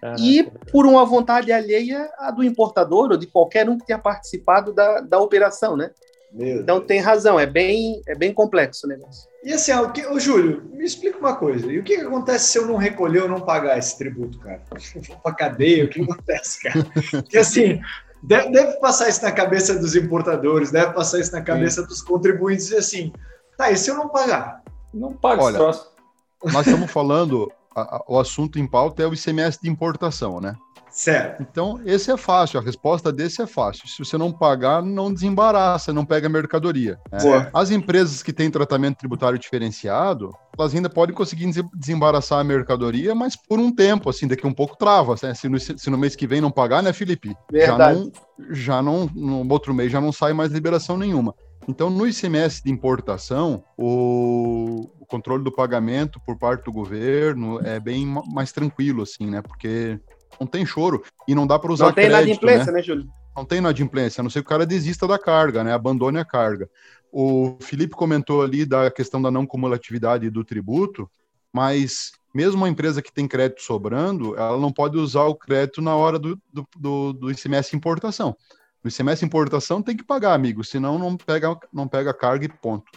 Caraca. 0.00 0.20
e 0.20 0.44
por 0.70 0.86
uma 0.86 1.04
vontade 1.04 1.52
alheia 1.52 2.08
a 2.18 2.30
do 2.30 2.44
importador 2.44 3.10
ou 3.10 3.16
de 3.16 3.26
qualquer 3.26 3.68
um 3.68 3.78
que 3.78 3.86
tenha 3.86 3.98
participado 3.98 4.72
da, 4.72 5.00
da 5.00 5.18
operação, 5.18 5.76
né? 5.76 5.90
Meu 6.32 6.60
então 6.60 6.78
Deus. 6.78 6.88
tem 6.88 7.00
razão, 7.00 7.38
é 7.38 7.46
bem, 7.46 8.00
é 8.06 8.14
bem 8.14 8.32
complexo 8.32 8.86
o 8.86 8.88
negócio. 8.88 9.28
E 9.44 9.52
assim, 9.52 9.72
o 9.72 9.90
que, 9.90 10.06
ô, 10.06 10.18
Júlio, 10.18 10.62
me 10.72 10.84
explica 10.84 11.18
uma 11.18 11.36
coisa. 11.36 11.70
E 11.70 11.78
o 11.78 11.82
que, 11.82 11.96
que 11.96 12.02
acontece 12.02 12.52
se 12.52 12.58
eu 12.58 12.66
não 12.66 12.76
recolher 12.76 13.24
ou 13.24 13.28
não 13.28 13.40
pagar 13.40 13.76
esse 13.76 13.98
tributo, 13.98 14.38
cara? 14.38 14.62
Vou 15.08 15.16
pra 15.18 15.34
cadeia, 15.34 15.84
o 15.84 15.88
que 15.88 16.00
acontece, 16.00 16.62
cara? 16.62 16.86
Porque 17.10 17.38
assim, 17.38 17.80
deve, 18.22 18.50
deve, 18.50 18.78
passar 18.78 19.08
isso 19.08 19.22
na 19.22 19.32
cabeça 19.32 19.78
dos 19.78 19.94
importadores, 19.94 20.70
deve 20.70 20.92
passar 20.92 21.20
isso 21.20 21.32
na 21.32 21.42
cabeça 21.42 21.82
Sim. 21.82 21.88
dos 21.88 22.00
contribuintes 22.00 22.70
e 22.70 22.76
assim, 22.76 23.12
tá, 23.58 23.70
e 23.70 23.76
se 23.76 23.90
eu 23.90 23.96
não 23.96 24.08
pagar? 24.08 24.62
Não 24.94 25.12
paga 25.12 25.42
Olha, 25.42 25.58
nós 25.58 26.66
estamos 26.66 26.90
falando, 26.90 27.50
a, 27.74 27.96
a, 27.96 28.04
o 28.08 28.18
assunto 28.18 28.58
em 28.58 28.66
pauta 28.66 29.02
é 29.02 29.06
o 29.06 29.12
ICMS 29.12 29.58
de 29.60 29.68
importação, 29.68 30.40
né? 30.40 30.54
Certo. 30.92 31.42
Então, 31.42 31.80
esse 31.86 32.10
é 32.10 32.16
fácil, 32.18 32.60
a 32.60 32.62
resposta 32.62 33.10
desse 33.10 33.40
é 33.40 33.46
fácil. 33.46 33.88
Se 33.88 33.98
você 33.98 34.18
não 34.18 34.30
pagar, 34.30 34.82
não 34.82 35.12
desembaraça, 35.12 35.92
não 35.92 36.04
pega 36.04 36.28
mercadoria. 36.28 36.98
Né? 37.10 37.50
As 37.52 37.70
empresas 37.70 38.22
que 38.22 38.32
têm 38.32 38.50
tratamento 38.50 38.98
tributário 38.98 39.38
diferenciado, 39.38 40.30
elas 40.56 40.74
ainda 40.74 40.90
podem 40.90 41.14
conseguir 41.14 41.50
desembaraçar 41.74 42.40
a 42.40 42.44
mercadoria, 42.44 43.14
mas 43.14 43.34
por 43.34 43.58
um 43.58 43.74
tempo, 43.74 44.10
assim, 44.10 44.28
daqui 44.28 44.46
um 44.46 44.52
pouco 44.52 44.76
trava. 44.76 45.14
Né? 45.22 45.32
Se, 45.32 45.48
no, 45.48 45.58
se 45.58 45.88
no 45.88 45.96
mês 45.96 46.14
que 46.14 46.26
vem 46.26 46.42
não 46.42 46.50
pagar, 46.50 46.82
né, 46.82 46.92
Felipe? 46.92 47.34
Verdade. 47.50 47.98
Já 47.98 47.98
não, 47.98 48.12
já 48.50 48.82
não, 48.82 49.06
no 49.14 49.50
outro 49.50 49.72
mês 49.72 49.90
já 49.90 50.00
não 50.00 50.12
sai 50.12 50.34
mais 50.34 50.52
liberação 50.52 50.98
nenhuma. 50.98 51.34
Então, 51.68 51.88
no 51.88 52.06
ICMS 52.06 52.62
de 52.62 52.70
importação, 52.70 53.62
o, 53.78 54.90
o, 55.00 55.06
controle 55.06 55.44
do 55.44 55.52
pagamento 55.52 56.20
por 56.26 56.36
parte 56.36 56.64
do 56.64 56.72
governo 56.72 57.60
é 57.64 57.78
bem 57.78 58.04
mais 58.32 58.50
tranquilo, 58.52 59.02
assim, 59.02 59.26
né? 59.26 59.40
Porque 59.40 60.00
não 60.42 60.46
tem 60.46 60.66
choro. 60.66 61.02
E 61.26 61.34
não 61.34 61.46
dá 61.46 61.58
para 61.58 61.72
usar 61.72 61.86
Não 61.86 61.92
tem 61.92 62.06
crédito, 62.06 62.26
inadimplência, 62.26 62.66
né? 62.66 62.78
né, 62.78 62.82
Júlio? 62.82 63.08
Não 63.34 63.44
tem 63.44 63.58
inadimplência, 63.58 64.20
a 64.20 64.22
não 64.22 64.30
ser 64.30 64.40
que 64.40 64.46
o 64.46 64.48
cara 64.48 64.66
desista 64.66 65.06
da 65.06 65.18
carga, 65.18 65.64
né? 65.64 65.72
Abandone 65.72 66.18
a 66.18 66.24
carga. 66.24 66.68
O 67.10 67.56
Felipe 67.60 67.94
comentou 67.94 68.42
ali 68.42 68.64
da 68.66 68.90
questão 68.90 69.20
da 69.22 69.30
não 69.30 69.46
cumulatividade 69.46 70.28
do 70.28 70.44
tributo, 70.44 71.10
mas 71.52 72.12
mesmo 72.34 72.58
uma 72.58 72.68
empresa 72.68 73.02
que 73.02 73.12
tem 73.12 73.28
crédito 73.28 73.62
sobrando, 73.62 74.34
ela 74.36 74.58
não 74.58 74.72
pode 74.72 74.98
usar 74.98 75.24
o 75.24 75.34
crédito 75.34 75.80
na 75.80 75.94
hora 75.94 76.18
do, 76.18 76.38
do, 76.52 76.66
do, 76.76 77.12
do 77.12 77.30
ICMS 77.30 77.76
importação. 77.76 78.36
No 78.82 78.90
ICMS 78.90 79.24
importação 79.24 79.82
tem 79.82 79.96
que 79.96 80.04
pagar, 80.04 80.34
amigo, 80.34 80.64
senão 80.64 80.98
não 80.98 81.16
pega, 81.16 81.56
não 81.72 81.86
pega 81.86 82.12
carga 82.12 82.46
e 82.46 82.48
ponto. 82.48 82.90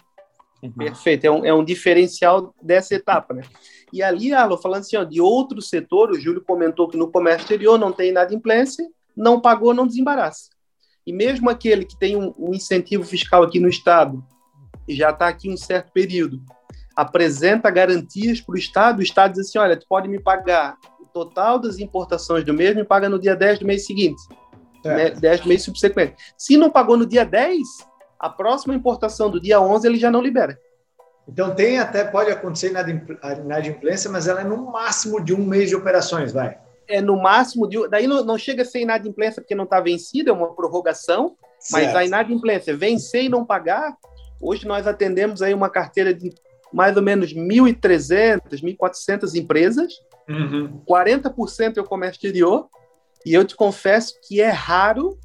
Perfeito, 0.75 1.25
é 1.25 1.31
um, 1.31 1.45
é 1.45 1.53
um 1.53 1.63
diferencial 1.63 2.55
dessa 2.61 2.95
etapa, 2.95 3.33
né? 3.33 3.43
E 3.95 4.03
ali, 4.03 4.33
Arlo, 4.33 4.57
falando 4.57 4.81
assim, 4.81 4.97
ó, 4.97 5.05
de 5.05 5.21
outro 5.21 5.61
setor, 5.61 6.11
o 6.11 6.19
Júlio 6.19 6.43
comentou 6.43 6.89
que 6.89 6.97
no 6.97 7.09
comércio 7.09 7.43
exterior 7.43 7.79
não 7.79 7.93
tem 7.93 8.09
inadimplência, 8.09 8.85
não 9.15 9.39
pagou, 9.39 9.73
não 9.73 9.87
desembaraça. 9.87 10.49
E 11.07 11.13
mesmo 11.13 11.49
aquele 11.49 11.85
que 11.85 11.97
tem 11.97 12.17
um, 12.17 12.33
um 12.37 12.53
incentivo 12.53 13.05
fiscal 13.05 13.41
aqui 13.41 13.57
no 13.57 13.69
Estado, 13.69 14.21
e 14.85 14.93
já 14.93 15.11
está 15.11 15.29
aqui 15.29 15.49
um 15.49 15.55
certo 15.55 15.93
período, 15.93 16.41
apresenta 16.93 17.71
garantias 17.71 18.41
para 18.41 18.55
o 18.55 18.57
Estado, 18.57 18.99
o 18.99 19.01
Estado 19.01 19.35
diz 19.35 19.47
assim, 19.47 19.59
olha, 19.59 19.77
tu 19.77 19.85
pode 19.87 20.09
me 20.09 20.19
pagar 20.19 20.77
o 20.99 21.05
total 21.05 21.57
das 21.57 21.79
importações 21.79 22.43
do 22.43 22.53
mês, 22.53 22.75
me 22.75 22.83
paga 22.83 23.07
no 23.07 23.17
dia 23.17 23.33
10 23.33 23.59
do 23.59 23.65
mês 23.65 23.85
seguinte, 23.85 24.21
né, 24.83 25.11
10 25.11 25.39
do 25.39 25.47
mês 25.47 25.63
subsequente. 25.63 26.17
Se 26.37 26.57
não 26.57 26.69
pagou 26.69 26.97
no 26.97 27.05
dia 27.05 27.23
10, 27.23 27.61
a 28.19 28.29
próxima 28.29 28.75
importação 28.75 29.29
do 29.29 29.39
dia 29.39 29.61
11 29.61 29.87
ele 29.87 29.97
já 29.97 30.11
não 30.11 30.21
libera. 30.21 30.59
Então 31.27 31.55
tem 31.55 31.79
até, 31.79 32.03
pode 32.03 32.29
acontecer 32.29 32.71
inadimplência, 32.71 34.09
mas 34.11 34.27
ela 34.27 34.41
é 34.41 34.43
no 34.43 34.71
máximo 34.71 35.23
de 35.23 35.33
um 35.33 35.43
mês 35.43 35.69
de 35.69 35.75
operações, 35.75 36.31
vai. 36.31 36.57
É 36.87 37.01
no 37.01 37.19
máximo 37.19 37.67
de. 37.67 37.87
Daí 37.89 38.05
não, 38.05 38.23
não 38.23 38.37
chega 38.37 38.61
a 38.61 38.65
ser 38.65 38.81
inadimplência 38.81 39.41
porque 39.41 39.55
não 39.55 39.63
está 39.63 39.79
vencida, 39.79 40.29
é 40.29 40.33
uma 40.33 40.53
prorrogação, 40.53 41.35
certo. 41.59 41.85
mas 41.85 41.95
a 41.95 42.05
inadimplência 42.05 42.77
vencer 42.77 43.23
e 43.23 43.29
não 43.29 43.43
pagar. 43.43 43.95
Hoje 44.39 44.67
nós 44.67 44.85
atendemos 44.85 45.41
aí 45.41 45.53
uma 45.53 45.69
carteira 45.69 46.13
de 46.13 46.31
mais 46.71 46.95
ou 46.97 47.01
menos 47.01 47.33
1.300, 47.33 48.61
1.400 48.61 49.33
empresas, 49.35 49.93
uhum. 50.27 50.81
40% 50.87 51.77
é 51.77 51.81
o 51.81 51.85
comércio 51.85 52.17
exterior, 52.17 52.67
e 53.25 53.33
eu 53.33 53.45
te 53.45 53.55
confesso 53.55 54.13
que 54.27 54.41
é 54.41 54.49
raro 54.49 55.17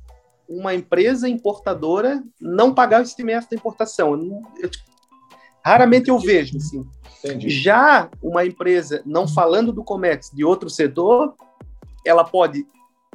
uma 0.48 0.74
empresa 0.74 1.28
importadora 1.28 2.22
não 2.40 2.72
pagar 2.72 3.02
o 3.02 3.04
ICMS 3.04 3.48
da 3.50 3.56
importação. 3.56 4.14
Eu, 4.60 4.62
eu, 4.62 4.70
raramente 5.64 6.10
eu 6.10 6.18
vejo, 6.18 6.56
assim. 6.56 6.84
Entendi. 7.22 7.50
Já 7.50 8.08
uma 8.22 8.44
empresa, 8.44 9.02
não 9.04 9.28
falando 9.28 9.72
do 9.72 9.84
Comex, 9.84 10.30
de 10.32 10.44
outro 10.44 10.70
setor, 10.70 11.34
ela 12.04 12.24
pode 12.24 12.66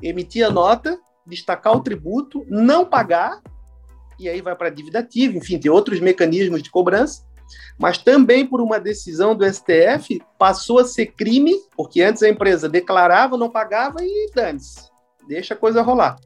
emitir 0.01 0.45
a 0.45 0.51
nota, 0.51 0.99
destacar 1.25 1.75
o 1.75 1.81
tributo, 1.81 2.45
não 2.47 2.85
pagar, 2.85 3.41
e 4.19 4.29
aí 4.29 4.41
vai 4.41 4.55
para 4.55 4.67
a 4.67 4.71
dívida 4.71 4.99
ativa, 4.99 5.37
enfim, 5.37 5.57
tem 5.57 5.71
outros 5.71 5.99
mecanismos 5.99 6.61
de 6.61 6.69
cobrança, 6.69 7.25
mas 7.77 7.97
também 7.97 8.45
por 8.45 8.61
uma 8.61 8.79
decisão 8.79 9.35
do 9.35 9.45
STF 9.45 10.21
passou 10.37 10.79
a 10.79 10.85
ser 10.85 11.07
crime, 11.07 11.53
porque 11.75 12.01
antes 12.01 12.23
a 12.23 12.29
empresa 12.29 12.69
declarava, 12.69 13.37
não 13.37 13.49
pagava 13.49 13.99
e 14.01 14.31
dane-se, 14.33 14.89
deixa 15.27 15.53
a 15.53 15.57
coisa 15.57 15.81
rolar. 15.81 16.17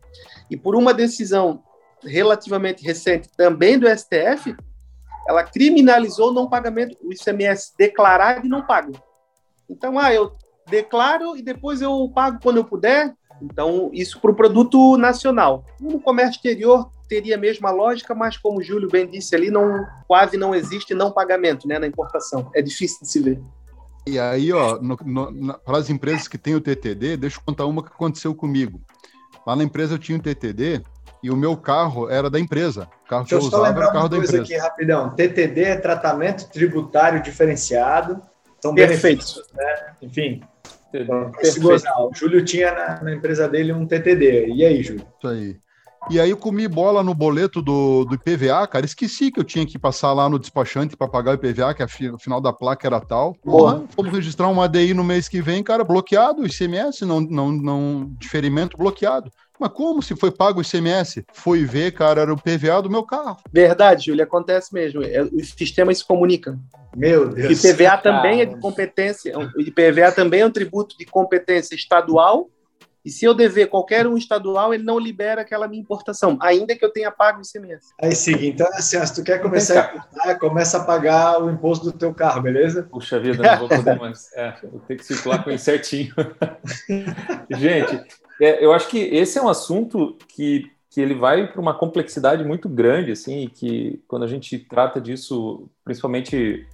E 0.50 0.58
por 0.58 0.76
uma 0.76 0.94
decisão 0.94 1.64
relativamente 2.04 2.84
recente 2.84 3.30
também 3.36 3.78
do 3.78 3.88
STF, 3.88 4.56
ela 5.30 5.44
criminalizou 5.44 6.32
o 6.32 6.34
não 6.34 6.50
pagamento, 6.50 6.98
o 7.04 7.14
ICMS 7.14 7.74
declarado 7.78 8.48
e 8.48 8.50
não 8.50 8.66
pago. 8.66 8.94
Então, 9.70 10.00
ah, 10.00 10.12
eu 10.12 10.32
declaro 10.68 11.38
e 11.38 11.44
depois 11.44 11.84
eu 11.84 12.12
pago 12.14 12.40
quando 12.42 12.58
eu 12.58 12.66
puder. 12.66 13.14
Então, 13.40 13.92
isso 13.94 14.20
para 14.20 14.32
o 14.32 14.36
produto 14.36 14.98
nacional. 14.98 15.64
No 15.80 16.00
comércio 16.02 16.38
exterior 16.38 16.92
teria 17.08 17.36
a 17.36 17.40
mesma 17.40 17.70
lógica, 17.70 18.16
mas 18.16 18.38
como 18.38 18.58
o 18.58 18.64
Júlio 18.64 18.90
bem 18.90 19.08
disse 19.08 19.36
ali, 19.36 19.52
não, 19.52 19.86
quase 20.08 20.36
não 20.36 20.56
existe 20.56 20.96
não 20.96 21.12
pagamento 21.12 21.68
né, 21.68 21.78
na 21.78 21.86
importação. 21.86 22.50
É 22.56 22.62
difícil 22.62 23.02
de 23.04 23.08
se 23.08 23.20
ver. 23.20 23.40
E 24.08 24.18
aí, 24.18 24.52
ó, 24.52 24.80
para 25.64 25.78
as 25.78 25.92
empresas 25.92 26.28
que 26.28 26.40
têm 26.40 26.56
o 26.56 26.62
TTD, 26.62 27.18
deixa 27.18 27.38
eu 27.38 27.44
contar 27.46 27.68
uma 27.68 27.84
que 27.84 27.90
aconteceu 27.90 28.34
comigo. 28.34 28.82
Lá 29.46 29.56
na 29.56 29.64
empresa 29.64 29.94
eu 29.94 30.00
tinha 30.00 30.18
um 30.18 30.22
TTD 30.22 30.84
e 31.22 31.30
o 31.30 31.36
meu 31.36 31.56
carro 31.58 32.10
era 32.10 32.30
da 32.30 32.40
empresa. 32.40 32.88
O 33.06 33.10
carro 33.10 33.24
Deixa 33.24 33.38
que 33.38 33.56
eu, 33.56 33.60
usava 33.60 33.80
era 33.80 33.90
o 33.90 33.92
carro 33.92 34.10
da 34.10 34.18
empresa. 34.18 34.42
aqui 34.42 34.58
rapidão. 34.58 35.10
TTD 35.10 35.64
é 35.64 35.76
tratamento 35.76 36.50
tributário 36.50 37.22
diferenciado. 37.22 38.22
São 38.62 38.74
Perfeito. 38.74 39.26
Né? 39.54 39.94
Enfim. 40.02 40.42
Então, 40.94 41.32
o 42.10 42.16
Júlio 42.16 42.44
tinha 42.44 42.74
na, 42.74 43.04
na, 43.04 43.14
empresa 43.14 43.48
dele 43.48 43.72
um 43.72 43.86
TTD. 43.86 44.48
E 44.48 44.66
aí, 44.66 44.82
Júlio? 44.82 45.06
Isso 45.18 45.28
aí. 45.28 45.58
E 46.10 46.20
aí 46.20 46.30
eu 46.30 46.38
comi 46.38 46.68
bola 46.68 47.04
no 47.04 47.14
boleto 47.14 47.62
do, 47.62 48.06
do 48.06 48.16
IPVA, 48.16 48.66
cara. 48.68 48.86
Esqueci 48.86 49.32
que 49.32 49.40
eu 49.40 49.44
tinha 49.44 49.66
que 49.66 49.78
passar 49.78 50.14
lá 50.14 50.28
no 50.30 50.40
despachante 50.40 50.96
para 50.96 51.08
pagar 51.08 51.32
o 51.32 51.34
IPVA, 51.36 51.74
que 51.74 51.84
a 51.84 51.88
fi, 51.88 52.12
final 52.18 52.42
da 52.42 52.54
placa 52.54 52.88
era 52.88 53.00
tal. 53.00 53.36
Porra, 53.36 53.84
fomos 53.96 54.12
registrar 54.12 54.48
uma 54.48 54.66
ADI 54.66 54.94
no 54.94 55.04
mês 55.04 55.28
que 55.28 55.42
vem, 55.42 55.64
cara, 55.64 55.84
bloqueado 55.84 56.42
o 56.42 56.48
ICMS, 56.48 57.06
não, 57.06 57.20
não, 57.20 57.52
não, 57.52 58.12
diferimento 58.18 58.78
bloqueado. 58.78 59.32
Mas 59.60 59.72
como 59.72 60.02
se 60.02 60.16
foi 60.16 60.32
pago 60.32 60.60
o 60.60 60.62
ICMS? 60.62 61.26
Foi 61.34 61.66
ver, 61.66 61.92
cara, 61.92 62.22
era 62.22 62.34
o 62.34 62.38
PVA 62.38 62.82
do 62.82 62.90
meu 62.90 63.04
carro. 63.04 63.38
Verdade, 63.52 64.06
Júlio, 64.06 64.24
acontece 64.24 64.74
mesmo. 64.74 65.04
É, 65.04 65.22
os 65.22 65.50
sistemas 65.50 65.98
se 65.98 66.08
comunicam. 66.08 66.58
Meu 66.96 67.30
Deus. 67.30 67.64
O 67.64 67.68
IPVA 67.68 67.98
também 67.98 68.42
é 68.42 68.46
de 68.46 68.58
competência, 68.60 69.38
o 69.38 69.62
IPVA 69.62 70.12
também 70.12 70.42
é 70.42 70.46
um 70.46 70.52
tributo 70.52 70.98
de 70.98 71.06
competência 71.06 71.76
estadual 71.76 72.50
e 73.04 73.10
se 73.10 73.26
eu 73.26 73.34
dever 73.34 73.68
qualquer 73.68 74.06
um 74.06 74.18
estadual, 74.18 74.74
ele 74.74 74.84
não 74.84 75.00
libera 75.00 75.42
aquela 75.42 75.68
minha 75.68 75.82
importação, 75.82 76.38
ainda 76.42 76.76
que 76.76 76.84
eu 76.84 76.92
tenha 76.92 77.10
pago 77.10 77.40
o 77.40 77.42
ICMS. 77.42 77.94
Aí, 78.02 78.14
seguinte, 78.14 78.56
então, 78.56 78.68
assim, 78.74 79.06
se 79.06 79.16
tu 79.16 79.24
quer 79.24 79.42
começar 79.42 79.82
a 79.82 79.86
importar, 79.86 80.36
começa 80.40 80.78
a 80.78 80.84
pagar 80.84 81.42
o 81.42 81.50
imposto 81.50 81.86
do 81.86 81.98
teu 81.98 82.14
carro, 82.14 82.42
beleza? 82.42 82.84
Puxa 82.84 83.20
vida, 83.20 83.42
não 83.42 83.60
vou 83.60 83.70
poder 83.70 83.98
mais. 83.98 84.32
É, 84.34 84.54
vou 84.64 84.82
ter 84.82 84.98
que 84.98 85.06
circular 85.06 85.44
com 85.44 85.50
ele 85.50 85.60
certinho. 85.60 86.14
Gente, 87.50 88.04
é, 88.42 88.64
eu 88.64 88.74
acho 88.74 88.88
que 88.90 88.98
esse 88.98 89.38
é 89.38 89.42
um 89.42 89.50
assunto 89.50 90.18
que, 90.28 90.70
que 90.90 91.00
ele 91.00 91.14
vai 91.14 91.48
para 91.48 91.62
uma 91.62 91.74
complexidade 91.74 92.44
muito 92.44 92.68
grande, 92.68 93.12
assim, 93.12 93.50
que 93.54 94.02
quando 94.08 94.24
a 94.24 94.28
gente 94.28 94.60
trata 94.60 95.00
disso, 95.00 95.70
principalmente 95.84 96.68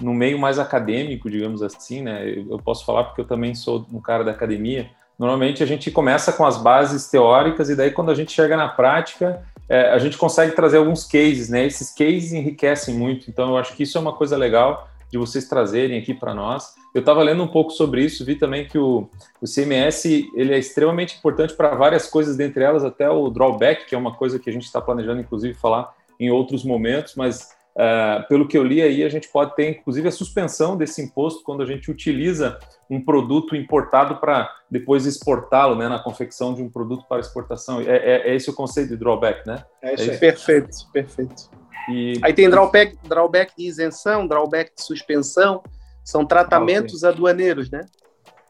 no 0.00 0.14
meio 0.14 0.38
mais 0.38 0.58
acadêmico, 0.58 1.30
digamos 1.30 1.62
assim, 1.62 2.02
né? 2.02 2.28
Eu 2.28 2.58
posso 2.58 2.84
falar 2.84 3.04
porque 3.04 3.20
eu 3.20 3.26
também 3.26 3.54
sou 3.54 3.86
um 3.92 4.00
cara 4.00 4.24
da 4.24 4.32
academia, 4.32 4.90
Normalmente 5.22 5.62
a 5.62 5.66
gente 5.66 5.88
começa 5.88 6.32
com 6.32 6.44
as 6.44 6.60
bases 6.60 7.08
teóricas 7.08 7.70
e 7.70 7.76
daí 7.76 7.92
quando 7.92 8.10
a 8.10 8.14
gente 8.14 8.32
chega 8.32 8.56
na 8.56 8.66
prática, 8.66 9.40
é, 9.68 9.90
a 9.90 9.98
gente 9.98 10.18
consegue 10.18 10.50
trazer 10.50 10.78
alguns 10.78 11.04
cases, 11.04 11.48
né? 11.48 11.64
Esses 11.64 11.94
cases 11.94 12.32
enriquecem 12.32 12.92
muito, 12.92 13.30
então 13.30 13.50
eu 13.50 13.56
acho 13.56 13.76
que 13.76 13.84
isso 13.84 13.96
é 13.96 14.00
uma 14.00 14.14
coisa 14.14 14.36
legal 14.36 14.88
de 15.12 15.16
vocês 15.16 15.48
trazerem 15.48 15.96
aqui 15.96 16.12
para 16.12 16.34
nós. 16.34 16.74
Eu 16.92 16.98
estava 16.98 17.22
lendo 17.22 17.40
um 17.40 17.46
pouco 17.46 17.70
sobre 17.70 18.04
isso, 18.04 18.24
vi 18.24 18.34
também 18.34 18.66
que 18.66 18.76
o, 18.76 19.08
o 19.40 19.46
CMS 19.46 20.06
ele 20.34 20.54
é 20.54 20.58
extremamente 20.58 21.16
importante 21.16 21.54
para 21.54 21.72
várias 21.76 22.08
coisas, 22.08 22.36
dentre 22.36 22.64
elas 22.64 22.82
até 22.82 23.08
o 23.08 23.30
drawback, 23.30 23.86
que 23.86 23.94
é 23.94 23.98
uma 23.98 24.16
coisa 24.16 24.40
que 24.40 24.50
a 24.50 24.52
gente 24.52 24.64
está 24.64 24.80
planejando, 24.80 25.20
inclusive, 25.20 25.54
falar 25.54 25.94
em 26.18 26.32
outros 26.32 26.64
momentos, 26.64 27.14
mas 27.14 27.48
Uh, 27.72 28.28
pelo 28.28 28.46
que 28.46 28.56
eu 28.56 28.62
li 28.62 28.82
aí, 28.82 29.02
a 29.02 29.08
gente 29.08 29.28
pode 29.28 29.56
ter 29.56 29.70
inclusive 29.70 30.06
a 30.06 30.12
suspensão 30.12 30.76
desse 30.76 31.00
imposto 31.00 31.42
quando 31.42 31.62
a 31.62 31.66
gente 31.66 31.90
utiliza 31.90 32.58
um 32.92 33.02
produto 33.02 33.56
importado 33.56 34.16
para 34.16 34.54
depois 34.70 35.06
exportá-lo, 35.06 35.74
né, 35.74 35.88
na 35.88 35.98
confecção 35.98 36.52
de 36.54 36.62
um 36.62 36.68
produto 36.68 37.06
para 37.08 37.20
exportação. 37.20 37.80
É, 37.80 37.96
é, 37.96 38.30
é 38.30 38.36
esse 38.36 38.50
o 38.50 38.52
conceito 38.52 38.90
de 38.90 38.96
drawback, 38.98 39.46
né? 39.46 39.64
É 39.80 39.94
isso, 39.94 40.02
é 40.02 40.06
isso? 40.08 40.20
Perfeito, 40.20 40.76
perfeito. 40.92 41.50
E... 41.88 42.20
Aí 42.22 42.34
tem 42.34 42.50
drawback, 42.50 42.96
drawback 43.08 43.54
de 43.56 43.66
isenção, 43.66 44.26
drawback 44.26 44.72
de 44.76 44.82
suspensão, 44.82 45.62
são 46.04 46.26
tratamentos 46.26 47.02
ah, 47.02 47.08
okay. 47.08 47.16
aduaneiros, 47.16 47.70
né? 47.70 47.86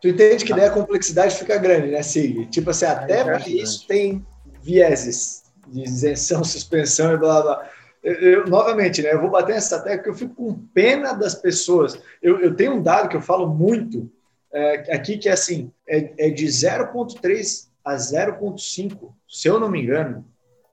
Tu 0.00 0.08
entende 0.08 0.44
que 0.44 0.52
daí 0.52 0.64
a 0.64 0.70
complexidade 0.70 1.36
fica 1.36 1.56
grande, 1.58 1.92
né, 1.92 2.02
Sig? 2.02 2.46
Tipo 2.46 2.70
assim, 2.70 2.86
até 2.86 3.22
para 3.22 3.48
isso 3.48 3.86
tem 3.86 4.26
vieses 4.60 5.44
de 5.68 5.84
isenção, 5.84 6.42
suspensão 6.44 7.12
e 7.14 7.16
blá 7.16 7.42
blá 7.42 7.70
eu, 8.02 8.14
eu, 8.14 8.46
novamente, 8.46 9.00
né, 9.00 9.12
eu 9.12 9.20
vou 9.20 9.30
bater 9.30 9.54
nessa 9.54 9.78
tecla 9.78 9.96
porque 9.98 10.10
eu 10.10 10.14
fico 10.14 10.34
com 10.34 10.66
pena 10.74 11.12
das 11.12 11.36
pessoas. 11.36 11.96
Eu, 12.20 12.40
eu 12.40 12.56
tenho 12.56 12.74
um 12.74 12.82
dado 12.82 13.08
que 13.08 13.16
eu 13.16 13.22
falo 13.22 13.46
muito 13.46 14.10
é, 14.52 14.94
aqui, 14.94 15.16
que 15.16 15.28
é 15.28 15.32
assim, 15.32 15.72
é, 15.88 16.26
é 16.26 16.30
de 16.30 16.46
0,3 16.46 17.68
a 17.84 17.94
0,5, 17.94 19.12
se 19.28 19.48
eu 19.48 19.58
não 19.58 19.68
me 19.68 19.82
engano, 19.82 20.24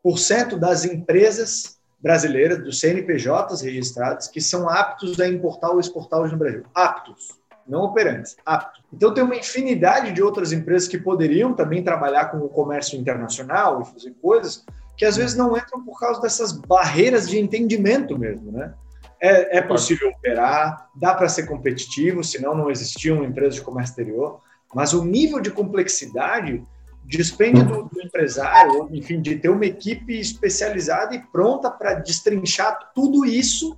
por 0.04 0.18
cento 0.18 0.58
das 0.58 0.86
empresas 0.86 1.80
brasileiras, 2.02 2.64
dos 2.64 2.80
CNPJs 2.80 3.62
registrados, 3.62 4.28
que 4.28 4.40
são 4.40 4.70
aptos 4.70 5.20
a 5.20 5.28
importar 5.28 5.70
ou 5.72 5.80
exportar 5.80 6.22
hoje 6.22 6.34
no 6.34 6.40
Brasil. 6.40 6.64
Aptos, 6.74 7.30
não 7.68 7.82
operantes, 7.82 8.36
aptos. 8.46 8.82
Então 8.94 9.14
tem 9.14 9.24
uma 9.24 9.36
infinidade 9.36 10.12
de 10.14 10.22
outras 10.22 10.52
empresas 10.52 10.88
que 10.88 10.98
poderiam 10.98 11.54
também 11.54 11.84
trabalhar 11.84 12.26
com 12.26 12.38
o 12.38 12.50
comércio 12.50 12.98
internacional 12.98 13.82
e 13.82 13.86
fazer 13.86 14.14
coisas, 14.22 14.66
que 14.96 15.06
às 15.06 15.18
vezes 15.18 15.36
não 15.36 15.58
entram 15.58 15.84
por 15.84 16.00
causa 16.00 16.22
dessas 16.22 16.52
barreiras 16.52 17.28
de 17.28 17.38
entendimento 17.38 18.18
mesmo, 18.18 18.52
né? 18.52 18.74
É, 19.22 19.58
é 19.58 19.62
possível 19.62 20.10
operar, 20.10 20.90
dá 20.96 21.14
para 21.14 21.28
ser 21.28 21.46
competitivo, 21.46 22.24
senão 22.24 22.56
não 22.56 22.72
existia 22.72 23.14
uma 23.14 23.26
empresa 23.26 23.56
de 23.56 23.62
comércio 23.62 23.92
exterior, 23.92 24.40
mas 24.74 24.94
o 24.94 25.04
nível 25.04 25.42
de 25.42 25.52
complexidade 25.52 26.64
despende 27.04 27.64
do, 27.64 27.84
do 27.84 28.02
empresário, 28.02 28.88
enfim, 28.92 29.20
de 29.22 29.36
ter 29.36 29.50
uma 29.50 29.66
equipe 29.66 30.20
especializada 30.20 31.16
e 31.16 31.20
pronta 31.20 31.70
para 31.70 31.96
destrinchar 31.96 32.92
tudo 32.94 33.26
isso 33.26 33.78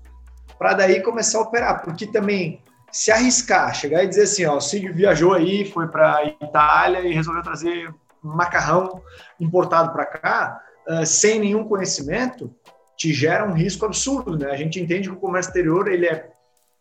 para 0.59 0.73
daí 0.73 1.01
começar 1.01 1.39
a 1.39 1.41
operar, 1.41 1.81
porque 1.81 2.05
também 2.05 2.61
se 2.91 3.09
arriscar, 3.09 3.73
chegar 3.73 4.03
e 4.03 4.07
dizer 4.07 4.23
assim, 4.23 4.45
ó, 4.45 4.57
o 4.57 4.61
Sig 4.61 4.91
viajou 4.91 5.33
aí, 5.33 5.65
foi 5.71 5.87
para 5.87 6.25
Itália 6.25 6.99
e 6.99 7.13
resolveu 7.13 7.41
trazer 7.41 7.91
macarrão 8.21 9.01
importado 9.39 9.91
para 9.91 10.05
cá, 10.05 10.61
uh, 10.87 11.05
sem 11.05 11.39
nenhum 11.39 11.63
conhecimento, 11.63 12.53
te 13.01 13.11
gera 13.11 13.49
um 13.49 13.53
risco 13.53 13.83
absurdo, 13.83 14.37
né? 14.37 14.51
A 14.51 14.55
gente 14.55 14.79
entende 14.79 15.09
que 15.09 15.15
o 15.15 15.19
comércio 15.19 15.49
exterior 15.49 15.91
ele 15.91 16.05
é, 16.05 16.29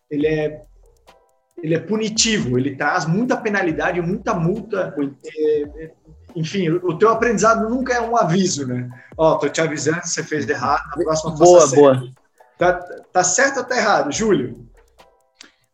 ele 0.07 0.27
é, 0.27 0.61
ele 1.63 1.73
é 1.73 1.79
punitivo, 1.79 2.59
ele 2.59 2.75
traz 2.75 3.07
muita 3.07 3.35
penalidade, 3.35 3.99
muita 4.01 4.35
multa. 4.35 4.93
É, 5.35 5.91
enfim, 6.35 6.69
o 6.69 6.95
teu 6.95 7.09
aprendizado 7.09 7.67
nunca 7.67 7.93
é 7.93 8.01
um 8.01 8.15
aviso, 8.15 8.67
né? 8.67 8.87
Ó, 9.17 9.33
oh, 9.33 9.39
tô 9.39 9.49
te 9.49 9.61
avisando, 9.61 10.05
você 10.05 10.23
fez 10.23 10.47
errado, 10.47 10.83
na 10.95 11.03
próxima 11.03 11.31
Boa, 11.31 11.67
boa. 11.69 12.03
Tá, 12.55 12.73
tá 13.11 13.23
certo 13.23 13.57
ou 13.57 13.63
tá 13.63 13.75
errado, 13.75 14.11
Júlio? 14.11 14.69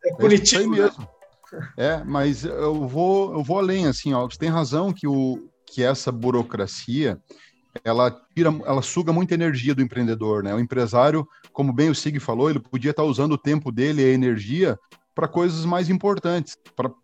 É 0.02 0.14
punitivo. 0.14 0.62
É 0.62 0.80
mesmo. 0.80 1.08
É, 1.76 2.02
mas 2.04 2.46
eu 2.46 2.88
vou, 2.88 3.34
eu 3.34 3.42
vou 3.42 3.58
além, 3.58 3.86
assim, 3.86 4.14
ó, 4.14 4.26
você 4.26 4.38
tem 4.38 4.48
razão 4.48 4.94
que, 4.94 5.06
o, 5.06 5.46
que 5.66 5.82
essa 5.82 6.10
burocracia, 6.10 7.18
ela 7.84 8.10
tira, 8.34 8.50
ela 8.64 8.82
suga 8.82 9.12
muita 9.12 9.34
energia 9.34 9.74
do 9.74 9.82
empreendedor, 9.82 10.42
né? 10.42 10.54
O 10.54 10.60
empresário, 10.60 11.26
como 11.52 11.72
bem 11.72 11.90
o 11.90 11.94
Sig 11.94 12.18
falou, 12.18 12.50
ele 12.50 12.60
podia 12.60 12.90
estar 12.90 13.04
usando 13.04 13.32
o 13.32 13.38
tempo 13.38 13.72
dele 13.72 14.02
e 14.02 14.04
a 14.06 14.12
energia 14.14 14.78
para 15.14 15.26
coisas 15.26 15.64
mais 15.64 15.90
importantes, 15.90 16.56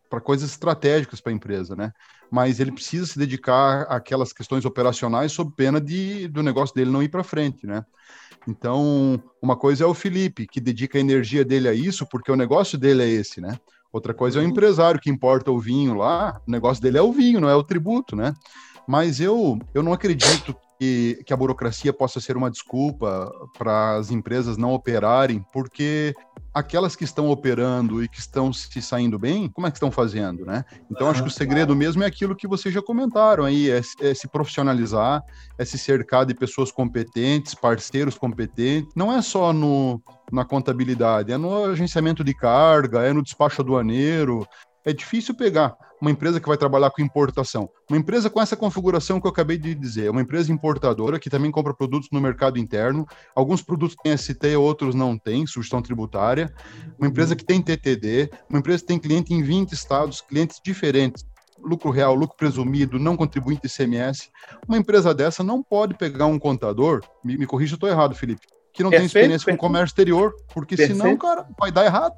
para 0.09 0.21
coisas 0.21 0.51
estratégicas 0.51 1.21
para 1.21 1.33
a 1.33 1.35
empresa, 1.35 1.75
né? 1.75 1.93
Mas 2.31 2.61
ele 2.61 2.71
precisa 2.71 3.07
se 3.07 3.19
dedicar 3.19 3.83
àquelas 3.83 4.33
questões 4.33 4.65
operacionais 4.65 5.33
sob 5.33 5.53
pena 5.57 5.81
de 5.81 6.29
do 6.29 6.43
negócio 6.43 6.75
dele 6.75 6.93
não 6.93 7.03
ir 7.03 7.09
para 7.09 7.25
frente, 7.25 7.67
né? 7.67 7.85
Então, 8.47 9.21
uma 9.43 9.57
coisa 9.57 9.85
é 9.85 9.87
o 9.87 9.95
Felipe, 9.95 10.47
que 10.47 10.61
dedica 10.61 10.99
a 10.99 11.01
energia 11.01 11.45
dele 11.45 11.69
a 11.69 11.75
isso, 11.75 12.07
porque 12.07 12.31
o 12.31 12.37
negócio 12.37 12.79
dele 12.79 13.03
é 13.03 13.09
esse, 13.09 13.41
né? 13.41 13.59
Outra 13.93 14.13
coisa 14.13 14.39
é 14.39 14.43
o 14.43 14.47
empresário 14.47 15.01
que 15.01 15.11
importa 15.11 15.51
o 15.51 15.59
vinho 15.59 15.95
lá, 15.95 16.41
o 16.47 16.51
negócio 16.51 16.83
dele 16.83 16.99
é 16.99 17.03
o 17.03 17.13
vinho, 17.13 17.41
não 17.41 17.49
é 17.49 17.55
o 17.57 17.65
tributo, 17.65 18.15
né? 18.15 18.35
Mas 18.87 19.19
eu, 19.19 19.59
eu 19.73 19.83
não 19.83 19.93
acredito 19.93 20.55
que, 20.85 21.23
que 21.25 21.33
a 21.33 21.37
burocracia 21.37 21.93
possa 21.93 22.21
ser 22.21 22.37
uma 22.37 22.51
desculpa 22.51 23.33
para 23.57 23.97
as 23.97 24.11
empresas 24.11 24.57
não 24.57 24.73
operarem, 24.73 25.45
porque 25.53 26.15
aquelas 26.53 26.95
que 26.95 27.05
estão 27.05 27.31
operando 27.31 28.03
e 28.03 28.09
que 28.09 28.21
estão 28.21 28.53
se 28.53 28.81
saindo 28.81 29.19
bem, 29.19 29.49
como 29.49 29.67
é 29.67 29.71
que 29.71 29.77
estão 29.77 29.91
fazendo, 29.91 30.45
né? 30.45 30.65
Então, 30.91 31.09
acho 31.09 31.23
que 31.23 31.29
o 31.29 31.33
segredo 31.33 31.75
mesmo 31.75 32.05
é 32.05 32.07
aquilo 32.07 32.37
que 32.37 32.47
vocês 32.47 32.73
já 32.73 32.81
comentaram 32.81 33.45
aí, 33.45 33.71
é, 33.71 33.81
é, 34.01 34.15
se 34.15 34.29
profissionalizar, 34.29 35.23
é 35.59 35.65
se 35.65 35.79
cercar 35.79 36.25
de 36.27 36.35
pessoas 36.35 36.71
competentes, 36.71 37.55
parceiros 37.55 38.17
competentes. 38.17 38.93
Não 38.95 39.13
é 39.13 39.21
só 39.21 39.53
no, 39.53 40.01
na 40.31 40.45
contabilidade, 40.45 41.33
é 41.33 41.39
no 41.39 41.65
agenciamento 41.65 42.23
de 42.23 42.35
carga, 42.35 43.01
é 43.03 43.13
no 43.13 43.23
despacho 43.23 43.63
aduaneiro, 43.63 44.47
é 44.85 44.93
difícil 44.93 45.35
pegar 45.35 45.75
uma 46.05 46.11
empresa 46.11 46.39
que 46.39 46.47
vai 46.47 46.59
trabalhar 46.59 46.91
com 46.91 47.01
importação. 47.01 47.69
Uma 47.89 47.97
empresa 47.97 48.29
com 48.29 48.41
essa 48.41 48.55
configuração 48.55 49.19
que 49.19 49.27
eu 49.27 49.31
acabei 49.31 49.57
de 49.57 49.75
dizer, 49.75 50.11
uma 50.11 50.21
empresa 50.21 50.53
importadora 50.53 51.19
que 51.19 51.31
também 51.31 51.51
compra 51.51 51.73
produtos 51.73 52.11
no 52.13 52.21
mercado 52.21 52.59
interno. 52.59 53.07
Alguns 53.35 53.63
produtos 53.63 53.97
têm 54.03 54.15
ST, 54.15 54.55
outros 54.57 54.95
não 54.95 55.17
têm, 55.17 55.47
sugestão 55.47 55.81
tributária. 55.81 56.55
Uma 56.99 57.09
empresa 57.09 57.35
que 57.35 57.43
tem 57.43 57.63
TTD, 57.63 58.31
uma 58.51 58.59
empresa 58.59 58.81
que 58.81 58.89
tem 58.89 58.99
cliente 58.99 59.33
em 59.33 59.43
20 59.43 59.73
estados, 59.73 60.21
clientes 60.21 60.61
diferentes 60.63 61.25
lucro 61.59 61.91
real, 61.91 62.15
lucro 62.15 62.37
presumido, 62.37 62.99
não 62.99 63.17
contribuinte 63.17 63.67
ICMS. 63.67 64.29
Uma 64.69 64.77
empresa 64.77 65.15
dessa 65.15 65.43
não 65.43 65.63
pode 65.63 65.95
pegar 65.95 66.27
um 66.27 66.39
contador, 66.39 67.01
me, 67.25 67.39
me 67.39 67.47
corrija 67.47 67.71
se 67.71 67.75
eu 67.75 67.77
estou 67.77 67.89
errado, 67.89 68.15
Felipe, 68.15 68.43
que 68.71 68.83
não 68.83 68.91
perfeito, 68.91 69.13
tem 69.13 69.21
experiência 69.21 69.47
perfeito. 69.47 69.59
com 69.59 69.67
comércio 69.67 69.87
exterior, 69.87 70.35
porque 70.53 70.77
perfeito. 70.77 71.01
senão, 71.01 71.17
cara, 71.17 71.49
vai 71.59 71.73
dar 71.73 71.87
errado. 71.87 72.15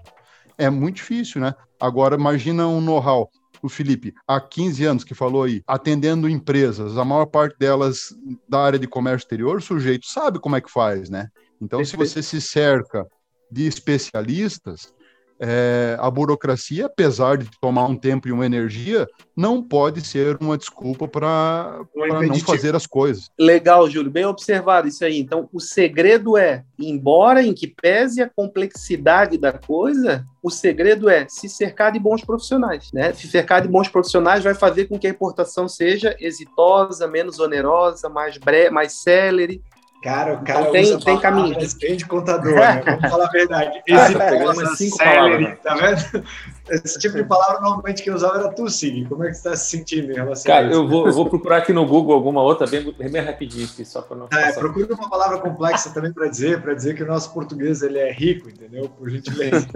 É 0.58 0.68
muito 0.68 0.96
difícil, 0.96 1.40
né? 1.40 1.54
Agora, 1.78 2.16
imagina 2.16 2.66
um 2.66 2.80
know-how. 2.80 3.30
O 3.66 3.68
Felipe, 3.68 4.14
há 4.28 4.40
15 4.40 4.84
anos 4.84 5.02
que 5.02 5.12
falou 5.12 5.42
aí, 5.42 5.60
atendendo 5.66 6.28
empresas, 6.28 6.96
a 6.96 7.04
maior 7.04 7.26
parte 7.26 7.58
delas 7.58 8.14
da 8.48 8.60
área 8.60 8.78
de 8.78 8.86
comércio 8.86 9.24
exterior, 9.24 9.56
o 9.56 9.60
sujeito 9.60 10.06
sabe 10.06 10.38
como 10.38 10.54
é 10.54 10.60
que 10.60 10.70
faz, 10.70 11.10
né? 11.10 11.26
Então, 11.60 11.84
se 11.84 11.96
você 11.96 12.22
se 12.22 12.40
cerca 12.40 13.04
de 13.50 13.66
especialistas, 13.66 14.94
é, 15.38 15.96
a 15.98 16.10
burocracia, 16.10 16.86
apesar 16.86 17.36
de 17.38 17.48
tomar 17.60 17.86
um 17.86 17.96
tempo 17.96 18.28
e 18.28 18.32
uma 18.32 18.46
energia, 18.46 19.06
não 19.36 19.62
pode 19.62 20.00
ser 20.06 20.38
uma 20.40 20.56
desculpa 20.56 21.06
para 21.06 21.80
não 21.94 22.34
fazer 22.40 22.74
as 22.74 22.86
coisas. 22.86 23.30
Legal, 23.38 23.88
Júlio, 23.88 24.10
bem 24.10 24.24
observado 24.24 24.88
isso 24.88 25.04
aí. 25.04 25.18
Então, 25.18 25.48
o 25.52 25.60
segredo 25.60 26.36
é, 26.36 26.64
embora 26.78 27.42
em 27.42 27.52
que 27.52 27.66
pese 27.66 28.22
a 28.22 28.30
complexidade 28.30 29.36
da 29.36 29.52
coisa, 29.52 30.24
o 30.42 30.50
segredo 30.50 31.08
é 31.08 31.26
se 31.28 31.48
cercar 31.48 31.92
de 31.92 31.98
bons 31.98 32.24
profissionais. 32.24 32.90
Né? 32.92 33.12
Se 33.12 33.26
cercar 33.26 33.60
de 33.60 33.68
bons 33.68 33.88
profissionais 33.88 34.44
vai 34.44 34.54
fazer 34.54 34.86
com 34.86 34.98
que 34.98 35.06
a 35.06 35.10
importação 35.10 35.68
seja 35.68 36.16
exitosa, 36.18 37.06
menos 37.06 37.38
onerosa, 37.38 38.08
mais 38.08 38.38
breve, 38.38 38.70
mais 38.70 38.92
célere, 38.92 39.62
Cara, 40.02 40.34
o 40.34 40.44
cara 40.44 40.60
então, 40.60 40.72
tem, 40.72 40.82
usa 40.84 41.00
tem 41.00 41.18
caminho. 41.18 41.56
bem 41.80 41.96
de 41.96 42.06
contador, 42.06 42.54
né? 42.54 42.82
Vamos 42.84 43.10
falar 43.10 43.24
a 43.26 43.30
verdade. 43.30 43.82
Exitosa, 43.86 44.76
cinco 44.76 44.96
celery, 44.96 45.56
tá 45.56 45.74
vendo? 45.74 46.24
Esse 46.68 46.98
tipo 46.98 47.16
de 47.16 47.24
palavra 47.24 47.60
normalmente 47.60 48.02
quem 48.02 48.12
usava 48.12 48.38
era 48.38 48.48
tu, 48.52 48.68
Sig. 48.68 49.06
Como 49.06 49.24
é 49.24 49.28
que 49.28 49.34
você 49.34 49.48
está 49.48 49.56
se 49.56 49.76
sentindo 49.76 50.12
em 50.12 50.14
relação 50.14 50.52
Cara, 50.52 50.66
a 50.66 50.70
isso? 50.70 50.78
Eu 50.78 50.88
vou, 50.88 51.06
eu 51.06 51.12
vou 51.12 51.28
procurar 51.28 51.58
aqui 51.58 51.72
no 51.72 51.86
Google 51.86 52.14
alguma 52.14 52.42
outra 52.42 52.66
bem, 52.66 52.92
bem 52.92 53.22
rapidinho, 53.22 53.66
aqui, 53.66 53.84
só 53.84 54.02
para 54.02 54.16
não. 54.16 54.28
É, 54.32 54.52
procure 54.52 54.92
uma 54.92 55.08
palavra 55.08 55.38
complexa 55.38 55.90
também 55.90 56.12
para 56.12 56.28
dizer, 56.28 56.60
para 56.60 56.74
dizer 56.74 56.94
que 56.94 57.02
o 57.02 57.06
nosso 57.06 57.32
português 57.32 57.82
ele 57.82 57.98
é 57.98 58.12
rico, 58.12 58.48
entendeu? 58.48 58.88
Por 58.88 59.08
gentileza. 59.08 59.66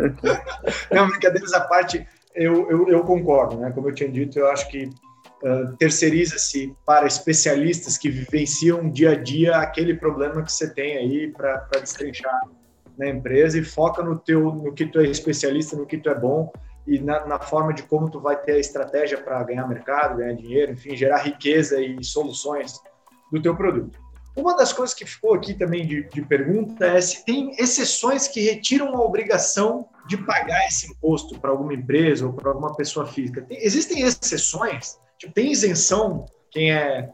não, 0.92 1.08
brincadeiras 1.08 1.52
à 1.52 1.60
parte, 1.60 2.06
eu, 2.34 2.70
eu, 2.70 2.88
eu 2.88 3.00
concordo, 3.00 3.56
né? 3.56 3.70
Como 3.72 3.88
eu 3.88 3.94
tinha 3.94 4.08
dito, 4.08 4.38
eu 4.38 4.50
acho 4.50 4.68
que 4.68 4.90
uh, 5.42 5.76
terceiriza-se 5.76 6.74
para 6.84 7.06
especialistas 7.06 7.96
que 7.96 8.08
vivenciam 8.08 8.90
dia 8.90 9.12
a 9.12 9.14
dia 9.14 9.56
aquele 9.56 9.94
problema 9.94 10.42
que 10.42 10.52
você 10.52 10.72
tem 10.72 10.96
aí 10.96 11.28
para 11.28 11.66
destrinchar 11.80 12.40
na 12.98 13.08
empresa 13.08 13.58
e 13.58 13.64
foca 13.64 14.02
no 14.02 14.18
teu 14.18 14.52
no 14.52 14.72
que 14.72 14.86
tu 14.86 15.00
é 15.00 15.04
especialista, 15.04 15.76
no 15.76 15.86
que 15.86 15.98
tu 15.98 16.10
é 16.10 16.14
bom 16.14 16.52
e 16.86 16.98
na, 16.98 17.26
na 17.26 17.38
forma 17.38 17.72
de 17.72 17.82
como 17.84 18.10
tu 18.10 18.20
vai 18.20 18.36
ter 18.36 18.52
a 18.52 18.58
estratégia 18.58 19.18
para 19.18 19.42
ganhar 19.44 19.66
mercado, 19.68 20.18
ganhar 20.18 20.34
dinheiro, 20.34 20.72
enfim, 20.72 20.96
gerar 20.96 21.18
riqueza 21.18 21.80
e 21.80 22.02
soluções 22.02 22.80
do 23.30 23.40
teu 23.40 23.56
produto. 23.56 23.98
Uma 24.36 24.56
das 24.56 24.72
coisas 24.72 24.94
que 24.94 25.04
ficou 25.04 25.34
aqui 25.34 25.54
também 25.54 25.86
de, 25.86 26.08
de, 26.08 26.22
pergunta 26.22 26.86
é 26.86 27.00
se 27.00 27.24
tem 27.24 27.50
exceções 27.58 28.28
que 28.28 28.40
retiram 28.40 28.94
a 28.94 29.04
obrigação 29.04 29.86
de 30.06 30.16
pagar 30.16 30.66
esse 30.66 30.90
imposto 30.90 31.38
para 31.38 31.50
alguma 31.50 31.74
empresa 31.74 32.26
ou 32.26 32.32
para 32.32 32.50
alguma 32.50 32.74
pessoa 32.74 33.06
física. 33.06 33.42
Tem, 33.42 33.58
existem 33.64 34.02
exceções? 34.02 34.98
Tipo, 35.20 35.34
tem 35.34 35.52
isenção 35.52 36.24
quem 36.50 36.72
é 36.72 37.10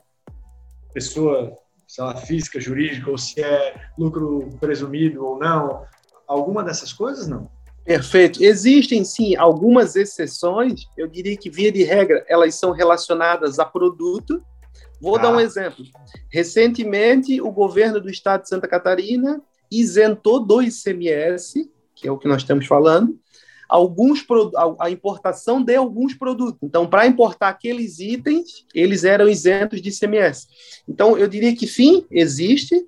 pessoa 0.95 1.53
sei 1.87 2.05
lá, 2.05 2.17
física, 2.17 2.61
jurídica, 2.61 3.11
ou 3.11 3.19
se 3.19 3.41
é 3.41 3.75
lucro 3.99 4.49
presumido 4.61 5.25
ou 5.25 5.39
não? 5.39 5.85
Alguma 6.27 6.63
dessas 6.63 6.93
coisas, 6.93 7.29
não? 7.29 7.51
Perfeito. 7.85 8.43
Existem 8.43 9.05
sim 9.05 9.37
algumas 9.37 9.95
exceções, 9.95 10.87
eu 10.97 11.07
diria 11.07 11.37
que, 11.37 11.49
via 11.49 11.71
de 11.71 11.85
regra, 11.85 12.25
elas 12.29 12.55
são 12.57 12.73
relacionadas 12.73 13.59
a 13.59 13.65
produto. 13.65 14.43
Vou 15.01 15.17
ah. 15.17 15.23
dar 15.23 15.33
um 15.33 15.41
exemplo. 15.41 15.85
Recentemente, 16.31 17.41
o 17.41 17.51
governo 17.51 18.01
do 18.01 18.11
estado 18.11 18.43
de 18.43 18.49
Santa 18.49 18.67
Catarina 18.67 19.41
isentou 19.71 20.45
do 20.45 20.63
ICMS, 20.63 21.71
que 21.95 22.09
é 22.09 22.11
o 22.11 22.19
que 22.19 22.29
nós 22.29 22.43
estamos 22.43 22.67
falando, 22.67 23.19
alguns 23.69 24.25
a 24.79 24.91
importação 24.91 25.63
de 25.63 25.75
alguns 25.75 26.15
produtos. 26.15 26.59
Então, 26.63 26.87
para 26.87 27.07
importar 27.07 27.49
aqueles 27.49 27.99
itens, 27.99 28.65
eles 28.75 29.05
eram 29.05 29.29
isentos 29.29 29.83
de 29.83 29.89
ICMS. 29.89 30.47
Então, 30.89 31.19
eu 31.19 31.27
diria 31.27 31.55
que 31.55 31.67
sim, 31.67 32.07
existe 32.11 32.87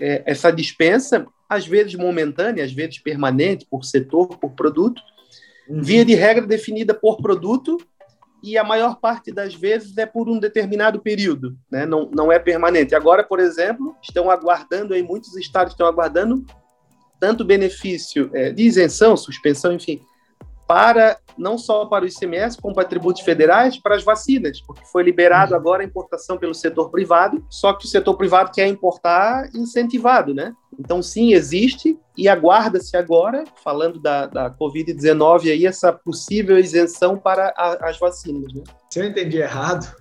é, 0.00 0.22
essa 0.24 0.50
dispensa, 0.50 1.26
às 1.48 1.66
vezes 1.66 1.94
momentânea, 1.94 2.64
às 2.64 2.72
vezes 2.72 2.98
permanente, 2.98 3.66
por 3.68 3.84
setor, 3.84 4.28
por 4.38 4.52
produto, 4.52 5.02
uhum. 5.68 5.82
via 5.82 6.04
de 6.04 6.14
regra 6.14 6.46
definida 6.46 6.94
por 6.94 7.20
produto, 7.20 7.76
e 8.42 8.56
a 8.56 8.64
maior 8.64 8.98
parte 8.98 9.30
das 9.30 9.54
vezes 9.54 9.96
é 9.98 10.06
por 10.06 10.28
um 10.28 10.38
determinado 10.38 11.00
período, 11.00 11.58
né? 11.70 11.84
não, 11.84 12.10
não 12.10 12.32
é 12.32 12.38
permanente. 12.38 12.94
Agora, 12.94 13.22
por 13.22 13.38
exemplo, 13.38 13.94
estão 14.02 14.30
aguardando, 14.30 14.94
aí 14.94 15.02
muitos 15.02 15.36
estados 15.36 15.74
estão 15.74 15.86
aguardando 15.86 16.44
tanto 17.18 17.44
benefício 17.44 18.30
é, 18.32 18.50
de 18.50 18.62
isenção, 18.62 19.14
suspensão, 19.14 19.72
enfim, 19.72 20.00
para 20.70 21.18
não 21.36 21.58
só 21.58 21.84
para 21.84 22.04
o 22.04 22.06
ICMS, 22.06 22.56
como 22.56 22.72
para 22.72 22.86
tributos 22.86 23.22
federais, 23.22 23.76
para 23.76 23.96
as 23.96 24.04
vacinas, 24.04 24.60
porque 24.60 24.84
foi 24.84 25.02
liberado 25.02 25.52
agora 25.52 25.82
a 25.82 25.84
importação 25.84 26.38
pelo 26.38 26.54
setor 26.54 26.90
privado, 26.90 27.44
só 27.50 27.72
que 27.72 27.86
o 27.86 27.88
setor 27.88 28.16
privado 28.16 28.52
quer 28.52 28.68
importar 28.68 29.50
incentivado, 29.52 30.32
né? 30.32 30.52
Então, 30.78 31.02
sim, 31.02 31.32
existe 31.32 31.98
e 32.16 32.28
aguarda-se 32.28 32.96
agora, 32.96 33.42
falando 33.64 33.98
da, 33.98 34.26
da 34.26 34.48
Covid-19 34.48 35.50
aí, 35.50 35.66
essa 35.66 35.92
possível 35.92 36.56
isenção 36.56 37.18
para 37.18 37.52
a, 37.56 37.88
as 37.88 37.98
vacinas, 37.98 38.54
né? 38.54 38.62
Se 38.92 39.00
eu 39.00 39.06
entendi 39.06 39.38
errado, 39.38 39.92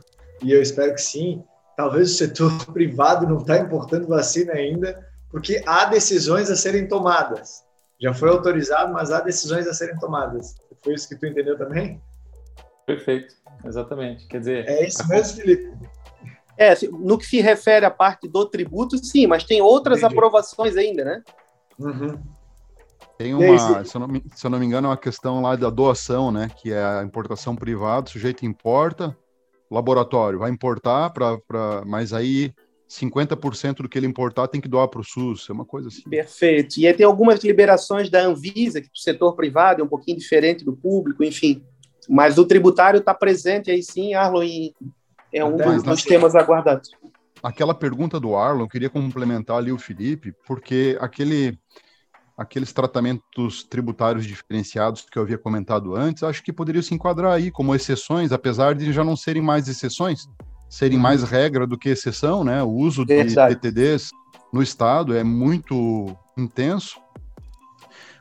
e 0.44 0.52
eu 0.52 0.62
espero 0.62 0.94
que 0.94 1.02
sim, 1.02 1.44
talvez 1.76 2.12
o 2.12 2.16
setor 2.16 2.54
privado 2.72 3.28
não 3.28 3.40
está 3.40 3.58
importando 3.58 4.06
vacina 4.06 4.54
ainda, 4.54 5.04
porque 5.32 5.64
há 5.66 5.86
decisões 5.86 6.48
a 6.52 6.56
serem 6.56 6.88
tomadas 6.88 7.68
já 8.00 8.14
foi 8.14 8.30
autorizado, 8.30 8.94
mas 8.94 9.12
há 9.12 9.22
decisões 9.22 9.68
a 9.68 9.74
serem 9.74 9.98
tomadas. 10.00 10.56
Foi 10.84 10.94
isso 10.94 11.10
que 11.10 11.16
tu 11.16 11.26
entendeu 11.26 11.58
também? 11.58 12.02
Perfeito, 12.86 13.36
exatamente. 13.66 14.28
Quer 14.28 14.40
dizer. 14.40 14.68
É 14.68 14.88
isso 14.88 15.08
mesmo, 15.08 15.42
Felipe. 15.42 15.78
É, 16.58 16.74
no 16.92 17.18
que 17.18 17.26
se 17.26 17.40
refere 17.40 17.86
à 17.86 17.92
parte 17.92 18.28
do 18.28 18.46
tributo, 18.46 18.98
sim, 18.98 19.28
mas 19.28 19.44
tem 19.44 19.62
outras 19.62 20.00
Entendi. 20.00 20.14
aprovações 20.14 20.76
ainda, 20.76 21.06
né? 21.06 21.24
Uhum. 21.78 22.20
Tem 23.18 23.34
uma, 23.34 23.84
se 23.84 23.96
eu, 23.96 24.00
não, 24.00 24.22
se 24.34 24.48
eu 24.48 24.50
não 24.50 24.60
me 24.60 24.66
engano, 24.66 24.88
é 24.88 24.90
uma 24.92 24.98
questão 24.98 25.42
lá 25.42 25.56
da 25.56 25.70
doação, 25.70 26.32
né? 26.32 26.50
Que 26.56 26.72
é 26.72 26.84
a 26.84 27.04
importação 27.04 27.56
privada, 27.56 28.08
o 28.08 28.12
sujeito 28.12 28.46
importa, 28.46 29.16
laboratório 29.70 30.40
vai 30.40 30.50
importar, 30.50 31.10
pra, 31.12 31.38
pra, 31.38 31.84
mas 31.86 32.14
aí 32.14 32.54
50% 32.90 33.76
do 33.76 33.90
que 33.90 34.00
ele 34.00 34.08
importar 34.08 34.48
tem 34.48 34.60
que 34.60 34.68
doar 34.68 34.88
para 34.88 35.00
o 35.00 35.04
SUS, 35.04 35.48
é 35.48 35.54
uma 35.54 35.64
coisa 35.64 35.90
assim. 35.90 36.02
Perfeito. 36.10 36.80
E 36.80 36.88
aí 36.88 36.94
tem 36.94 37.06
algumas 37.06 37.40
liberações 37.44 38.10
da 38.10 38.22
Anvisa, 38.22 38.82
que 38.82 38.88
para 38.88 38.98
o 38.98 39.00
setor 39.00 39.36
privado 39.36 39.82
é 39.82 39.86
um 39.86 39.88
pouquinho 39.88 40.18
diferente 40.18 40.66
do 40.66 40.76
público, 40.76 41.24
enfim. 41.24 41.64
Mas 42.10 42.40
o 42.40 42.46
tributário 42.46 43.00
está 43.00 43.14
presente 43.14 43.70
aí 43.70 43.84
sim, 43.84 44.16
Arlon, 44.16 44.42
e 44.42 44.74
é 45.32 45.46
um 45.46 45.56
dos, 45.56 45.84
dos 45.84 46.04
temas 46.04 46.36
aguardados. 46.36 46.90
Aquela 47.44 47.76
pergunta 47.76 48.20
do 48.20 48.36
Arlon, 48.36 48.64
eu 48.64 48.68
queria 48.68 48.90
complementar 48.90 49.58
ali 49.58 49.72
o 49.72 49.78
Felipe, 49.78 50.34
porque 50.48 50.98
aquele, 51.00 51.60
aqueles 52.36 52.74
tratamentos 52.74 53.64
tributários 53.64 54.26
diferenciados 54.26 55.06
que 55.10 55.20
eu 55.20 55.22
havia 55.22 55.38
comentado 55.38 55.96
antes, 55.96 56.24
acho 56.24 56.42
que 56.42 56.52
poderiam 56.52 56.82
se 56.82 56.96
enquadrar 56.96 57.34
aí 57.34 57.52
como 57.52 57.76
exceções, 57.76 58.32
apesar 58.32 58.74
de 58.74 58.92
já 58.92 59.04
não 59.04 59.16
serem 59.16 59.44
mais 59.44 59.68
exceções 59.68 60.28
serem 60.70 61.00
mais 61.00 61.24
regra 61.24 61.66
do 61.66 61.78
que 61.78 61.90
exceção, 61.90 62.44
né? 62.44 62.62
O 62.62 62.70
uso 62.70 63.04
de 63.04 63.14
Exato. 63.14 63.56
TTDs 63.56 64.12
no 64.54 64.62
estado 64.62 65.16
é 65.16 65.24
muito 65.24 66.16
intenso, 66.38 67.00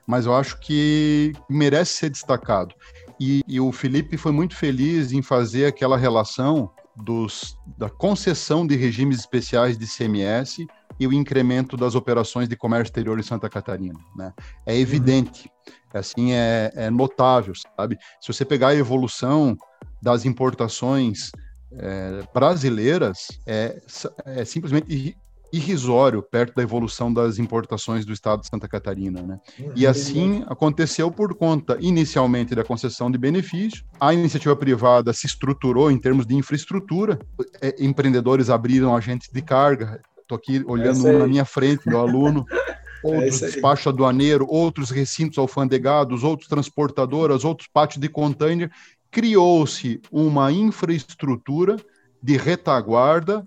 mas 0.07 0.27
eu 0.27 0.35
acho 0.35 0.59
que 0.61 1.33
merece 1.49 1.93
ser 1.93 2.11
destacado. 2.11 2.75
E, 3.21 3.43
e, 3.47 3.61
o 3.61 3.71
Felipe 3.73 4.17
foi 4.17 4.33
muito 4.33 4.57
feliz 4.57 5.13
em 5.13 5.21
fazer 5.21 5.67
aquela 5.67 5.97
relação 5.97 6.71
dos, 6.97 7.59
da 7.77 7.91
concessão 7.91 8.67
de 8.67 8.77
regimes 8.77 9.19
especiais 9.19 9.77
de 9.77 9.87
CMS 9.87 10.67
e 10.99 11.07
o 11.07 11.13
incremento 11.13 11.77
das 11.77 11.95
operações 11.95 12.49
de 12.49 12.57
comércio 12.57 12.91
exterior 12.91 13.19
em 13.19 13.23
Santa 13.23 13.49
Catarina. 13.49 13.99
Né? 14.17 14.33
É 14.65 14.77
evidente, 14.77 15.51
uhum. 15.67 16.01
assim, 16.01 16.33
é, 16.33 16.73
é 16.75 16.91
notável, 16.91 17.53
sabe? 17.77 17.99
Se 18.21 18.33
você 18.33 18.45
pegar 18.45 18.69
a 18.69 18.77
evolução 18.77 19.57
das 20.01 20.25
importações 20.25 21.31
é, 21.73 22.23
brasileiras 22.33 23.29
é, 23.47 23.81
é 24.25 24.45
simplesmente 24.45 25.17
irrisório 25.53 26.23
perto 26.23 26.55
da 26.55 26.63
evolução 26.63 27.13
das 27.13 27.39
importações 27.39 28.05
do 28.05 28.13
estado 28.13 28.41
de 28.43 28.49
Santa 28.49 28.69
Catarina, 28.69 29.23
né? 29.23 29.41
E 29.75 29.85
uhum. 29.85 29.91
assim 29.91 30.45
aconteceu 30.47 31.11
por 31.11 31.35
conta 31.35 31.79
inicialmente 31.81 32.55
da 32.55 32.63
concessão 32.63 33.11
de 33.11 33.17
benefício, 33.17 33.83
a 33.99 34.13
iniciativa 34.13 34.55
privada 34.55 35.13
se 35.13 35.27
estruturou 35.27 35.91
em 35.91 35.99
termos 35.99 36.27
de 36.27 36.35
infraestrutura, 36.35 37.19
é, 37.63 37.75
empreendedores 37.83 38.51
abriram 38.51 38.95
agentes 38.95 39.31
de 39.33 39.41
carga, 39.41 40.01
estou 40.21 40.37
aqui 40.37 40.63
olhando 40.67 41.07
um 41.07 41.19
na 41.19 41.27
minha 41.27 41.45
frente, 41.45 41.89
meu 41.89 42.01
aluno, 42.01 42.45
outros 43.03 43.43
é 43.43 43.47
despacho 43.47 43.89
aduaneiro, 43.89 44.47
outros 44.49 44.91
recintos 44.91 45.39
alfandegados, 45.39 46.25
outros 46.25 46.49
transportadoras, 46.49 47.45
outros 47.45 47.69
pátios 47.73 48.01
de 48.01 48.09
container, 48.09 48.71
criou-se 49.11 50.01
uma 50.11 50.53
infraestrutura 50.53 51.77
de 52.23 52.37
retaguarda 52.37 53.47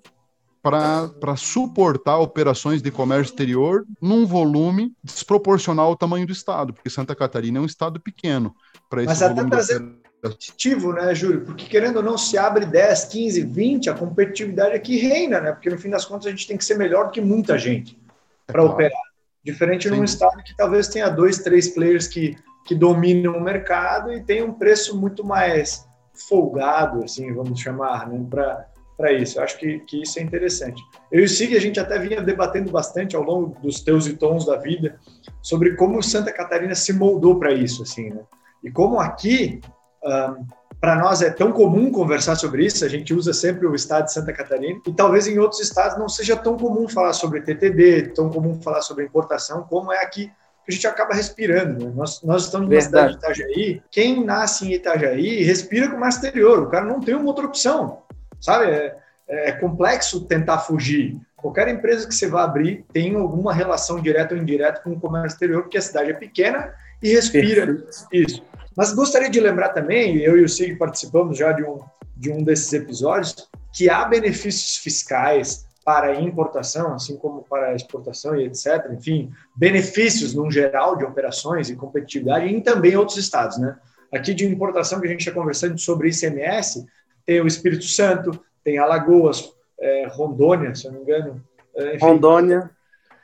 para 0.61 1.35
suportar 1.35 2.17
operações 2.17 2.81
de 2.81 2.91
comércio 2.91 3.31
exterior 3.31 3.83
num 3.99 4.25
volume 4.25 4.93
desproporcional 5.03 5.87
ao 5.87 5.95
tamanho 5.95 6.27
do 6.27 6.31
Estado, 6.31 6.71
porque 6.71 6.89
Santa 6.89 7.15
Catarina 7.15 7.57
é 7.57 7.61
um 7.61 7.65
Estado 7.65 7.99
pequeno 7.99 8.55
para 8.89 9.01
esse 9.01 9.07
Mas 9.09 9.19
volume. 9.19 9.55
Até 9.55 9.79
competitivo, 10.21 10.93
né, 10.93 11.15
Júlio? 11.15 11.41
Porque 11.41 11.65
querendo 11.65 11.97
ou 11.97 12.03
não, 12.03 12.17
se 12.17 12.37
abre 12.37 12.65
10, 12.65 13.05
15, 13.05 13.41
20, 13.41 13.89
a 13.89 13.93
competitividade 13.95 14.75
aqui 14.75 14.97
reina, 14.97 15.41
né? 15.41 15.51
Porque 15.51 15.69
no 15.69 15.79
fim 15.79 15.89
das 15.89 16.05
contas 16.05 16.27
a 16.27 16.29
gente 16.29 16.47
tem 16.47 16.57
que 16.57 16.63
ser 16.63 16.77
melhor 16.77 17.05
do 17.05 17.11
que 17.11 17.21
muita 17.21 17.57
gente 17.57 17.99
para 18.45 18.61
é 18.61 18.65
claro. 18.65 18.73
operar. 18.73 19.01
Diferente 19.43 19.89
Sim. 19.89 19.95
num 19.95 20.03
estado 20.03 20.43
que 20.43 20.55
talvez 20.55 20.87
tenha 20.87 21.09
dois, 21.09 21.39
três 21.39 21.69
players 21.69 22.07
que 22.07 22.37
que 22.65 22.75
dominam 22.75 23.37
o 23.37 23.41
mercado 23.41 24.13
e 24.13 24.23
tem 24.23 24.43
um 24.43 24.53
preço 24.53 24.97
muito 24.97 25.25
mais 25.25 25.87
folgado, 26.27 27.03
assim, 27.03 27.33
vamos 27.33 27.59
chamar, 27.59 28.07
né, 28.07 28.23
para 28.29 29.11
isso. 29.13 29.39
Eu 29.39 29.43
acho 29.43 29.57
que, 29.57 29.79
que 29.79 30.03
isso 30.03 30.19
é 30.19 30.21
interessante. 30.21 30.81
Eu 31.11 31.21
e 31.21 31.23
o 31.23 31.29
Sig, 31.29 31.55
a 31.55 31.59
gente 31.59 31.79
até 31.79 31.97
vinha 31.97 32.21
debatendo 32.21 32.71
bastante 32.71 33.15
ao 33.15 33.23
longo 33.23 33.59
dos 33.59 33.81
teus 33.81 34.05
e 34.07 34.13
tons 34.13 34.45
da 34.45 34.57
vida 34.57 34.99
sobre 35.41 35.75
como 35.75 36.01
Santa 36.03 36.31
Catarina 36.31 36.75
se 36.75 36.93
moldou 36.93 37.39
para 37.39 37.51
isso, 37.51 37.81
assim, 37.83 38.09
né? 38.09 38.21
E 38.63 38.69
como 38.69 38.99
aqui, 38.99 39.59
um, 40.03 40.45
para 40.79 40.95
nós 40.95 41.21
é 41.21 41.31
tão 41.31 41.51
comum 41.51 41.91
conversar 41.91 42.35
sobre 42.35 42.65
isso, 42.65 42.85
a 42.85 42.87
gente 42.87 43.13
usa 43.13 43.33
sempre 43.33 43.65
o 43.65 43.73
estado 43.73 44.05
de 44.05 44.13
Santa 44.13 44.33
Catarina, 44.33 44.79
e 44.85 44.93
talvez 44.93 45.27
em 45.27 45.39
outros 45.39 45.61
estados 45.61 45.97
não 45.97 46.07
seja 46.07 46.35
tão 46.35 46.57
comum 46.57 46.87
falar 46.87 47.13
sobre 47.13 47.41
TTD, 47.41 48.09
tão 48.09 48.29
comum 48.29 48.61
falar 48.61 48.81
sobre 48.81 49.05
importação, 49.05 49.63
como 49.63 49.91
é 49.91 50.03
aqui 50.03 50.31
a 50.67 50.71
gente 50.71 50.87
acaba 50.87 51.13
respirando. 51.13 51.85
Né? 51.85 51.91
Nós, 51.95 52.21
nós 52.23 52.45
estamos 52.45 52.69
na 52.69 52.81
cidade 52.81 53.11
de 53.13 53.17
Itajaí. 53.17 53.81
Quem 53.89 54.23
nasce 54.23 54.67
em 54.67 54.73
Itajaí 54.73 55.43
respira 55.43 55.89
com 55.89 55.97
o 55.97 55.99
mais 55.99 56.15
exterior. 56.15 56.63
O 56.63 56.69
cara 56.69 56.85
não 56.85 56.99
tem 56.99 57.15
uma 57.15 57.25
outra 57.25 57.45
opção, 57.45 58.03
sabe? 58.39 58.71
É, 58.71 58.97
é 59.27 59.51
complexo 59.53 60.25
tentar 60.25 60.59
fugir. 60.59 61.19
Qualquer 61.35 61.67
empresa 61.69 62.07
que 62.07 62.13
você 62.13 62.27
vá 62.27 62.43
abrir 62.43 62.85
tem 62.93 63.15
alguma 63.15 63.53
relação 63.53 63.99
direta 63.99 64.35
ou 64.35 64.41
indireta 64.41 64.81
com 64.81 64.91
o 64.91 64.99
comércio 64.99 65.35
exterior, 65.35 65.63
porque 65.63 65.77
a 65.77 65.81
cidade 65.81 66.11
é 66.11 66.13
pequena 66.13 66.73
e 67.01 67.09
respira 67.09 67.65
Perfeito. 67.65 68.07
isso. 68.11 68.43
Mas 68.77 68.93
gostaria 68.93 69.29
de 69.29 69.39
lembrar 69.39 69.69
também, 69.69 70.17
eu 70.17 70.37
e 70.37 70.43
o 70.43 70.49
Sig 70.49 70.75
participamos 70.75 71.37
já 71.37 71.51
de 71.51 71.63
um, 71.63 71.79
de 72.15 72.31
um 72.31 72.43
desses 72.43 72.71
episódios, 72.71 73.49
que 73.73 73.89
há 73.89 74.05
benefícios 74.05 74.77
fiscais, 74.77 75.65
para 75.83 76.19
importação, 76.21 76.93
assim 76.93 77.17
como 77.17 77.43
para 77.43 77.75
exportação 77.75 78.35
e 78.35 78.45
etc. 78.45 78.91
Enfim, 78.91 79.31
benefícios 79.55 80.33
no 80.33 80.49
geral 80.51 80.95
de 80.95 81.03
operações 81.03 81.69
e 81.69 81.75
competitividade 81.75 82.45
em 82.45 82.61
também 82.61 82.95
outros 82.95 83.17
estados, 83.17 83.57
né? 83.57 83.77
Aqui 84.13 84.33
de 84.33 84.45
importação 84.45 84.99
que 84.99 85.07
a 85.07 85.09
gente 85.09 85.21
está 85.21 85.31
conversando 85.31 85.79
sobre 85.79 86.09
ICMS, 86.09 86.85
tem 87.25 87.41
o 87.41 87.47
Espírito 87.47 87.85
Santo, 87.85 88.39
tem 88.63 88.77
Alagoas, 88.77 89.53
é, 89.79 90.07
Rondônia, 90.07 90.75
se 90.75 90.85
eu 90.85 90.91
não 90.91 90.99
me 90.99 91.05
engano. 91.05 91.43
É, 91.75 91.95
enfim, 91.95 92.05
Rondônia. 92.05 92.69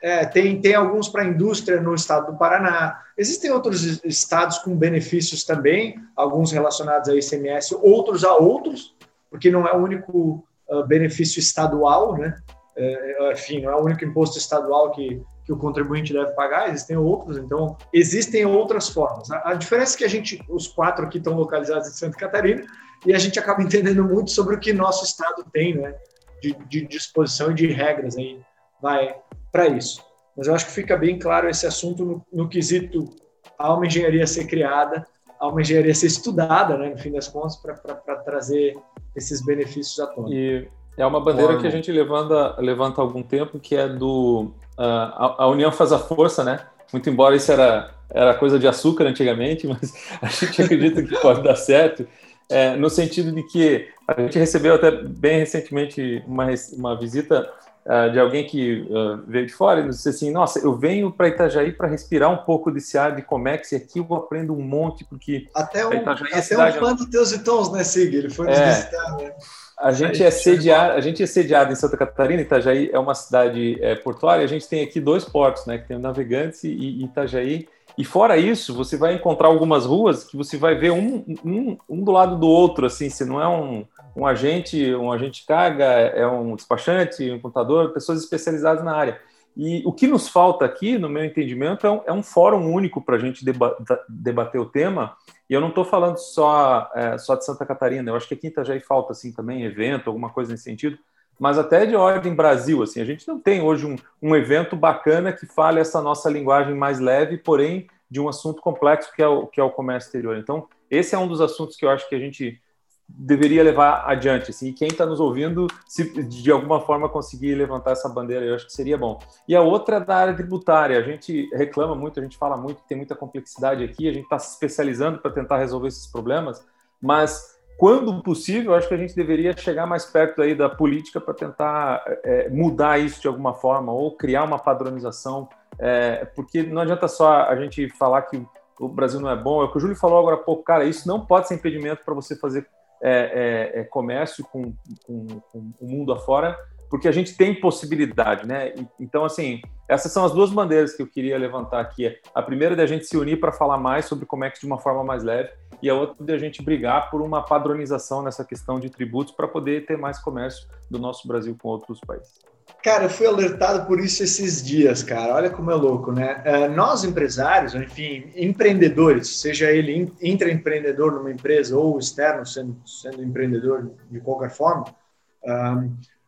É, 0.00 0.24
tem, 0.24 0.60
tem 0.60 0.74
alguns 0.74 1.08
para 1.08 1.22
a 1.22 1.26
indústria 1.26 1.80
no 1.80 1.94
estado 1.94 2.32
do 2.32 2.38
Paraná. 2.38 3.02
Existem 3.16 3.50
outros 3.50 4.02
estados 4.04 4.58
com 4.58 4.76
benefícios 4.76 5.44
também, 5.44 6.00
alguns 6.16 6.52
relacionados 6.52 7.08
a 7.08 7.14
ICMS, 7.14 7.74
outros 7.74 8.24
a 8.24 8.34
outros, 8.36 8.96
porque 9.30 9.50
não 9.50 9.66
é 9.66 9.72
o 9.74 9.82
único 9.82 10.44
uh, 10.70 10.86
benefício 10.86 11.38
estadual, 11.38 12.16
né? 12.16 12.36
É, 12.76 13.32
enfim, 13.32 13.60
não 13.60 13.72
é 13.72 13.76
o 13.76 13.84
único 13.84 14.04
imposto 14.04 14.38
estadual 14.38 14.92
que, 14.92 15.20
que 15.44 15.52
o 15.52 15.56
contribuinte 15.56 16.12
deve 16.12 16.30
pagar, 16.32 16.68
existem 16.68 16.96
outros, 16.96 17.36
então 17.36 17.76
existem 17.92 18.46
outras 18.46 18.88
formas. 18.88 19.28
A, 19.32 19.50
a 19.50 19.54
diferença 19.54 19.96
é 19.96 19.98
que 19.98 20.04
a 20.04 20.08
gente, 20.08 20.40
os 20.48 20.68
quatro 20.68 21.04
aqui 21.04 21.18
estão 21.18 21.34
localizados 21.34 21.88
em 21.88 21.92
Santa 21.92 22.16
Catarina, 22.16 22.64
e 23.04 23.12
a 23.12 23.18
gente 23.18 23.38
acaba 23.38 23.62
entendendo 23.64 24.04
muito 24.04 24.30
sobre 24.30 24.54
o 24.54 24.60
que 24.60 24.72
nosso 24.72 25.04
estado 25.04 25.44
tem, 25.52 25.76
né? 25.76 25.94
De, 26.40 26.54
de 26.68 26.86
disposição 26.86 27.50
e 27.50 27.54
de 27.54 27.66
regras 27.66 28.16
aí, 28.16 28.40
vai 28.80 29.16
para 29.50 29.66
isso. 29.66 30.00
Mas 30.36 30.46
eu 30.46 30.54
acho 30.54 30.66
que 30.66 30.72
fica 30.72 30.96
bem 30.96 31.18
claro 31.18 31.48
esse 31.48 31.66
assunto 31.66 32.04
no, 32.04 32.26
no 32.32 32.48
quesito 32.48 33.10
há 33.58 33.74
uma 33.74 33.86
engenharia 33.86 34.24
ser 34.24 34.46
criada, 34.46 35.04
há 35.38 35.48
uma 35.48 35.60
engenharia 35.60 35.94
ser 35.94 36.06
estudada, 36.06 36.76
né, 36.76 36.90
no 36.90 36.98
fim 36.98 37.12
das 37.12 37.28
contas, 37.28 37.56
para 37.56 38.16
trazer 38.16 38.76
esses 39.14 39.44
benefícios 39.44 39.98
à 40.00 40.06
tona. 40.06 40.28
E 40.30 40.68
é 40.96 41.06
uma 41.06 41.20
bandeira 41.20 41.56
que 41.58 41.66
a 41.66 41.70
gente 41.70 41.90
levanta, 41.92 42.56
levanta 42.60 43.00
há 43.00 43.04
algum 43.04 43.22
tempo, 43.22 43.58
que 43.58 43.76
é 43.76 43.88
do 43.88 44.50
uh, 44.76 44.82
a, 44.82 45.36
a, 45.44 45.48
união 45.48 45.70
faz 45.70 45.92
a 45.92 45.98
força, 45.98 46.42
né? 46.42 46.60
Muito 46.92 47.08
embora 47.08 47.36
isso 47.36 47.52
era, 47.52 47.90
era 48.10 48.34
coisa 48.34 48.58
de 48.58 48.66
açúcar 48.66 49.04
antigamente, 49.04 49.66
mas 49.68 49.94
a 50.20 50.26
gente 50.26 50.62
acredita 50.62 51.02
que 51.02 51.16
pode 51.20 51.42
dar 51.42 51.56
certo, 51.56 52.06
é, 52.48 52.76
no 52.76 52.88
sentido 52.88 53.30
de 53.30 53.42
que 53.44 53.88
a 54.06 54.20
gente 54.20 54.38
recebeu 54.38 54.74
até 54.74 54.90
bem 54.90 55.38
recentemente 55.38 56.22
uma, 56.26 56.46
uma 56.72 56.98
visita 56.98 57.48
uh, 57.86 58.10
de 58.10 58.18
alguém 58.18 58.46
que 58.46 58.86
uh, 58.90 59.22
veio 59.26 59.46
de 59.46 59.52
fora 59.52 59.80
e 59.80 59.84
nos 59.84 59.96
disse 59.96 60.08
assim: 60.08 60.30
Nossa, 60.30 60.58
eu 60.58 60.76
venho 60.76 61.12
para 61.12 61.28
Itajaí 61.28 61.72
para 61.72 61.88
respirar 61.88 62.30
um 62.30 62.44
pouco 62.44 62.70
desse 62.70 62.96
ar 62.96 63.14
de 63.14 63.22
Comex 63.22 63.72
e 63.72 63.76
aqui 63.76 63.98
eu 63.98 64.14
aprendo 64.14 64.54
um 64.54 64.62
monte, 64.62 65.04
porque. 65.04 65.46
Até 65.54 65.86
um, 65.86 65.92
Itajaí 65.92 66.28
é 66.28 66.34
até 66.34 66.42
cidade... 66.42 66.78
um 66.78 66.80
fã 66.80 66.96
de 66.96 67.10
Teus 67.10 67.32
e 67.32 67.42
Tons, 67.42 67.72
né, 67.72 67.84
Sig? 67.84 68.14
Ele 68.14 68.30
foi 68.30 68.46
nos 68.46 68.58
é, 68.58 68.66
visitar, 68.66 69.16
né? 69.16 69.32
A 69.80 69.92
gente, 69.92 70.24
é 70.24 70.30
sediado, 70.30 70.94
a 70.94 71.00
gente 71.00 71.22
é 71.22 71.26
sediado 71.26 71.72
em 71.72 71.76
Santa 71.76 71.96
Catarina, 71.96 72.42
Itajaí 72.42 72.90
é 72.92 72.98
uma 72.98 73.14
cidade 73.14 73.78
é, 73.80 73.94
portuária, 73.94 74.44
a 74.44 74.48
gente 74.48 74.66
tem 74.68 74.82
aqui 74.82 75.00
dois 75.00 75.24
portos, 75.24 75.66
né, 75.66 75.78
que 75.78 75.86
tem 75.86 75.96
o 75.96 76.00
Navegantes 76.00 76.64
e, 76.64 76.68
e 76.68 77.04
Itajaí, 77.04 77.68
e 77.98 78.04
fora 78.04 78.36
isso, 78.36 78.72
você 78.72 78.96
vai 78.96 79.14
encontrar 79.14 79.48
algumas 79.48 79.84
ruas 79.84 80.22
que 80.22 80.36
você 80.36 80.56
vai 80.56 80.76
ver 80.76 80.92
um, 80.92 81.24
um, 81.44 81.76
um 81.88 82.04
do 82.04 82.12
lado 82.12 82.38
do 82.38 82.46
outro, 82.46 82.86
assim, 82.86 83.10
se 83.10 83.24
não 83.24 83.42
é 83.42 83.48
um, 83.48 83.84
um 84.14 84.24
agente, 84.24 84.94
um 84.94 85.10
agente 85.10 85.44
carga, 85.44 85.84
é 85.84 86.24
um 86.24 86.54
despachante, 86.54 87.28
um 87.28 87.40
contador, 87.40 87.92
pessoas 87.92 88.22
especializadas 88.22 88.84
na 88.84 88.94
área. 88.94 89.20
E 89.56 89.82
o 89.84 89.92
que 89.92 90.06
nos 90.06 90.28
falta 90.28 90.64
aqui, 90.64 90.96
no 90.96 91.08
meu 91.08 91.24
entendimento, 91.24 91.88
é 91.88 91.90
um, 91.90 92.00
é 92.06 92.12
um 92.12 92.22
fórum 92.22 92.72
único 92.72 93.00
para 93.00 93.16
a 93.16 93.18
gente 93.18 93.44
deba 93.44 93.76
debater 94.08 94.60
o 94.60 94.66
tema. 94.66 95.16
E 95.50 95.52
eu 95.52 95.60
não 95.60 95.70
estou 95.70 95.84
falando 95.84 96.18
só, 96.18 96.88
é, 96.94 97.18
só 97.18 97.34
de 97.34 97.44
Santa 97.44 97.66
Catarina, 97.66 98.12
eu 98.12 98.14
acho 98.14 98.28
que 98.28 98.34
aqui 98.34 98.46
em 98.46 98.50
Itajaí 98.50 98.78
falta 98.78 99.10
assim, 99.10 99.32
também 99.32 99.64
evento, 99.64 100.06
alguma 100.06 100.30
coisa 100.30 100.52
nesse 100.52 100.62
sentido, 100.62 100.96
mas 101.38 101.58
até 101.58 101.86
de 101.86 101.94
ordem 101.94 102.34
Brasil. 102.34 102.82
Assim, 102.82 103.00
a 103.00 103.04
gente 103.04 103.26
não 103.26 103.38
tem 103.38 103.60
hoje 103.62 103.86
um, 103.86 103.96
um 104.20 104.34
evento 104.34 104.74
bacana 104.74 105.32
que 105.32 105.46
fale 105.46 105.80
essa 105.80 106.02
nossa 106.02 106.28
linguagem 106.28 106.74
mais 106.74 106.98
leve, 106.98 107.38
porém 107.38 107.86
de 108.10 108.20
um 108.20 108.28
assunto 108.28 108.62
complexo 108.62 109.12
que 109.14 109.22
é 109.22 109.28
o, 109.28 109.46
que 109.46 109.60
é 109.60 109.64
o 109.64 109.70
comércio 109.70 110.08
exterior. 110.08 110.36
Então, 110.36 110.66
esse 110.90 111.14
é 111.14 111.18
um 111.18 111.28
dos 111.28 111.40
assuntos 111.40 111.76
que 111.76 111.84
eu 111.84 111.90
acho 111.90 112.08
que 112.08 112.14
a 112.14 112.18
gente 112.18 112.60
deveria 113.08 113.62
levar 113.62 114.04
adiante. 114.06 114.50
Assim, 114.50 114.68
e 114.68 114.72
quem 114.72 114.88
está 114.88 115.06
nos 115.06 115.18
ouvindo, 115.18 115.66
se 115.86 116.22
de 116.24 116.50
alguma 116.50 116.80
forma 116.80 117.08
conseguir 117.08 117.54
levantar 117.54 117.92
essa 117.92 118.08
bandeira, 118.08 118.44
eu 118.44 118.54
acho 118.54 118.66
que 118.66 118.72
seria 118.72 118.98
bom. 118.98 119.18
E 119.46 119.56
a 119.56 119.62
outra 119.62 119.96
é 119.96 120.00
da 120.00 120.16
área 120.16 120.34
tributária. 120.34 120.98
A 120.98 121.02
gente 121.02 121.48
reclama 121.54 121.94
muito, 121.94 122.20
a 122.20 122.22
gente 122.22 122.36
fala 122.36 122.56
muito 122.56 122.82
tem 122.86 122.96
muita 122.96 123.14
complexidade 123.14 123.82
aqui, 123.82 124.08
a 124.08 124.12
gente 124.12 124.24
está 124.24 124.38
se 124.38 124.52
especializando 124.52 125.18
para 125.18 125.30
tentar 125.30 125.58
resolver 125.58 125.88
esses 125.88 126.06
problemas, 126.06 126.64
mas 127.00 127.57
quando 127.78 128.20
possível, 128.24 128.74
acho 128.74 128.88
que 128.88 128.94
a 128.94 128.98
gente 128.98 129.14
deveria 129.14 129.56
chegar 129.56 129.86
mais 129.86 130.04
perto 130.04 130.42
aí 130.42 130.52
da 130.52 130.68
política 130.68 131.20
para 131.20 131.32
tentar 131.32 132.02
é, 132.24 132.48
mudar 132.48 132.98
isso 132.98 133.22
de 133.22 133.28
alguma 133.28 133.54
forma 133.54 133.92
ou 133.92 134.16
criar 134.16 134.42
uma 134.42 134.58
padronização, 134.58 135.48
é, 135.78 136.24
porque 136.34 136.64
não 136.64 136.82
adianta 136.82 137.06
só 137.06 137.44
a 137.44 137.54
gente 137.54 137.88
falar 137.90 138.22
que 138.22 138.44
o 138.80 138.88
Brasil 138.88 139.20
não 139.20 139.30
é 139.30 139.36
bom, 139.36 139.62
é 139.62 139.66
o 139.66 139.70
que 139.70 139.76
o 139.76 139.80
Júlio 139.80 139.94
falou 139.94 140.18
agora 140.18 140.34
há 140.34 140.40
pouco, 140.40 140.64
cara, 140.64 140.84
isso 140.84 141.06
não 141.06 141.24
pode 141.24 141.46
ser 141.46 141.54
impedimento 141.54 142.04
para 142.04 142.14
você 142.14 142.34
fazer 142.34 142.66
é, 143.00 143.72
é, 143.74 143.80
é, 143.80 143.84
comércio 143.84 144.44
com, 144.44 144.74
com, 145.06 145.26
com, 145.52 145.72
o 145.80 145.86
mundo 145.86 146.12
afora, 146.12 146.58
porque 146.90 147.06
a 147.06 147.12
gente 147.12 147.36
tem 147.36 147.60
possibilidade, 147.60 148.44
né? 148.44 148.74
Então, 148.98 149.24
assim, 149.24 149.60
essas 149.88 150.10
são 150.10 150.24
as 150.24 150.32
duas 150.32 150.50
bandeiras 150.50 150.96
que 150.96 151.02
eu 151.02 151.06
queria 151.06 151.38
levantar 151.38 151.80
aqui. 151.80 152.16
A 152.34 152.42
primeira 152.42 152.74
é 152.74 152.76
da 152.76 152.86
gente 152.86 153.06
se 153.06 153.16
unir 153.16 153.38
para 153.38 153.52
falar 153.52 153.78
mais 153.78 154.06
sobre 154.06 154.26
Comex 154.26 154.58
de 154.58 154.66
uma 154.66 154.78
forma 154.78 155.04
mais 155.04 155.22
leve, 155.22 155.50
e 155.82 155.88
a 155.88 155.94
outra 155.94 156.24
de 156.24 156.32
a 156.32 156.38
gente 156.38 156.62
brigar 156.62 157.10
por 157.10 157.20
uma 157.20 157.42
padronização 157.42 158.22
nessa 158.22 158.44
questão 158.44 158.78
de 158.78 158.90
tributos 158.90 159.32
para 159.32 159.48
poder 159.48 159.86
ter 159.86 159.96
mais 159.96 160.18
comércio 160.18 160.68
do 160.90 160.98
nosso 160.98 161.26
Brasil 161.26 161.56
com 161.60 161.68
outros 161.68 162.00
países. 162.00 162.40
Cara, 162.82 163.04
eu 163.04 163.10
fui 163.10 163.26
alertado 163.26 163.86
por 163.86 163.98
isso 163.98 164.22
esses 164.22 164.64
dias, 164.64 165.02
cara. 165.02 165.34
Olha 165.34 165.50
como 165.50 165.70
é 165.70 165.74
louco, 165.74 166.12
né? 166.12 166.42
É, 166.44 166.68
nós, 166.68 167.02
empresários, 167.02 167.74
enfim, 167.74 168.30
empreendedores, 168.36 169.40
seja 169.40 169.70
ele 169.70 170.12
intraempreendedor 170.22 171.12
numa 171.12 171.30
empresa 171.30 171.76
ou 171.76 171.98
externo, 171.98 172.46
sendo, 172.46 172.76
sendo 172.86 173.22
empreendedor 173.22 173.90
de 174.10 174.20
qualquer 174.20 174.50
forma, 174.50 174.84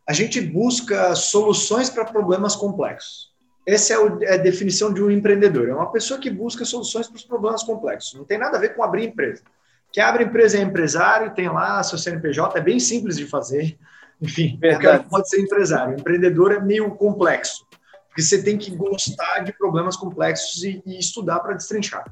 a 0.07 0.13
gente 0.13 0.41
busca 0.41 1.15
soluções 1.15 1.89
para 1.89 2.05
problemas 2.05 2.55
complexos. 2.55 3.30
Essa 3.65 3.93
é, 3.93 3.97
é 4.23 4.33
a 4.33 4.37
definição 4.37 4.93
de 4.93 5.01
um 5.01 5.11
empreendedor. 5.11 5.69
É 5.69 5.73
uma 5.73 5.91
pessoa 5.91 6.19
que 6.19 6.29
busca 6.29 6.65
soluções 6.65 7.07
para 7.07 7.17
os 7.17 7.25
problemas 7.25 7.63
complexos. 7.63 8.13
Não 8.15 8.25
tem 8.25 8.37
nada 8.37 8.57
a 8.57 8.59
ver 8.59 8.75
com 8.75 8.83
abrir 8.83 9.05
empresa. 9.05 9.43
Quem 9.91 10.01
abre 10.01 10.23
empresa 10.23 10.57
é 10.57 10.61
empresário, 10.61 11.33
tem 11.33 11.49
lá 11.49 11.83
seu 11.83 11.97
CNPJ, 11.97 12.57
é 12.57 12.61
bem 12.61 12.79
simples 12.79 13.17
de 13.17 13.25
fazer 13.25 13.77
enfim, 14.21 14.57
Verdade. 14.61 14.83
qualquer 14.83 15.05
um 15.05 15.09
pode 15.09 15.29
ser 15.29 15.41
empresário. 15.41 15.95
O 15.95 15.99
empreendedor 15.99 16.51
é 16.51 16.59
meio 16.59 16.91
complexo, 16.91 17.65
porque 18.07 18.21
você 18.21 18.43
tem 18.43 18.57
que 18.57 18.69
gostar 18.75 19.39
de 19.39 19.51
problemas 19.51 19.97
complexos 19.97 20.63
e, 20.63 20.81
e 20.85 20.99
estudar 20.99 21.39
para 21.39 21.55
destrinchar. 21.55 22.05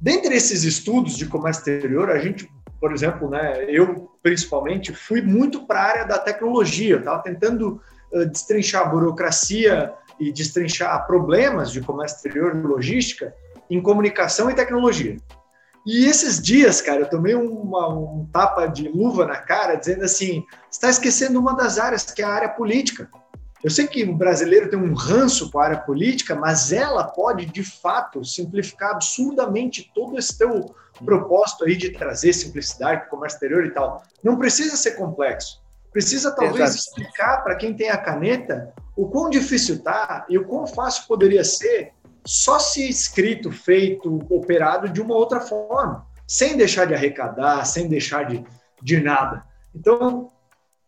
Dentre 0.00 0.34
esses 0.36 0.62
estudos 0.62 1.16
de 1.16 1.26
comércio 1.26 1.60
exterior, 1.60 2.10
a 2.10 2.18
gente, 2.18 2.48
por 2.80 2.92
exemplo, 2.92 3.28
né, 3.28 3.64
eu 3.68 4.10
principalmente 4.22 4.94
fui 4.94 5.20
muito 5.20 5.66
para 5.66 5.80
a 5.80 5.84
área 5.84 6.04
da 6.04 6.18
tecnologia, 6.18 6.98
estava 6.98 7.22
tentando 7.22 7.80
uh, 8.12 8.26
destrinchar 8.26 8.82
a 8.82 8.90
burocracia 8.90 9.92
e 10.18 10.32
destrinchar 10.32 11.06
problemas 11.06 11.70
de 11.70 11.80
comércio 11.80 12.16
exterior 12.16 12.54
logística 12.54 13.34
em 13.70 13.80
comunicação 13.80 14.50
e 14.50 14.54
tecnologia. 14.54 15.16
E 15.86 16.06
esses 16.06 16.40
dias, 16.40 16.80
cara, 16.80 17.00
eu 17.02 17.10
tomei 17.10 17.34
uma, 17.34 17.88
um 17.88 18.26
tapa 18.32 18.66
de 18.66 18.88
luva 18.88 19.26
na 19.26 19.36
cara, 19.36 19.74
dizendo 19.74 20.04
assim: 20.04 20.44
está 20.70 20.88
esquecendo 20.88 21.38
uma 21.38 21.54
das 21.54 21.78
áreas, 21.78 22.04
que 22.10 22.22
é 22.22 22.24
a 22.24 22.30
área 22.32 22.48
política. 22.48 23.08
Eu 23.62 23.70
sei 23.70 23.86
que 23.86 24.04
o 24.04 24.14
brasileiro 24.14 24.68
tem 24.68 24.78
um 24.78 24.94
ranço 24.94 25.50
com 25.50 25.58
a 25.58 25.64
área 25.64 25.78
política, 25.78 26.34
mas 26.34 26.70
ela 26.70 27.04
pode, 27.04 27.46
de 27.46 27.64
fato, 27.64 28.22
simplificar 28.24 28.90
absurdamente 28.90 29.90
todo 29.94 30.18
esse 30.18 30.36
teu 30.36 30.74
propósito 31.02 31.64
aí 31.64 31.74
de 31.74 31.90
trazer 31.90 32.32
simplicidade 32.34 33.00
para 33.00 33.06
o 33.06 33.10
comércio 33.10 33.36
exterior 33.36 33.64
e 33.64 33.70
tal. 33.70 34.02
Não 34.22 34.36
precisa 34.36 34.76
ser 34.76 34.92
complexo. 34.92 35.62
Precisa 35.90 36.34
talvez 36.34 36.74
Exato. 36.74 36.76
explicar 36.76 37.42
para 37.42 37.56
quem 37.56 37.72
tem 37.74 37.88
a 37.88 37.96
caneta 37.96 38.72
o 38.96 39.08
quão 39.08 39.28
difícil 39.28 39.82
tá 39.82 40.24
e 40.28 40.38
o 40.38 40.44
quão 40.44 40.66
fácil 40.66 41.06
poderia 41.06 41.44
ser 41.44 41.92
só 42.24 42.58
se 42.58 42.88
escrito, 42.88 43.50
feito, 43.50 44.18
operado 44.30 44.88
de 44.88 45.00
uma 45.00 45.14
outra 45.14 45.40
forma, 45.40 46.06
sem 46.26 46.56
deixar 46.56 46.86
de 46.86 46.94
arrecadar, 46.94 47.64
sem 47.64 47.88
deixar 47.88 48.24
de, 48.24 48.42
de 48.82 49.00
nada. 49.00 49.44
Então, 49.74 50.30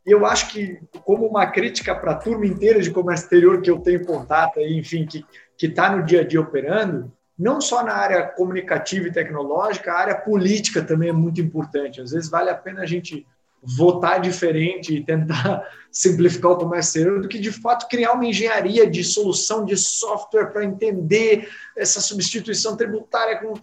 eu 0.06 0.24
acho 0.24 0.48
que, 0.50 0.80
como 1.04 1.26
uma 1.26 1.46
crítica 1.46 1.94
para 1.94 2.12
a 2.12 2.16
turma 2.16 2.46
inteira 2.46 2.80
de 2.80 2.90
comércio 2.90 3.24
exterior 3.24 3.60
que 3.60 3.70
eu 3.70 3.80
tenho 3.80 4.06
contato, 4.06 4.60
enfim, 4.60 5.04
que 5.04 5.26
está 5.60 5.94
no 5.94 6.04
dia 6.04 6.20
a 6.20 6.24
dia 6.26 6.40
operando, 6.40 7.12
não 7.38 7.60
só 7.60 7.84
na 7.84 7.92
área 7.92 8.22
comunicativa 8.22 9.08
e 9.08 9.12
tecnológica, 9.12 9.92
a 9.92 9.98
área 9.98 10.14
política 10.14 10.82
também 10.82 11.10
é 11.10 11.12
muito 11.12 11.40
importante. 11.40 12.00
Às 12.00 12.12
vezes 12.12 12.30
vale 12.30 12.48
a 12.48 12.54
pena 12.54 12.82
a 12.82 12.86
gente 12.86 13.26
votar 13.62 14.20
diferente 14.20 14.94
e 14.94 15.04
tentar 15.04 15.62
simplificar 15.90 16.52
o 16.52 16.56
comércio 16.58 17.20
do 17.20 17.28
que, 17.28 17.38
de 17.38 17.50
fato, 17.50 17.88
criar 17.88 18.12
uma 18.12 18.26
engenharia 18.26 18.88
de 18.88 19.02
solução 19.02 19.64
de 19.64 19.76
software 19.76 20.46
para 20.46 20.64
entender 20.64 21.48
essa 21.76 22.00
substituição 22.00 22.76
tributária 22.76 23.38
com... 23.38 23.54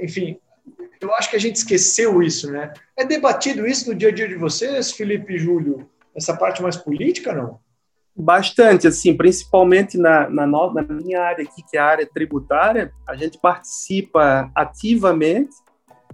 Enfim, 0.00 0.38
eu 1.00 1.14
acho 1.14 1.30
que 1.30 1.36
a 1.36 1.40
gente 1.40 1.56
esqueceu 1.56 2.22
isso, 2.22 2.50
né? 2.50 2.72
É 2.96 3.04
debatido 3.04 3.66
isso 3.66 3.88
no 3.88 3.94
dia 3.94 4.08
a 4.08 4.12
dia 4.12 4.26
de 4.26 4.34
vocês, 4.34 4.92
Felipe 4.92 5.34
e 5.34 5.38
Júlio? 5.38 5.88
Essa 6.14 6.36
parte 6.36 6.62
mais 6.62 6.76
política, 6.76 7.32
não? 7.32 7.60
Bastante, 8.16 8.88
assim, 8.88 9.16
principalmente 9.16 9.96
na, 9.96 10.28
na, 10.28 10.44
na 10.44 10.82
minha 10.82 11.22
área 11.22 11.44
aqui, 11.44 11.62
que 11.70 11.76
é 11.76 11.80
a 11.80 11.86
área 11.86 12.06
tributária, 12.06 12.92
a 13.08 13.14
gente 13.14 13.38
participa 13.38 14.50
ativamente 14.56 15.54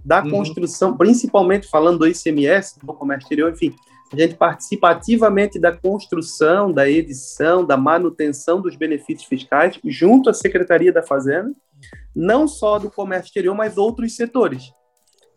da 0.05 0.23
uhum. 0.23 0.29
construção, 0.29 0.95
principalmente 0.95 1.67
falando 1.67 1.99
do 1.99 2.07
ICMS, 2.07 2.79
do 2.79 2.93
comércio 2.93 3.25
exterior, 3.25 3.51
enfim, 3.51 3.75
a 4.13 4.15
gente 4.15 4.35
participa 4.35 4.91
ativamente 4.91 5.59
da 5.59 5.75
construção, 5.75 6.71
da 6.71 6.87
edição, 6.87 7.65
da 7.65 7.75
manutenção 7.75 8.61
dos 8.61 8.75
benefícios 8.75 9.27
fiscais, 9.27 9.79
junto 9.83 10.29
à 10.29 10.33
Secretaria 10.33 10.93
da 10.93 11.01
Fazenda, 11.01 11.51
não 12.15 12.47
só 12.47 12.77
do 12.77 12.91
comércio 12.91 13.27
exterior, 13.27 13.55
mas 13.55 13.77
outros 13.77 14.15
setores. 14.15 14.71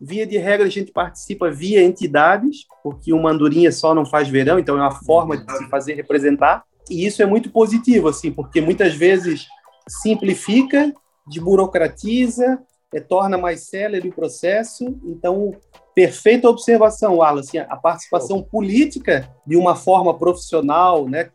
Via 0.01 0.27
de 0.27 0.37
regra, 0.37 0.67
a 0.67 0.71
gente 0.71 0.93
participa 0.93 1.51
via 1.51 1.83
entidades, 1.83 2.59
porque 2.85 3.13
uma 3.13 3.31
andorinha 3.31 3.73
só 3.73 3.95
não 3.95 4.05
faz 4.05 4.29
verão, 4.29 4.59
então 4.59 4.77
é 4.77 4.83
uma 4.83 4.93
forma 4.93 5.37
de 5.37 5.57
se 5.57 5.69
fazer 5.69 5.95
representar. 5.95 6.63
E 6.91 7.07
isso 7.07 7.23
é 7.23 7.27
muito 7.27 7.51
positivo, 7.51 8.09
assim, 8.09 8.31
porque 8.31 8.61
muitas 8.61 8.95
vezes 8.95 9.47
simplifica, 9.89 10.93
desburocratiza, 11.27 12.61
é, 12.95 13.01
torna 13.01 13.37
mais 13.37 13.69
célere 13.69 14.09
o 14.09 14.15
processo. 14.15 14.99
Então, 15.05 15.53
perfeita 15.95 16.49
observação, 16.49 17.23
Alan. 17.23 17.41
Assim, 17.41 17.59
a 17.59 17.77
participação 17.77 18.43
política 18.43 19.29
de 19.47 19.57
uma 19.57 19.77
forma 19.77 20.17
profissional, 20.17 21.09
né, 21.09 21.31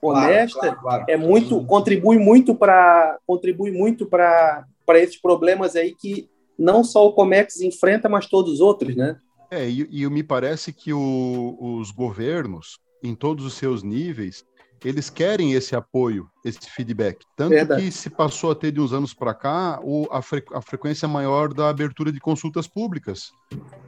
honesta, 0.00 0.60
claro, 0.60 0.80
claro, 0.80 0.82
claro. 0.82 1.04
é 1.08 1.16
muito 1.16 1.64
contribui 1.64 2.18
muito 2.18 2.54
para 2.54 3.18
contribui 3.26 3.72
muito 3.72 4.06
para 4.06 4.64
para 4.86 5.00
esses 5.00 5.20
problemas 5.20 5.74
aí 5.74 5.92
que 5.94 6.30
não 6.58 6.82
só 6.82 7.06
o 7.06 7.12
Comex 7.12 7.60
enfrenta, 7.60 8.08
mas 8.08 8.26
todos 8.26 8.54
os 8.54 8.60
outros, 8.60 8.96
né? 8.96 9.18
É, 9.50 9.68
e, 9.68 9.86
e 9.90 10.08
me 10.10 10.22
parece 10.22 10.72
que 10.72 10.92
o, 10.92 11.56
os 11.60 11.90
governos, 11.90 12.78
em 13.02 13.14
todos 13.14 13.44
os 13.44 13.54
seus 13.54 13.82
níveis, 13.82 14.44
eles 14.84 15.10
querem 15.10 15.52
esse 15.52 15.74
apoio, 15.74 16.28
esse 16.44 16.70
feedback. 16.70 17.24
Tanto 17.36 17.50
Verdade. 17.50 17.82
que 17.82 17.90
se 17.90 18.10
passou 18.10 18.50
a 18.50 18.54
ter 18.54 18.70
de 18.70 18.80
uns 18.80 18.92
anos 18.92 19.14
para 19.14 19.34
cá 19.34 19.80
o, 19.82 20.06
a, 20.10 20.22
fre, 20.22 20.42
a, 20.52 20.60
frequência 20.60 21.08
maior 21.08 21.52
da 21.52 21.68
abertura 21.68 22.12
de 22.12 22.20
consultas 22.20 22.66
públicas, 22.66 23.30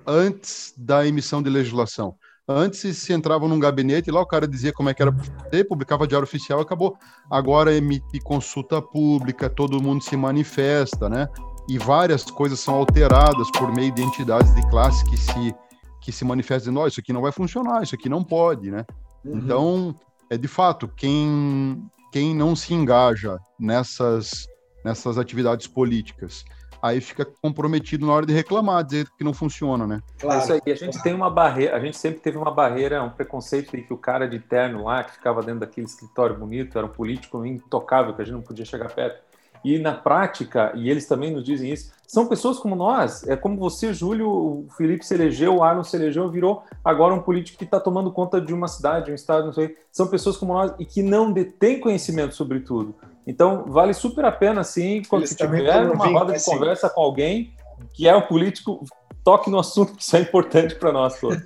antes 0.06 0.74
da 0.76 1.06
emissão 1.06 1.42
de 1.42 1.50
legislação. 1.50 2.14
Antes 2.48 2.98
se 2.98 3.12
entrava 3.12 3.46
num 3.46 3.60
gabinete, 3.60 4.10
lá 4.10 4.20
o 4.20 4.26
cara 4.26 4.48
dizia 4.48 4.72
como 4.72 4.88
é 4.88 4.94
que 4.94 5.00
era 5.00 5.12
fazer, 5.12 5.64
publicava 5.64 6.06
diário 6.06 6.24
oficial 6.24 6.58
e 6.58 6.62
acabou. 6.62 6.96
Agora 7.30 7.72
emite 7.72 8.18
consulta 8.20 8.82
pública, 8.82 9.48
todo 9.48 9.80
mundo 9.80 10.02
se 10.02 10.16
manifesta, 10.16 11.08
né? 11.08 11.28
E 11.68 11.78
várias 11.78 12.24
coisas 12.24 12.58
são 12.58 12.74
alteradas 12.74 13.48
por 13.52 13.72
meio 13.72 13.92
de 13.92 14.02
entidades 14.02 14.52
de 14.52 14.68
classe 14.68 15.04
que 15.04 15.16
se 15.16 15.54
que 16.00 16.10
se 16.10 16.24
manifestam 16.24 16.72
dizendo, 16.72 16.80
oh, 16.80 16.86
isso 16.86 16.98
aqui 16.98 17.12
não 17.12 17.20
vai 17.20 17.30
funcionar, 17.30 17.82
isso 17.82 17.94
aqui 17.94 18.08
não 18.08 18.24
pode, 18.24 18.70
né? 18.70 18.84
Uhum. 19.24 19.38
Então, 19.38 19.94
é 20.30 20.38
de 20.38 20.48
fato, 20.48 20.88
quem, 20.96 21.84
quem 22.12 22.34
não 22.34 22.54
se 22.56 22.72
engaja 22.72 23.38
nessas, 23.58 24.46
nessas 24.84 25.18
atividades 25.18 25.66
políticas 25.66 26.44
aí 26.82 27.00
fica 27.00 27.26
comprometido 27.42 28.06
na 28.06 28.12
hora 28.12 28.26
de 28.26 28.32
reclamar, 28.32 28.84
dizer 28.84 29.06
que 29.16 29.24
não 29.24 29.34
funciona, 29.34 29.86
né? 29.86 30.00
Claro. 30.18 30.40
É 30.40 30.42
isso 30.42 30.52
aí, 30.52 30.72
a 30.72 30.76
gente 30.76 31.02
tem 31.02 31.14
uma 31.14 31.30
barreira, 31.30 31.76
a 31.76 31.80
gente 31.80 31.96
sempre 31.96 32.20
teve 32.20 32.38
uma 32.38 32.50
barreira, 32.50 33.02
um 33.02 33.10
preconceito 33.10 33.76
de 33.76 33.82
que 33.82 33.92
o 33.92 33.98
cara 33.98 34.26
de 34.26 34.38
terno 34.38 34.84
lá, 34.84 35.04
que 35.04 35.12
ficava 35.12 35.42
dentro 35.42 35.60
daquele 35.60 35.86
escritório 35.86 36.36
bonito, 36.36 36.78
era 36.78 36.86
um 36.86 36.90
político 36.90 37.44
intocável, 37.44 38.14
que 38.14 38.22
a 38.22 38.24
gente 38.24 38.34
não 38.34 38.42
podia 38.42 38.64
chegar 38.64 38.90
perto. 38.90 39.29
E 39.64 39.78
na 39.78 39.92
prática, 39.92 40.72
e 40.74 40.88
eles 40.88 41.06
também 41.06 41.32
nos 41.32 41.44
dizem 41.44 41.72
isso, 41.72 41.92
são 42.06 42.26
pessoas 42.26 42.58
como 42.58 42.74
nós, 42.74 43.26
é 43.28 43.36
como 43.36 43.56
você, 43.56 43.94
Júlio, 43.94 44.28
o 44.28 44.66
Felipe 44.76 45.06
se 45.06 45.14
elegeu, 45.14 45.56
o 45.56 45.62
Arno 45.62 45.84
se 45.84 45.94
elegeu, 45.96 46.28
virou 46.28 46.64
agora 46.84 47.14
um 47.14 47.22
político 47.22 47.58
que 47.58 47.64
está 47.64 47.78
tomando 47.78 48.10
conta 48.10 48.40
de 48.40 48.52
uma 48.52 48.66
cidade, 48.66 49.12
um 49.12 49.14
estado, 49.14 49.46
não 49.46 49.52
sei. 49.52 49.76
São 49.92 50.08
pessoas 50.08 50.36
como 50.36 50.54
nós 50.54 50.72
e 50.78 50.84
que 50.84 51.02
não 51.02 51.30
detêm 51.30 51.78
conhecimento 51.78 52.34
sobre 52.34 52.60
tudo. 52.60 52.96
Então, 53.26 53.64
vale 53.68 53.94
super 53.94 54.24
a 54.24 54.32
pena, 54.32 54.64
sim, 54.64 55.02
quando 55.08 55.22
Eles 55.22 55.30
você 55.30 55.46
tiver 55.46 55.88
uma 55.88 56.06
roda 56.06 56.32
de 56.32 56.38
assim. 56.38 56.50
conversa 56.50 56.90
com 56.90 57.00
alguém 57.00 57.54
que 57.94 58.08
é 58.08 58.16
um 58.16 58.22
político, 58.22 58.84
toque 59.22 59.50
no 59.50 59.58
assunto, 59.58 59.94
que 59.94 60.02
isso 60.02 60.16
é 60.16 60.20
importante 60.20 60.74
para 60.74 60.92
nós 60.92 61.18
todos. 61.20 61.40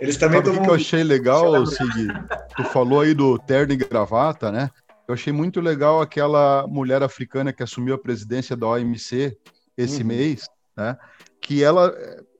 Eles 0.00 0.16
também 0.16 0.44
Sabe 0.44 0.58
o 0.58 0.62
que 0.62 0.70
eu 0.70 0.74
achei 0.74 1.04
legal, 1.04 1.64
Sig? 1.64 2.08
Tu 2.56 2.64
falou 2.64 3.02
aí 3.02 3.14
do 3.14 3.38
terno 3.38 3.72
e 3.72 3.76
gravata, 3.76 4.50
né? 4.50 4.68
Eu 5.06 5.14
achei 5.14 5.32
muito 5.32 5.60
legal 5.60 6.00
aquela 6.00 6.66
mulher 6.66 7.02
africana 7.02 7.52
que 7.52 7.62
assumiu 7.62 7.94
a 7.94 7.98
presidência 7.98 8.56
da 8.56 8.66
OMC 8.66 9.36
esse 9.76 10.02
uhum. 10.02 10.08
mês, 10.08 10.48
né? 10.76 10.96
Que 11.40 11.62
ela, 11.62 11.88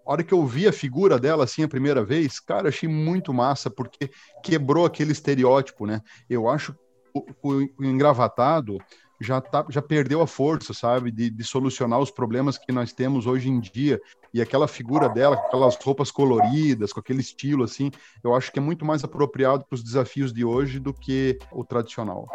a 0.07 0.13
hora 0.13 0.23
que 0.23 0.33
eu 0.33 0.47
vi 0.47 0.69
a 0.69 0.73
figura 0.73 1.19
dela 1.19 1.45
assim 1.45 1.65
a 1.65 1.69
primeira 1.69 2.05
vez, 2.05 2.39
cara, 2.39 2.69
achei 2.69 2.89
muito 2.89 3.33
massa, 3.33 3.71
porque 3.71 4.11
quebrou 4.43 4.87
aquele 4.87 5.13
estereótipo, 5.13 5.87
né? 5.87 6.01
Eu 6.29 6.49
acho 6.49 6.75
o, 7.15 7.21
o, 7.43 7.69
o 7.79 7.85
engravatado 7.85 8.79
já, 9.23 9.41
tá, 9.41 9.65
já 9.69 9.81
perdeu 9.81 10.21
a 10.21 10.27
força, 10.27 10.75
sabe, 10.75 11.11
de, 11.11 11.31
de, 11.31 11.45
solucionar 11.45 12.01
os 12.01 12.11
problemas 12.11 12.59
que 12.59 12.73
nós 12.73 12.93
temos 12.93 13.27
hoje 13.27 13.49
em 13.49 13.61
dia. 13.61 14.01
E 14.35 14.41
aquela 14.41 14.67
figura 14.67 15.09
dela, 15.09 15.37
com 15.37 15.47
aquelas 15.47 15.77
roupas 15.77 16.11
coloridas, 16.11 16.93
com 16.93 17.01
aquele 17.01 17.21
estilo, 17.21 17.65
assim, 17.65 17.91
eu 18.25 18.35
acho 18.35 18.51
que 18.51 18.59
é 18.59 18.63
muito 18.63 18.85
mais 18.85 19.05
apropriado 19.05 19.65
para 19.65 19.75
os 19.75 19.83
desafios 19.83 20.33
de 20.33 20.45
hoje 20.45 20.79
do 20.79 20.93
que 20.93 21.39
o 21.53 21.65
tradicional. 21.65 22.27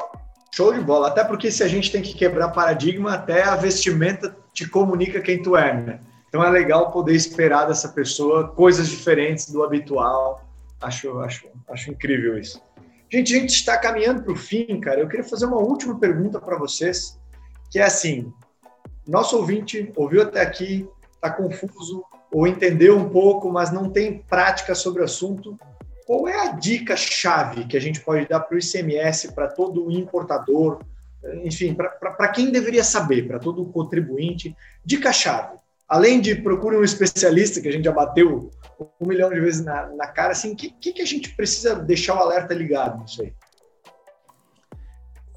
Show 0.53 0.73
de 0.73 0.81
bola. 0.81 1.09
Até 1.09 1.23
porque 1.23 1.51
se 1.51 1.63
a 1.63 1.67
gente 1.67 1.91
tem 1.91 2.01
que 2.01 2.13
quebrar 2.13 2.49
paradigma, 2.49 3.13
até 3.13 3.43
a 3.43 3.55
vestimenta 3.55 4.35
te 4.53 4.67
comunica 4.67 5.21
quem 5.21 5.41
tu 5.41 5.55
é, 5.55 5.73
né? 5.73 5.99
Então 6.29 6.43
é 6.43 6.49
legal 6.49 6.91
poder 6.91 7.13
esperar 7.13 7.65
dessa 7.67 7.89
pessoa 7.89 8.47
coisas 8.49 8.89
diferentes 8.89 9.49
do 9.51 9.63
habitual. 9.63 10.45
Acho, 10.81 11.19
acho, 11.19 11.47
acho 11.69 11.91
incrível 11.91 12.37
isso. 12.37 12.61
Gente, 13.09 13.35
a 13.35 13.39
gente 13.39 13.53
está 13.53 13.77
caminhando 13.77 14.23
para 14.23 14.33
o 14.33 14.35
fim, 14.35 14.79
cara. 14.81 14.99
Eu 14.99 15.07
queria 15.07 15.23
fazer 15.23 15.45
uma 15.45 15.59
última 15.59 15.97
pergunta 15.97 16.39
para 16.39 16.57
vocês, 16.57 17.17
que 17.71 17.79
é 17.79 17.83
assim: 17.83 18.31
nosso 19.07 19.37
ouvinte 19.37 19.91
ouviu 19.95 20.21
até 20.21 20.41
aqui, 20.41 20.87
está 21.13 21.29
confuso 21.29 22.03
ou 22.31 22.45
entendeu 22.45 22.97
um 22.97 23.09
pouco, 23.09 23.49
mas 23.49 23.71
não 23.71 23.89
tem 23.89 24.19
prática 24.19 24.75
sobre 24.75 25.01
o 25.01 25.05
assunto. 25.05 25.57
Qual 26.05 26.27
é 26.27 26.47
a 26.47 26.51
dica 26.51 26.95
chave 26.95 27.65
que 27.65 27.77
a 27.77 27.81
gente 27.81 28.01
pode 28.01 28.27
dar 28.27 28.41
para 28.41 28.55
o 28.55 28.59
ICMS, 28.59 29.33
para 29.33 29.47
todo 29.47 29.91
importador, 29.91 30.79
enfim, 31.43 31.73
para 31.73 32.27
quem 32.29 32.51
deveria 32.51 32.83
saber, 32.83 33.27
para 33.27 33.39
todo 33.39 33.65
contribuinte? 33.65 34.55
Dica 34.85 35.11
chave. 35.13 35.57
Além 35.87 36.19
de 36.19 36.35
procure 36.35 36.75
um 36.75 36.83
especialista, 36.83 37.61
que 37.61 37.67
a 37.69 37.71
gente 37.71 37.85
já 37.85 37.93
bateu 37.93 38.51
um 38.99 39.07
milhão 39.07 39.29
de 39.29 39.39
vezes 39.39 39.63
na, 39.63 39.87
na 39.95 40.07
cara, 40.07 40.33
assim, 40.33 40.51
o 40.51 40.55
que, 40.55 40.69
que, 40.69 41.01
a 41.01 41.05
gente 41.05 41.33
precisa 41.33 41.75
deixar 41.75 42.15
o 42.15 42.19
alerta 42.19 42.53
ligado 42.53 42.99
nisso 42.99 43.21
aí? 43.21 43.33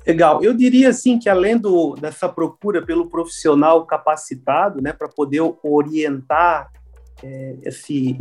Legal. 0.05 0.43
Eu 0.43 0.53
diria 0.53 0.89
assim 0.89 1.21
que 1.21 1.29
além 1.29 1.57
do, 1.57 1.95
dessa 1.95 2.29
procura 2.29 2.85
pelo 2.85 3.09
profissional 3.09 3.87
capacitado, 3.87 4.83
né, 4.83 4.93
para 4.93 5.09
poder 5.09 5.41
orientar 5.63 6.69
é, 7.23 7.57
esse, 7.63 8.19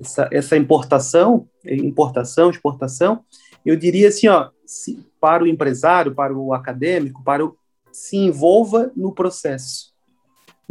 essa, 0.00 0.28
essa 0.32 0.56
importação, 0.56 1.48
importação, 1.64 2.50
exportação, 2.50 3.24
eu 3.64 3.76
diria 3.76 4.08
assim, 4.08 4.26
ó, 4.26 4.50
se, 4.66 4.98
para 5.20 5.44
o 5.44 5.46
empresário, 5.46 6.12
para 6.12 6.36
o 6.36 6.52
acadêmico, 6.52 7.22
para 7.22 7.44
o 7.44 7.56
se 7.92 8.16
envolva 8.16 8.90
no 8.96 9.12
processo 9.12 9.91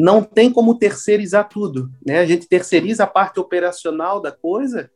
não 0.02 0.24
tem 0.24 0.52
como 0.52 0.78
terceirizar 0.78 1.48
tudo. 1.48 1.90
Né? 2.06 2.20
A 2.20 2.26
gente 2.26 2.48
terceiriza 2.48 3.04
a 3.04 3.08
parte 3.08 3.40
operacional 3.40 4.20
da 4.20 4.32
coisa, 4.32 4.90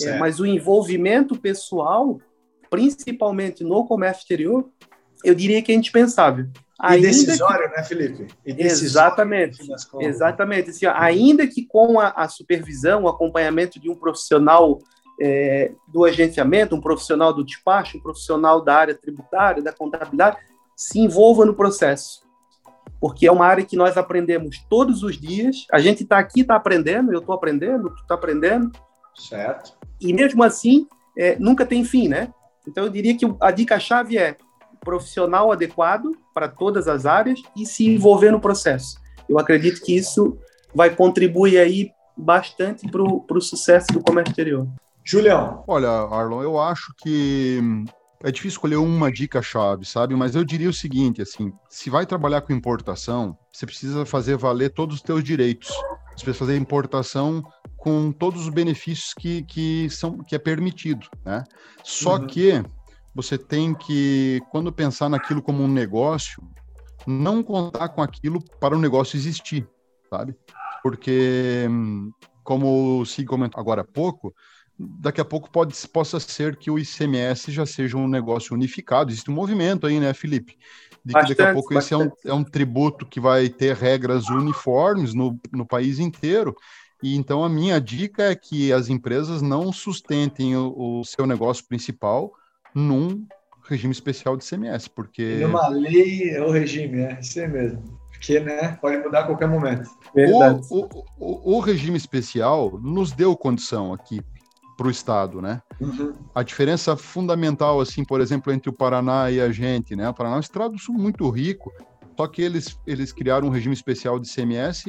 é, 0.00 0.18
mas 0.18 0.40
o 0.40 0.46
envolvimento 0.46 1.36
pessoal 1.36 2.18
principalmente 2.72 3.62
no 3.62 3.84
comércio 3.84 4.22
exterior, 4.22 4.66
eu 5.22 5.34
diria 5.34 5.60
que 5.60 5.70
é 5.70 5.74
indispensável. 5.74 6.46
E 6.96 7.02
decisório, 7.02 7.68
que... 7.68 7.76
né, 7.76 7.84
Felipe? 7.84 8.26
exatamente. 8.46 9.58
Exatamente. 10.00 10.70
Assim, 10.70 10.86
ó, 10.86 10.94
ainda 10.96 11.46
que 11.46 11.66
com 11.66 12.00
a, 12.00 12.08
a, 12.08 12.26
supervisão, 12.28 13.02
o 13.02 13.08
acompanhamento 13.08 13.78
de 13.78 13.90
um 13.90 13.94
profissional 13.94 14.78
é, 15.20 15.70
do 15.86 16.06
agenciamento, 16.06 16.74
um 16.74 16.80
profissional 16.80 17.34
do 17.34 17.44
despacho, 17.44 17.98
um 17.98 18.00
profissional 18.00 18.64
da 18.64 18.74
área 18.74 18.94
tributária, 18.94 19.62
da 19.62 19.72
contabilidade, 19.72 20.38
se 20.74 20.98
envolva 20.98 21.44
no 21.44 21.52
processo. 21.52 22.21
Porque 23.02 23.26
é 23.26 23.32
uma 23.32 23.44
área 23.44 23.64
que 23.64 23.74
nós 23.74 23.96
aprendemos 23.96 24.64
todos 24.70 25.02
os 25.02 25.20
dias. 25.20 25.66
A 25.72 25.80
gente 25.80 26.04
está 26.04 26.20
aqui, 26.20 26.42
está 26.42 26.54
aprendendo, 26.54 27.12
eu 27.12 27.18
estou 27.18 27.34
aprendendo, 27.34 27.90
tu 27.90 28.02
está 28.02 28.14
aprendendo. 28.14 28.70
Certo. 29.12 29.72
E 30.00 30.12
mesmo 30.12 30.40
assim, 30.44 30.86
é, 31.18 31.36
nunca 31.36 31.66
tem 31.66 31.84
fim, 31.84 32.06
né? 32.06 32.32
Então 32.64 32.84
eu 32.84 32.88
diria 32.88 33.16
que 33.16 33.26
a 33.40 33.50
dica-chave 33.50 34.16
é 34.16 34.36
profissional 34.78 35.50
adequado 35.50 36.12
para 36.32 36.46
todas 36.46 36.86
as 36.86 37.04
áreas 37.04 37.42
e 37.56 37.66
se 37.66 37.84
envolver 37.88 38.30
no 38.30 38.40
processo. 38.40 39.00
Eu 39.28 39.36
acredito 39.36 39.82
que 39.82 39.96
isso 39.96 40.38
vai 40.72 40.94
contribuir 40.94 41.58
aí 41.58 41.90
bastante 42.16 42.88
para 42.88 43.02
o 43.02 43.40
sucesso 43.40 43.88
do 43.92 44.00
comércio 44.00 44.30
exterior. 44.30 44.68
Julião. 45.02 45.64
Olha, 45.66 45.88
Arlon, 45.88 46.44
eu 46.44 46.56
acho 46.56 46.94
que 46.98 47.60
é 48.24 48.30
difícil 48.30 48.56
escolher 48.56 48.76
uma 48.76 49.10
dica-chave, 49.10 49.84
sabe? 49.84 50.14
Mas 50.14 50.34
eu 50.34 50.44
diria 50.44 50.70
o 50.70 50.72
seguinte, 50.72 51.20
assim, 51.20 51.52
se 51.68 51.90
vai 51.90 52.06
trabalhar 52.06 52.42
com 52.42 52.52
importação, 52.52 53.36
você 53.52 53.66
precisa 53.66 54.06
fazer 54.06 54.36
valer 54.36 54.70
todos 54.70 54.96
os 54.96 55.02
teus 55.02 55.24
direitos. 55.24 55.68
Você 55.68 56.24
precisa 56.24 56.34
fazer 56.34 56.56
importação 56.56 57.42
com 57.76 58.12
todos 58.12 58.42
os 58.42 58.48
benefícios 58.48 59.12
que, 59.12 59.42
que, 59.42 59.90
são, 59.90 60.18
que 60.18 60.36
é 60.36 60.38
permitido, 60.38 61.08
né? 61.24 61.42
Só 61.82 62.16
uhum. 62.16 62.26
que 62.26 62.62
você 63.14 63.36
tem 63.36 63.74
que, 63.74 64.40
quando 64.50 64.72
pensar 64.72 65.08
naquilo 65.08 65.42
como 65.42 65.62
um 65.62 65.68
negócio, 65.68 66.42
não 67.06 67.42
contar 67.42 67.88
com 67.88 68.02
aquilo 68.02 68.40
para 68.60 68.76
o 68.76 68.80
negócio 68.80 69.16
existir, 69.16 69.68
sabe? 70.08 70.34
Porque, 70.82 71.66
como 72.44 73.00
o 73.00 73.06
Sig 73.06 73.26
comentou 73.26 73.60
agora 73.60 73.82
há 73.82 73.84
pouco, 73.84 74.32
daqui 74.78 75.20
a 75.20 75.24
pouco 75.24 75.50
pode, 75.50 75.76
possa 75.88 76.18
ser 76.18 76.56
que 76.56 76.70
o 76.70 76.78
ICMS 76.78 77.52
já 77.52 77.66
seja 77.66 77.96
um 77.96 78.08
negócio 78.08 78.54
unificado. 78.54 79.10
Existe 79.10 79.30
um 79.30 79.34
movimento 79.34 79.86
aí, 79.86 80.00
né, 80.00 80.12
Felipe? 80.14 80.56
De 81.04 81.12
que 81.12 81.12
bastante, 81.12 81.36
daqui 81.36 81.50
a 81.50 81.52
pouco 81.52 81.74
bastante. 81.74 82.02
esse 82.02 82.26
é 82.26 82.30
um, 82.30 82.32
é 82.32 82.40
um 82.40 82.44
tributo 82.44 83.06
que 83.06 83.20
vai 83.20 83.48
ter 83.48 83.74
regras 83.74 84.28
uniformes 84.28 85.14
no, 85.14 85.38
no 85.52 85.66
país 85.66 85.98
inteiro. 85.98 86.54
E 87.02 87.16
então 87.16 87.42
a 87.42 87.48
minha 87.48 87.80
dica 87.80 88.30
é 88.30 88.34
que 88.34 88.72
as 88.72 88.88
empresas 88.88 89.42
não 89.42 89.72
sustentem 89.72 90.56
o, 90.56 91.00
o 91.00 91.04
seu 91.04 91.26
negócio 91.26 91.66
principal 91.66 92.32
num 92.74 93.26
regime 93.64 93.92
especial 93.92 94.36
de 94.36 94.44
CMS, 94.44 94.88
porque... 94.88 95.38
Numa 95.40 95.68
lei 95.68 96.30
é 96.30 96.42
o 96.42 96.50
regime, 96.50 97.00
é 97.00 97.18
isso 97.20 97.40
aí 97.40 97.48
mesmo. 97.48 98.00
Porque, 98.10 98.38
né, 98.38 98.78
pode 98.80 98.98
mudar 98.98 99.20
a 99.20 99.24
qualquer 99.24 99.48
momento. 99.48 99.90
O, 100.14 100.78
o, 100.78 101.04
o, 101.18 101.56
o 101.56 101.60
regime 101.60 101.96
especial 101.96 102.78
nos 102.80 103.10
deu 103.10 103.36
condição 103.36 103.92
aqui 103.92 104.20
para 104.82 104.88
o 104.88 104.90
Estado, 104.90 105.40
né? 105.40 105.62
Uhum. 105.80 106.12
A 106.34 106.42
diferença 106.42 106.96
fundamental, 106.96 107.80
assim, 107.80 108.04
por 108.04 108.20
exemplo, 108.20 108.52
entre 108.52 108.68
o 108.68 108.72
Paraná 108.72 109.30
e 109.30 109.40
a 109.40 109.52
gente, 109.52 109.94
né? 109.94 110.08
O 110.08 110.14
Paraná 110.14 110.34
é 110.34 110.38
um 110.38 110.40
estado 110.40 110.74
muito 110.90 111.30
rico, 111.30 111.72
só 112.16 112.26
que 112.26 112.42
eles, 112.42 112.76
eles 112.84 113.12
criaram 113.12 113.46
um 113.46 113.50
regime 113.50 113.74
especial 113.74 114.18
de 114.18 114.28
CMS 114.28 114.86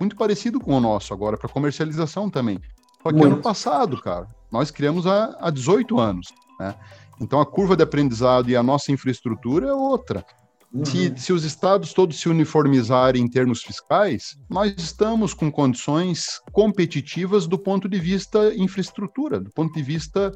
muito 0.00 0.16
parecido 0.16 0.58
com 0.58 0.74
o 0.74 0.80
nosso 0.80 1.12
agora, 1.12 1.36
para 1.36 1.48
comercialização 1.48 2.30
também. 2.30 2.58
Só 3.02 3.10
que 3.10 3.18
muito. 3.18 3.34
ano 3.34 3.42
passado, 3.42 4.00
cara, 4.00 4.26
nós 4.50 4.70
criamos 4.70 5.06
há, 5.06 5.36
há 5.38 5.50
18 5.50 6.00
anos, 6.00 6.28
né? 6.58 6.74
Então 7.20 7.38
a 7.38 7.44
curva 7.44 7.76
de 7.76 7.82
aprendizado 7.82 8.48
e 8.48 8.56
a 8.56 8.62
nossa 8.62 8.90
infraestrutura 8.92 9.68
é 9.68 9.72
outra. 9.72 10.24
Uhum. 10.72 10.84
Se, 10.84 11.14
se, 11.16 11.32
os 11.32 11.44
estados 11.44 11.94
todos 11.94 12.20
se 12.20 12.28
uniformizarem 12.28 13.22
em 13.22 13.28
termos 13.28 13.62
fiscais, 13.62 14.38
nós 14.50 14.74
estamos 14.76 15.32
com 15.32 15.50
condições 15.50 16.40
competitivas 16.52 17.46
do 17.46 17.58
ponto 17.58 17.88
de 17.88 17.98
vista 17.98 18.54
infraestrutura, 18.54 19.40
do 19.40 19.50
ponto 19.50 19.72
de 19.72 19.82
vista 19.82 20.30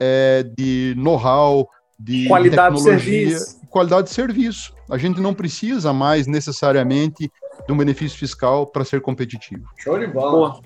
é, 0.00 0.42
de 0.56 0.94
know-how, 0.96 1.68
de 1.98 2.26
qualidade 2.26 2.76
tecnologia, 2.76 3.26
de 3.26 3.38
serviço. 3.38 3.60
qualidade 3.68 4.08
de 4.08 4.14
serviço. 4.14 4.74
A 4.90 4.98
gente 4.98 5.20
não 5.20 5.34
precisa 5.34 5.92
mais 5.92 6.26
necessariamente 6.26 7.30
de 7.66 7.72
um 7.72 7.76
benefício 7.76 8.18
fiscal 8.18 8.66
para 8.66 8.84
ser 8.84 9.00
competitivo. 9.00 9.68
Show 9.78 9.98
de 9.98 10.06
bola. 10.06 10.60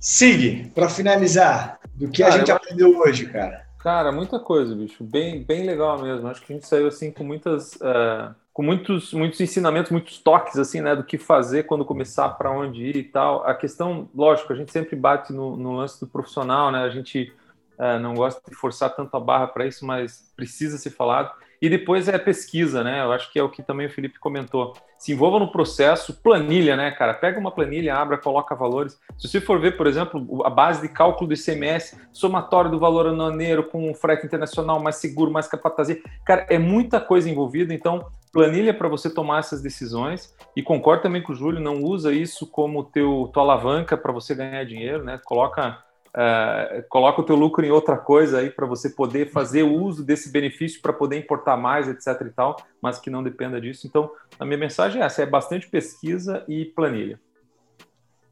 Sig, 0.00 0.70
para 0.74 0.88
finalizar, 0.88 1.78
do 1.94 2.08
que 2.08 2.22
cara, 2.22 2.34
a 2.34 2.38
gente 2.38 2.50
eu... 2.50 2.56
aprendeu 2.56 2.98
hoje, 2.98 3.26
cara? 3.26 3.64
Cara, 3.78 4.12
muita 4.12 4.38
coisa, 4.38 4.74
bicho. 4.74 5.04
Bem, 5.04 5.44
bem 5.44 5.64
legal 5.64 6.02
mesmo. 6.02 6.26
Acho 6.26 6.44
que 6.44 6.52
a 6.52 6.56
gente 6.56 6.66
saiu 6.66 6.88
assim 6.88 7.10
com 7.10 7.24
muitas, 7.24 7.74
uh, 7.76 8.34
com 8.56 8.62
muitos, 8.62 9.12
muitos 9.12 9.38
ensinamentos, 9.38 9.92
muitos 9.92 10.16
toques 10.16 10.56
assim, 10.56 10.80
né, 10.80 10.96
do 10.96 11.04
que 11.04 11.18
fazer 11.18 11.64
quando 11.64 11.84
começar, 11.84 12.30
para 12.30 12.50
onde 12.50 12.82
ir 12.86 12.96
e 12.96 13.02
tal. 13.02 13.46
A 13.46 13.54
questão, 13.54 14.08
lógico, 14.14 14.50
a 14.50 14.56
gente 14.56 14.72
sempre 14.72 14.96
bate 14.96 15.30
no, 15.30 15.58
no 15.58 15.72
lance 15.76 16.00
do 16.00 16.06
profissional, 16.06 16.72
né? 16.72 16.78
A 16.82 16.88
gente 16.88 17.30
uh, 17.78 18.00
não 18.00 18.14
gosta 18.14 18.40
de 18.48 18.56
forçar 18.56 18.96
tanto 18.96 19.14
a 19.14 19.20
barra 19.20 19.46
para 19.46 19.66
isso, 19.66 19.84
mas 19.84 20.32
precisa 20.34 20.78
ser 20.78 20.88
falado. 20.88 21.32
E 21.60 21.68
depois 21.68 22.08
é 22.08 22.18
pesquisa, 22.18 22.82
né? 22.82 23.02
Eu 23.02 23.12
acho 23.12 23.30
que 23.30 23.38
é 23.38 23.42
o 23.42 23.50
que 23.50 23.62
também 23.62 23.88
o 23.88 23.90
Felipe 23.90 24.18
comentou. 24.18 24.74
Se 24.98 25.12
envolva 25.12 25.38
no 25.38 25.52
processo, 25.52 26.14
planilha, 26.22 26.76
né, 26.76 26.90
cara? 26.90 27.12
Pega 27.12 27.38
uma 27.38 27.50
planilha, 27.50 27.94
abra, 27.94 28.16
coloca 28.16 28.54
valores. 28.54 28.98
Se 29.18 29.28
você 29.28 29.38
for 29.38 29.60
ver, 29.60 29.76
por 29.76 29.86
exemplo, 29.86 30.42
a 30.46 30.50
base 30.50 30.80
de 30.80 30.88
cálculo 30.88 31.28
do 31.28 31.34
ICMS, 31.34 31.98
somatório 32.10 32.70
do 32.70 32.78
valor 32.78 33.06
anuaneiro 33.06 33.64
com 33.64 33.92
frete 33.94 34.24
internacional 34.24 34.80
mais 34.80 34.96
seguro, 34.96 35.30
mais 35.30 35.46
capatazia, 35.46 36.00
cara, 36.24 36.46
é 36.48 36.58
muita 36.58 36.98
coisa 37.00 37.28
envolvida. 37.28 37.74
Então, 37.74 38.06
planilha 38.36 38.74
para 38.74 38.86
você 38.86 39.08
tomar 39.08 39.38
essas 39.38 39.62
decisões. 39.62 40.34
E 40.54 40.62
concordo 40.62 41.02
também 41.02 41.22
com 41.22 41.32
o 41.32 41.34
Júlio, 41.34 41.58
não 41.58 41.82
usa 41.82 42.12
isso 42.12 42.46
como 42.46 42.84
teu 42.84 43.30
tua 43.32 43.42
alavanca 43.42 43.96
para 43.96 44.12
você 44.12 44.34
ganhar 44.34 44.62
dinheiro, 44.64 45.02
né? 45.02 45.18
Coloca 45.24 45.82
Uh, 46.16 46.82
coloca 46.88 47.20
o 47.20 47.24
teu 47.24 47.36
lucro 47.36 47.62
em 47.62 47.70
outra 47.70 47.94
coisa 47.94 48.38
aí 48.38 48.48
para 48.48 48.64
você 48.64 48.88
poder 48.88 49.30
fazer 49.30 49.64
uso 49.64 50.02
desse 50.02 50.32
benefício 50.32 50.80
para 50.80 50.90
poder 50.90 51.18
importar 51.18 51.58
mais, 51.58 51.88
etc 51.88 52.22
e 52.22 52.30
tal, 52.30 52.56
mas 52.80 52.98
que 52.98 53.10
não 53.10 53.22
dependa 53.22 53.60
disso. 53.60 53.86
Então, 53.86 54.10
a 54.38 54.46
minha 54.46 54.56
mensagem 54.56 55.02
é 55.02 55.04
essa, 55.04 55.22
é 55.22 55.26
bastante 55.26 55.68
pesquisa 55.68 56.42
e 56.48 56.64
planilha. 56.64 57.20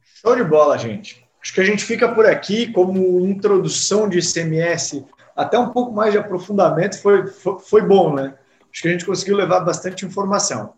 Show 0.02 0.34
de 0.34 0.44
bola, 0.44 0.78
gente. 0.78 1.28
Acho 1.42 1.52
que 1.52 1.60
a 1.60 1.64
gente 1.64 1.84
fica 1.84 2.08
por 2.08 2.24
aqui 2.24 2.72
como 2.72 3.20
introdução 3.26 4.08
de 4.08 4.18
ICMS, 4.18 5.04
até 5.36 5.58
um 5.58 5.68
pouco 5.68 5.92
mais 5.92 6.10
de 6.10 6.18
aprofundamento, 6.18 6.98
foi, 7.02 7.26
foi, 7.26 7.58
foi 7.58 7.82
bom, 7.82 8.14
né? 8.14 8.32
Acho 8.74 8.82
que 8.82 8.88
a 8.88 8.90
gente 8.90 9.06
conseguiu 9.06 9.36
levar 9.36 9.60
bastante 9.60 10.04
informação. 10.04 10.74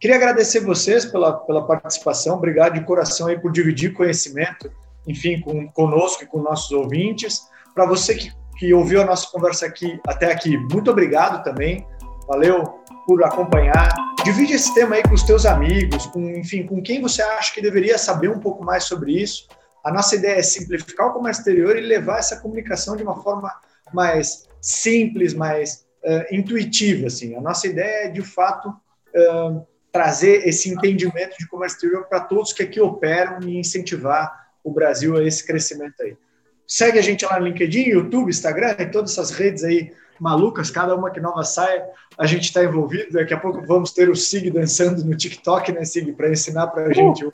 Queria 0.00 0.16
agradecer 0.16 0.60
vocês 0.60 1.04
pela, 1.04 1.34
pela 1.34 1.66
participação, 1.66 2.36
obrigado 2.36 2.74
de 2.74 2.84
coração 2.84 3.26
aí 3.26 3.38
por 3.38 3.52
dividir 3.52 3.92
conhecimento 3.92 4.70
enfim, 5.06 5.40
com, 5.40 5.68
conosco 5.68 6.24
e 6.24 6.26
com 6.26 6.40
nossos 6.40 6.72
ouvintes. 6.72 7.48
Para 7.74 7.86
você 7.86 8.14
que, 8.14 8.32
que 8.58 8.74
ouviu 8.74 9.00
a 9.00 9.04
nossa 9.04 9.30
conversa 9.30 9.66
aqui 9.66 10.00
até 10.06 10.32
aqui, 10.32 10.56
muito 10.56 10.90
obrigado 10.90 11.42
também. 11.44 11.86
Valeu 12.26 12.64
por 13.06 13.22
acompanhar. 13.22 13.94
Divide 14.24 14.54
esse 14.54 14.74
tema 14.74 14.96
aí 14.96 15.02
com 15.02 15.14
os 15.14 15.22
teus 15.22 15.46
amigos, 15.46 16.06
com, 16.06 16.20
enfim, 16.30 16.66
com 16.66 16.82
quem 16.82 17.00
você 17.00 17.22
acha 17.22 17.54
que 17.54 17.62
deveria 17.62 17.96
saber 17.96 18.28
um 18.28 18.40
pouco 18.40 18.64
mais 18.64 18.84
sobre 18.84 19.12
isso. 19.12 19.46
A 19.84 19.92
nossa 19.92 20.16
ideia 20.16 20.40
é 20.40 20.42
simplificar 20.42 21.08
o 21.08 21.12
comércio 21.12 21.42
exterior 21.42 21.76
e 21.76 21.80
levar 21.80 22.18
essa 22.18 22.40
comunicação 22.40 22.96
de 22.96 23.04
uma 23.04 23.22
forma 23.22 23.52
mais 23.94 24.48
simples, 24.60 25.32
mais 25.32 25.85
uh, 26.06 26.34
intuitiva. 26.34 27.08
Assim. 27.08 27.34
A 27.34 27.40
nossa 27.40 27.66
ideia 27.66 28.06
é, 28.06 28.08
de 28.08 28.22
fato, 28.22 28.68
uh, 28.68 29.66
trazer 29.90 30.46
esse 30.46 30.70
entendimento 30.70 31.36
de 31.38 31.48
comércio 31.48 31.76
exterior 31.76 32.06
para 32.06 32.20
todos 32.20 32.52
que 32.52 32.62
aqui 32.62 32.80
operam 32.80 33.40
e 33.42 33.58
incentivar 33.58 34.46
o 34.62 34.70
Brasil 34.70 35.16
a 35.16 35.24
esse 35.24 35.44
crescimento 35.46 36.02
aí. 36.02 36.16
Segue 36.66 36.98
a 36.98 37.02
gente 37.02 37.24
lá 37.24 37.38
no 37.38 37.46
LinkedIn, 37.46 37.90
YouTube, 37.90 38.30
Instagram 38.30 38.74
e 38.78 38.86
todas 38.86 39.12
essas 39.12 39.30
redes 39.30 39.62
aí 39.62 39.92
malucas, 40.20 40.70
cada 40.70 40.94
uma 40.94 41.10
que 41.10 41.20
nova 41.20 41.44
saia, 41.44 41.84
a 42.18 42.26
gente 42.26 42.44
está 42.44 42.64
envolvido. 42.64 43.12
Daqui 43.12 43.34
a 43.34 43.38
pouco 43.38 43.64
vamos 43.66 43.92
ter 43.92 44.08
o 44.08 44.16
Sig 44.16 44.50
dançando 44.50 45.04
no 45.04 45.16
TikTok, 45.16 45.72
né, 45.72 45.84
Sig, 45.84 46.12
para 46.12 46.30
ensinar 46.30 46.68
para 46.68 46.86
a 46.86 46.92
gente. 46.92 47.24
Uh. 47.24 47.30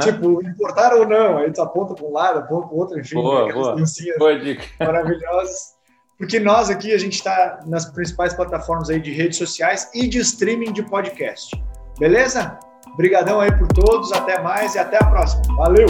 tipo, 0.00 0.46
importar 0.46 0.94
ou 0.94 1.06
não, 1.06 1.38
aí 1.38 1.50
tu 1.52 1.62
aponta 1.62 1.94
para 1.94 2.04
um 2.04 2.12
lado, 2.12 2.38
aponta 2.40 2.68
para 2.68 2.76
o 2.76 2.78
outro, 2.78 3.00
enfim, 3.00 3.14
boa, 3.14 3.46
né, 3.46 3.52
boa. 3.52 3.76
boa 4.18 4.38
dica. 4.38 4.64
maravilhosas. 4.78 5.74
Porque 6.22 6.38
nós 6.38 6.70
aqui, 6.70 6.92
a 6.92 6.98
gente 6.98 7.14
está 7.14 7.58
nas 7.66 7.84
principais 7.86 8.32
plataformas 8.32 8.88
aí 8.88 9.00
de 9.00 9.10
redes 9.10 9.38
sociais 9.38 9.90
e 9.92 10.06
de 10.06 10.18
streaming 10.18 10.72
de 10.72 10.80
podcast. 10.84 11.60
Beleza? 11.98 12.60
Obrigadão 12.94 13.40
aí 13.40 13.50
por 13.50 13.66
todos, 13.66 14.12
até 14.12 14.40
mais 14.40 14.76
e 14.76 14.78
até 14.78 14.98
a 14.98 15.04
próxima. 15.04 15.42
Valeu! 15.56 15.88